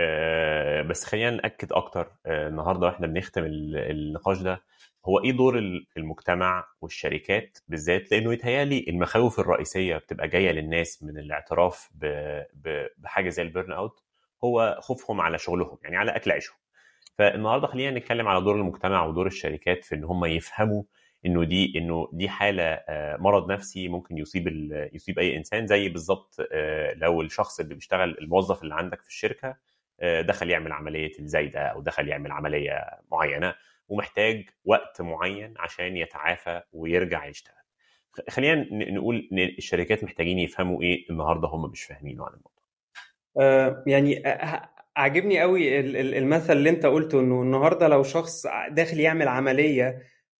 بس 0.90 1.04
خلينا 1.04 1.30
نأكد 1.30 1.74
أكتر. 1.74 2.12
النهارده 2.26 2.88
وإحنا 2.88 3.08
بنختم 3.08 3.44
النقاش 3.46 4.42
ده 4.42 4.64
هو 5.06 5.20
إيه 5.24 5.32
دور 5.32 5.58
المجتمع 5.98 6.68
والشركات 6.82 7.58
بالذات؟ 7.68 8.12
لأنه 8.12 8.34
يتهيألي 8.34 8.86
المخاوف 8.88 9.40
الرئيسية 9.40 9.98
بتبقى 9.98 10.28
جاية 10.28 10.52
للناس 10.52 11.04
من 11.04 11.18
الاعتراف 11.18 11.90
بحاجة 12.98 13.30
زي 13.30 13.42
ال 13.44 13.72
burnout 13.72 14.04
هو 14.44 14.78
خوفهم 14.82 15.22
على 15.22 15.38
شغلهم 15.38 15.78
يعني 15.84 15.98
على 15.98 16.16
أكل 16.16 16.32
عيشهم. 16.32 16.58
فالنهارده 17.18 17.68
خلينا 17.68 18.00
نتكلم 18.00 18.28
على 18.28 18.42
دور 18.42 18.56
المجتمع 18.56 19.06
ودور 19.06 19.28
الشركات 19.28 19.86
في 19.86 19.96
إن 19.96 20.04
هم 20.04 20.26
يفهموا 20.26 20.84
إنه 21.26 21.44
دي 21.44 21.74
إنه 21.78 22.10
دي 22.14 22.30
حالة 22.30 22.64
آه، 22.64 23.18
مرض 23.18 23.52
نفسي 23.52 23.88
ممكن 23.88 24.18
يصيب 24.18 24.48
يصيب 24.94 25.20
أي 25.20 25.38
إنسان 25.38 25.68
زي 25.68 25.90
بالظبط 25.90 26.36
آه، 26.52 26.94
لو 26.94 27.22
الشخص 27.22 27.60
اللي 27.60 27.76
بيشتغل 27.76 28.18
الموظف 28.22 28.64
اللي 28.64 28.76
عندك 28.76 29.02
في 29.02 29.08
الشركة 29.08 29.58
آه، 30.00 30.22
دخل 30.22 30.50
يعمل 30.50 30.72
عملية 30.72 31.12
الزايدة 31.20 31.60
أو 31.60 31.82
دخل 31.82 32.08
يعمل 32.08 32.32
عملية 32.32 32.86
معينة 33.12 33.56
ومحتاج 33.90 34.50
وقت 34.66 35.02
معين 35.02 35.54
عشان 35.60 35.98
يتعافى 35.98 36.62
ويرجع 36.74 37.26
يشتغل. 37.26 37.54
خلينا 38.30 38.68
نقول 38.92 39.30
إن 39.32 39.40
الشركات 39.40 40.04
محتاجين 40.04 40.40
يفهموا 40.40 40.82
إيه 40.82 41.10
النهارده 41.10 41.48
هم 41.48 41.72
مش 41.72 41.84
فاهمينه 41.84 42.26
عن 42.26 42.34
الموضوع. 42.34 42.57
يعني 43.88 44.24
عاجبني 44.96 45.40
قوي 45.42 45.80
المثل 46.18 46.54
اللي 46.58 46.70
انت 46.70 46.86
قلته 46.86 47.20
انه 47.20 47.42
النهارده 47.42 47.88
لو 47.88 48.04
شخص 48.04 48.48
داخل 48.70 49.00
يعمل 49.00 49.28
عملية 49.28 50.00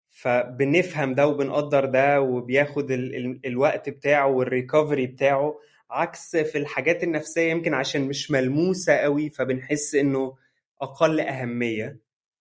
فبنفهم 0.10 1.14
ده 1.14 1.28
وبنقدر 1.28 1.86
ده 1.86 2.22
وبياخد 2.22 2.92
ال 2.92 3.16
ال 3.16 3.40
الوقت 3.46 3.90
بتاعه 3.90 4.28
والريكفري 4.28 5.08
بتاعه 5.08 5.56
عكس 5.92 6.36
في 6.36 6.58
الحاجات 6.58 7.04
النفسية 7.04 7.52
يمكن 7.52 7.74
عشان 7.74 8.02
مش 8.02 8.32
ملموسة 8.32 8.94
قوي 8.94 9.30
فبنحس 9.30 9.96
انه 9.96 10.36
أقل 10.82 11.20
أهمية. 11.20 12.00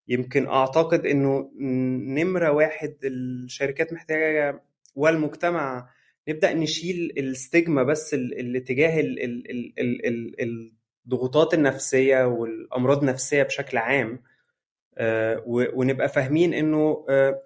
يمكن 0.09 0.47
أعتقد 0.49 1.07
انه 1.07 1.51
نمرة 2.15 2.51
واحد 2.51 2.97
الشركات 3.05 3.93
محتاجة 3.93 4.63
والمجتمع 4.95 5.89
نبدأ 6.29 6.53
نشيل 6.55 7.15
الستيجما 7.19 7.83
بس 7.83 8.15
اللي 8.15 8.61
تجاه 8.61 9.03
الضغوطات 11.07 11.55
النفسية 11.55 12.25
والأمراض 12.27 13.01
النفسية 13.01 13.43
بشكل 13.43 13.77
عام 13.79 14.23
آه، 14.99 15.43
ونبقى 15.47 16.09
فاهمين 16.09 16.55
إنه 16.55 17.07
آه، 17.09 17.43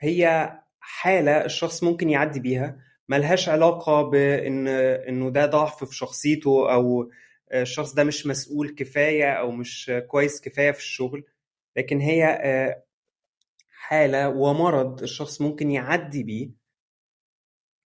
هي 0.00 0.52
حالة 0.80 1.44
الشخص 1.44 1.82
ممكن 1.82 2.10
يعدي 2.10 2.40
بيها 2.40 2.78
ملهاش 3.08 3.48
علاقة 3.48 4.02
بإن 4.02 4.68
إنه 4.68 5.30
ده 5.30 5.46
ضعف 5.46 5.84
في 5.84 5.96
شخصيته 5.96 6.72
أو 6.72 7.10
الشخص 7.54 7.94
ده 7.94 8.04
مش 8.04 8.26
مسؤول 8.26 8.74
كفاية 8.74 9.32
أو 9.32 9.50
مش 9.50 9.92
كويس 10.08 10.40
كفاية 10.40 10.70
في 10.70 10.78
الشغل. 10.78 11.24
لكن 11.76 12.00
هي 12.00 12.24
آه، 12.42 12.82
حالة 13.70 14.28
ومرض 14.28 15.02
الشخص 15.02 15.40
ممكن 15.40 15.70
يعدي 15.70 16.22
بيه 16.22 16.61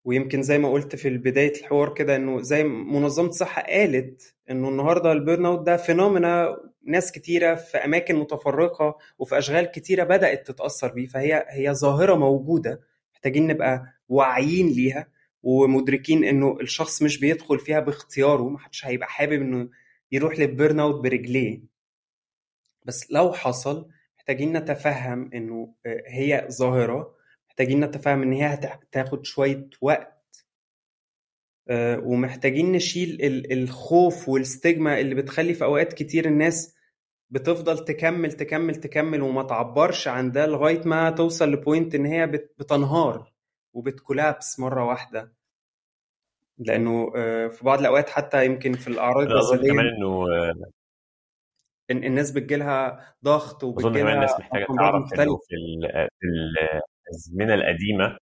ويمكن 0.05 0.41
زي 0.41 0.57
ما 0.57 0.71
قلت 0.71 0.95
في 0.95 1.09
بداية 1.17 1.59
الحوار 1.59 1.93
كده 1.93 2.15
إنه 2.15 2.41
زي 2.41 2.63
منظمة 2.63 3.27
الصحه 3.29 3.61
قالت 3.61 4.35
إنه 4.49 4.69
النهارده 4.69 5.11
ال 5.11 5.45
burnout 5.45 5.65
ده 5.65 5.77
phenomena 5.77 6.57
ناس 6.87 7.11
كتيرة 7.11 7.55
في 7.55 7.77
أماكن 7.77 8.15
متفرقة 8.15 8.97
وفي 9.19 9.37
أشغال 9.37 9.65
كتيرة 9.65 10.03
بدأت 10.03 10.47
تتأثر 10.47 10.87
بيه 10.93 11.07
فهي 11.07 11.45
هي 11.49 11.73
ظاهرة 11.73 12.15
موجودة 12.15 12.81
محتاجين 13.13 13.47
نبقى 13.47 13.85
واعيين 14.09 14.67
ليها 14.67 15.07
ومدركين 15.43 16.23
إنه 16.23 16.57
الشخص 16.61 17.01
مش 17.01 17.19
بيدخل 17.19 17.59
فيها 17.59 17.79
باختياره 17.79 18.49
محدش 18.49 18.85
هيبقى 18.85 19.07
حابب 19.09 19.41
إنه 19.41 19.69
يروح 20.11 20.39
للبيرن 20.39 20.79
أوت 20.79 21.03
برجليه. 21.03 21.61
بس 22.85 23.11
لو 23.11 23.33
حصل 23.33 23.87
محتاجين 24.17 24.57
نتفهم 24.57 25.29
إنه 25.33 25.73
هي 26.07 26.47
ظاهرة 26.51 27.14
محتاجين 27.55 27.79
نتفاهم 27.79 28.21
إن 28.21 28.33
هي 28.33 28.45
هتاخد 28.45 29.25
شوية 29.25 29.69
وقت 29.81 30.45
آه، 31.69 31.99
ومحتاجين 31.99 32.71
نشيل 32.71 33.17
الخوف 33.51 34.29
والستيجما 34.29 34.99
اللي 34.99 35.15
بتخلي 35.15 35.53
في 35.53 35.63
أوقات 35.63 35.93
كتير 35.93 36.25
الناس 36.25 36.75
بتفضل 37.29 37.85
تكمل 37.85 38.31
تكمل 38.31 38.75
تكمل 38.75 39.21
وما 39.21 39.43
تعبرش 39.43 40.07
عن 40.07 40.31
ده 40.31 40.45
لغاية 40.45 40.81
ما 40.85 41.09
توصل 41.09 41.51
لبوينت 41.51 41.95
إن 41.95 42.05
هي 42.05 42.27
بتنهار 42.27 43.33
وبتكولابس 43.73 44.59
مرة 44.59 44.85
واحدة. 44.85 45.33
لأنه 46.57 47.11
آه، 47.15 47.47
في 47.47 47.65
بعض 47.65 47.79
الأوقات 47.79 48.09
حتى 48.09 48.45
يمكن 48.45 48.73
في 48.73 48.87
الأعراض 48.87 49.31
الجسدية 49.31 49.71
كمان 49.71 49.85
إنه 51.91 52.07
الناس 52.07 52.31
بتجيلها 52.31 53.05
ضغط 53.23 53.63
وبتجيلها 53.63 53.91
أظن 53.91 54.01
كمان 54.01 54.13
الناس 54.13 54.39
محتاجة 54.39 54.65
تعرف 54.77 55.13
إنه 55.13 55.37
في 55.37 55.55
في 56.19 56.27
الأزمنة 57.09 57.53
القديمة 57.53 58.17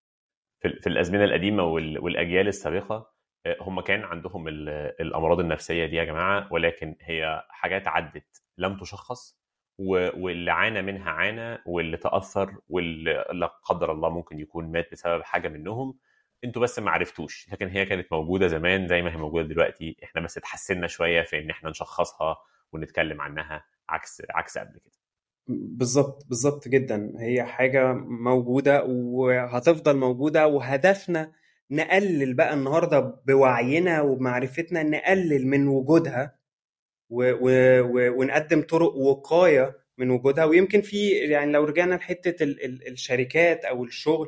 في 0.62 0.88
الأزمنة 0.88 1.24
القديمة 1.24 1.64
والأجيال 1.64 2.48
السابقة 2.48 3.12
آه، 3.46 3.58
هم 3.62 3.82
كان 3.82 4.04
عندهم 4.04 4.48
الأمراض 4.50 5.40
النفسية 5.40 5.86
دي 5.86 5.96
يا 5.96 6.04
جماعة 6.04 6.48
ولكن 6.54 6.96
هي 7.02 7.44
حاجات 7.50 7.88
عدت 7.88 8.44
لم 8.58 8.78
تشخص 8.78 9.38
واللي 9.80 10.52
عانى 10.52 10.82
منها 10.82 11.12
عانى 11.12 11.60
واللي 11.66 11.98
تأثر 11.98 12.58
واللي 12.70 13.26
لا 13.34 13.48
قدر 13.48 13.92
الله 13.92 14.10
ممكن 14.10 14.40
يكون 14.40 14.72
مات 14.72 14.92
بسبب 14.92 15.24
حاجة 15.24 15.48
منهم 15.48 16.00
أنتوا 16.44 16.62
بس 16.62 16.80
ما 16.80 16.92
عرفتوش. 16.92 17.50
لكن 17.54 17.68
هي 17.68 17.86
كانت 17.86 18.08
موجودة 18.14 18.48
زمان 18.48 18.88
زي 18.88 19.02
ما 19.02 19.12
هي 19.14 19.18
موجودة 19.18 19.48
دلوقتي 19.48 19.98
إحنا 20.04 20.22
بس 20.22 20.38
اتحسنا 20.38 20.88
شوية 20.88 21.22
في 21.22 21.40
إن 21.40 21.50
إحنا 21.50 21.70
نشخصها 21.70 22.38
ونتكلم 22.74 23.22
عنها 23.22 23.66
عكس 23.90 24.22
عكس 24.30 24.58
قبل 24.58 24.80
كده. 24.80 25.03
بالظبط 25.48 26.26
بالظبط 26.30 26.68
جدا. 26.68 27.14
هي 27.20 27.44
حاجة 27.44 27.94
موجودة 28.08 28.84
وهتفضل 28.86 29.96
موجودة 29.98 30.48
وهدفنا 30.48 31.32
نقلل 31.72 32.34
بقى 32.34 32.54
النهاردة 32.54 33.00
بوعينا 33.28 34.02
وبمعرفتنا 34.02 34.84
نقلل 34.84 35.48
من 35.48 35.68
وجودها 35.68 36.36
و 37.10 37.24
و 37.32 37.50
و 37.82 38.20
ونقدم 38.20 38.62
طرق 38.62 38.96
وقاية 38.96 39.76
من 39.98 40.10
وجودها. 40.10 40.46
ويمكن 40.46 40.82
في 40.82 41.10
يعني 41.10 41.52
لو 41.52 41.64
رجعنا 41.64 41.96
لحتة 41.96 42.44
ال 42.44 42.66
ال 42.66 42.88
الشركات 42.88 43.66
أو 43.66 43.84
الشغل 43.84 44.28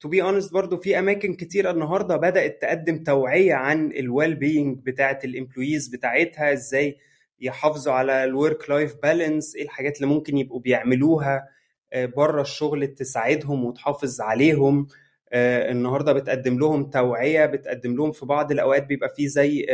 To 0.00 0.08
be 0.08 0.22
honest 0.22 0.52
برضه 0.52 0.76
في 0.76 0.98
أماكن 0.98 1.34
كتيرة 1.34 1.70
النهارده 1.70 2.16
بدأت 2.16 2.62
تقدم 2.62 3.02
توعية 3.04 3.54
عن 3.54 3.92
ال 3.92 4.34
well-being 4.34 4.78
بتاعة 4.86 5.18
ال 5.24 5.30
employees 5.30 5.88
بتاعتها 5.88 6.52
إزاي 6.52 6.96
يحافظوا 7.44 7.92
على 7.92 8.24
ال 8.24 8.33
work 8.33 8.70
life 8.70 8.94
balance 9.02 9.56
إيه 9.56 9.62
الحاجات 9.64 9.96
اللي 9.96 10.06
ممكن 10.14 10.38
يبقوا 10.38 10.60
بيعملوها 10.60 11.48
آه، 11.92 12.06
بره 12.06 12.42
الشغل 12.42 12.86
تساعدهم 12.86 13.64
وتحافظ 13.64 14.20
عليهم. 14.20 14.86
آه، 15.32 15.70
النهارده 15.70 16.12
بتقدم 16.12 16.58
لهم 16.58 16.90
توعية 16.90 17.46
بتقدم 17.46 17.96
لهم 17.96 18.12
في 18.12 18.26
بعض 18.26 18.52
الأوقات 18.52 18.86
بيبقى 18.86 19.08
فيه 19.16 19.26
زي 19.28 19.66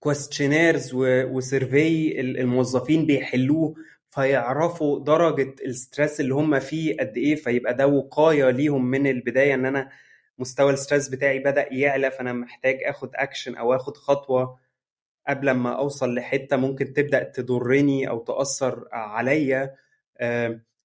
questionnaires 0.00 0.90
و 0.94 1.12
survey 1.12 2.20
الموظفين 2.20 3.06
بيحلوه 3.06 3.74
فيعرفوا 4.10 5.00
درجة 5.04 5.54
ال 5.66 5.74
stress 5.74 6.20
اللي 6.20 6.34
هم 6.34 6.58
فيه 6.58 6.96
قد 6.96 7.16
إيه 7.16 7.34
فيبقى 7.34 7.74
ده 7.74 7.86
وقاية 7.86 8.50
ليهم 8.50 8.84
من 8.90 9.06
البداية 9.06 9.54
إن 9.54 9.66
أنا 9.66 9.88
مستوى 10.38 10.72
ال 10.72 10.77
stress 10.77 11.08
بتاعي 11.08 11.38
بدأ 11.38 11.72
يعلى 11.72 12.10
فأنا 12.10 12.32
محتاج 12.32 12.78
آخد 12.84 13.10
اكشن 13.14 13.54
أو 13.54 13.74
آخد 13.74 13.96
خطوة 13.96 14.58
قبل 15.28 15.50
ما 15.50 15.78
أوصل 15.78 16.14
لحتة 16.14 16.56
ممكن 16.56 16.92
تبدأ 16.92 17.22
تضرني 17.22 18.08
أو 18.08 18.18
تأثر 18.18 18.88
عليا 18.92 19.74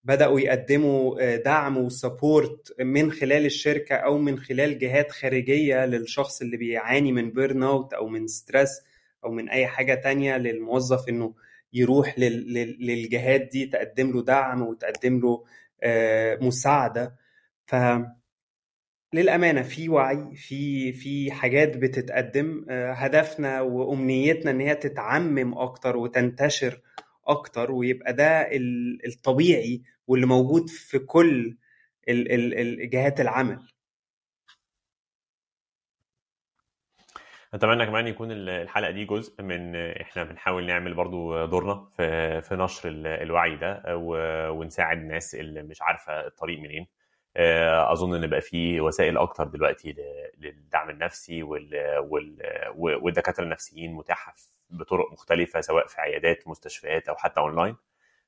بدأوا 0.03 0.39
يقدموا 0.39 1.21
آه، 1.21 1.35
دعم 1.35 1.77
و 1.77 1.89
support 1.89 2.75
من 2.81 3.11
خلال 3.11 3.45
الشركة 3.45 3.95
أو 3.95 4.17
من 4.17 4.39
خلال 4.39 4.79
جهات 4.79 5.11
خارجية 5.11 5.85
للشخص 5.85 6.41
اللي 6.41 6.57
بيعاني 6.57 7.11
من 7.11 7.31
burnout 7.31 7.93
أو 7.93 8.07
من 8.07 8.27
stress 8.27 8.81
أو 9.23 9.31
من 9.31 9.49
أي 9.49 9.67
حاجة 9.67 9.95
تانية 9.95 10.37
للموظف 10.37 11.09
إنه 11.09 11.33
يروح 11.73 12.19
للجهات 12.19 13.41
دي 13.41 13.65
تقدم 13.65 14.11
له 14.11 14.23
دعم 14.23 14.61
وتقدم 14.61 15.19
له 15.19 15.43
آه، 15.83 16.37
مساعدة. 16.41 17.15
ف 17.65 17.75
للأمانة 19.13 19.61
في 19.61 19.89
وعي 19.89 20.35
في 20.35 20.91
في 20.93 21.31
حاجات 21.31 21.77
بتتقدم 21.77 22.65
آه، 22.69 22.91
هدفنا 22.93 23.61
وأمنيتنا 23.61 24.51
إن 24.51 24.61
هي 24.61 24.75
تتعمم 24.75 25.57
أكتر 25.57 25.97
وتنتشر 25.97 26.81
أكتر 27.27 27.71
ويبقى 27.71 28.13
ده 28.13 28.49
الطبيعي 29.07 29.83
واللي 30.07 30.25
موجود 30.25 30.69
في 30.69 30.99
كل 30.99 31.57
جهات 32.89 33.21
العمل. 33.21 33.59
أتمنى 37.53 37.85
كمان 37.85 38.07
يكون 38.07 38.31
الحلقة 38.31 38.91
دي 38.91 39.05
جزء 39.05 39.43
من 39.43 39.75
إحنا 39.75 40.23
بنحاول 40.23 40.65
نعمل 40.65 40.93
برضو 40.93 41.45
دورنا 41.45 41.89
في 41.97 42.41
في 42.41 42.55
نشر 42.55 42.89
الوعي 43.05 43.55
ده 43.55 43.83
ونساعد 44.51 44.97
الناس 44.97 45.35
اللي 45.35 45.63
مش 45.63 45.81
عارفة 45.81 46.27
الطريق 46.27 46.59
منين. 46.59 46.87
أظن 47.91 48.15
إن 48.23 48.27
بقى 48.29 48.41
في 48.41 48.81
وسائل 48.81 49.17
أكتر 49.17 49.43
دلوقتي 49.43 49.95
للدعم 50.37 50.89
النفسي 50.89 51.43
والدكاترة 52.77 53.43
النفسيين 53.43 53.93
متاحة 53.93 54.35
بطرق 54.69 55.11
مختلفة 55.11 55.61
سواء 55.61 55.87
في 55.87 56.01
عيادات 56.01 56.47
مستشفيات 56.47 57.09
أو 57.09 57.15
حتى 57.15 57.39
أونلاين. 57.39 57.75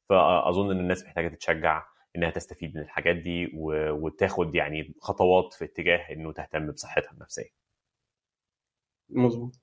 فأظن 0.10 0.72
إن 0.72 0.80
الناس 0.80 1.05
محتاجة 1.05 1.28
تتشجع 1.28 1.84
إنها 2.16 2.30
تستفيد 2.30 2.76
من 2.76 2.82
الحاجات 2.82 3.16
دي 3.16 3.51
وتاخد 3.53 4.55
يعني 4.55 4.93
خطوات 5.01 5.53
في 5.53 5.66
اتجاه 5.66 6.14
إنه 6.14 6.32
تهتم 6.32 6.72
بصحتها 6.72 7.12
النفسية. 7.12 7.49
مظبوط. 9.10 9.60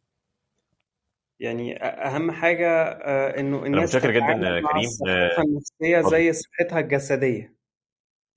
يعني 1.40 1.82
أهم 1.84 2.30
حاجة 2.32 2.82
إنه 3.40 3.58
أنا 3.58 3.66
الناس 3.66 3.94
متشكر 3.94 4.10
جدا 4.10 4.60
كريم. 4.60 4.90
صحتها 4.90 5.44
النفسية 5.44 6.00
زي 6.00 6.32
صحتها 6.32 6.80
الجسدية. 6.80 7.55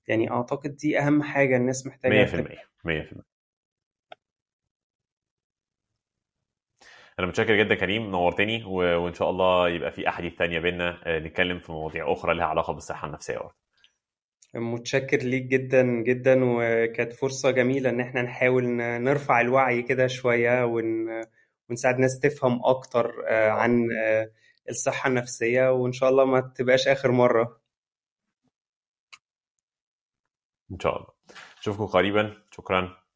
يعني 0.10 0.32
أعتقد 0.32 0.76
دي 0.76 0.99
أهم 0.99 1.24
حاجة 1.24 1.57
الناس 1.57 1.88
محتاجة 1.88 2.26
100% 2.26 2.26
تبقى 2.26 2.55
100% 2.86 3.22
أنا 7.20 7.28
متشكر 7.28 7.55
جدا 7.64 7.76
كريم 7.76 8.12
نورتني 8.12 8.64
و... 8.64 8.76
وإن 8.76 9.14
شاء 9.14 9.30
الله 9.30 9.70
يبقى 9.70 9.91
في 9.91 10.10
أحاديث 10.10 10.36
تانية 10.36 10.60
بينا 10.60 11.01
آه، 11.05 11.20
نتكلم 11.20 11.60
في 11.60 11.72
مواضيع 11.72 12.14
أخرى 12.14 12.36
لها 12.36 12.45
علاقة 12.45 12.74
بالصحة 12.74 13.07
النفسية 13.07 13.38
برضه. 13.38 13.55
متشكر 14.55 15.18
ليك 15.18 15.43
جدا 15.43 15.84
جدا 15.84 16.39
وكانت 16.43 17.14
فرصة 17.14 17.51
جميلة 17.51 17.89
إن 17.89 17.99
إحنا 17.99 18.22
نحاول 18.22 18.64
نرفع 18.78 19.41
الوعي 19.41 19.82
كده 19.82 20.07
شوية 20.07 20.66
ون... 20.66 21.07
ونساعد 21.70 21.99
ناس 21.99 22.20
تفهم 22.20 22.62
أكتر 22.66 23.12
آه، 23.28 23.49
عن 23.49 23.88
آه، 24.03 24.32
الصحة 24.70 25.07
النفسية 25.10 25.72
وإن 25.72 25.91
شاء 25.91 26.10
الله 26.10 26.26
ما 26.26 26.39
تبقاش 26.55 26.88
آخر 26.88 27.12
مرة. 27.12 27.60
إن 30.72 30.80
شاء 30.80 30.98
الله. 30.98 31.08
أشوفكم 31.62 31.86
قريبا. 31.86 32.34
شكرا. 32.52 33.09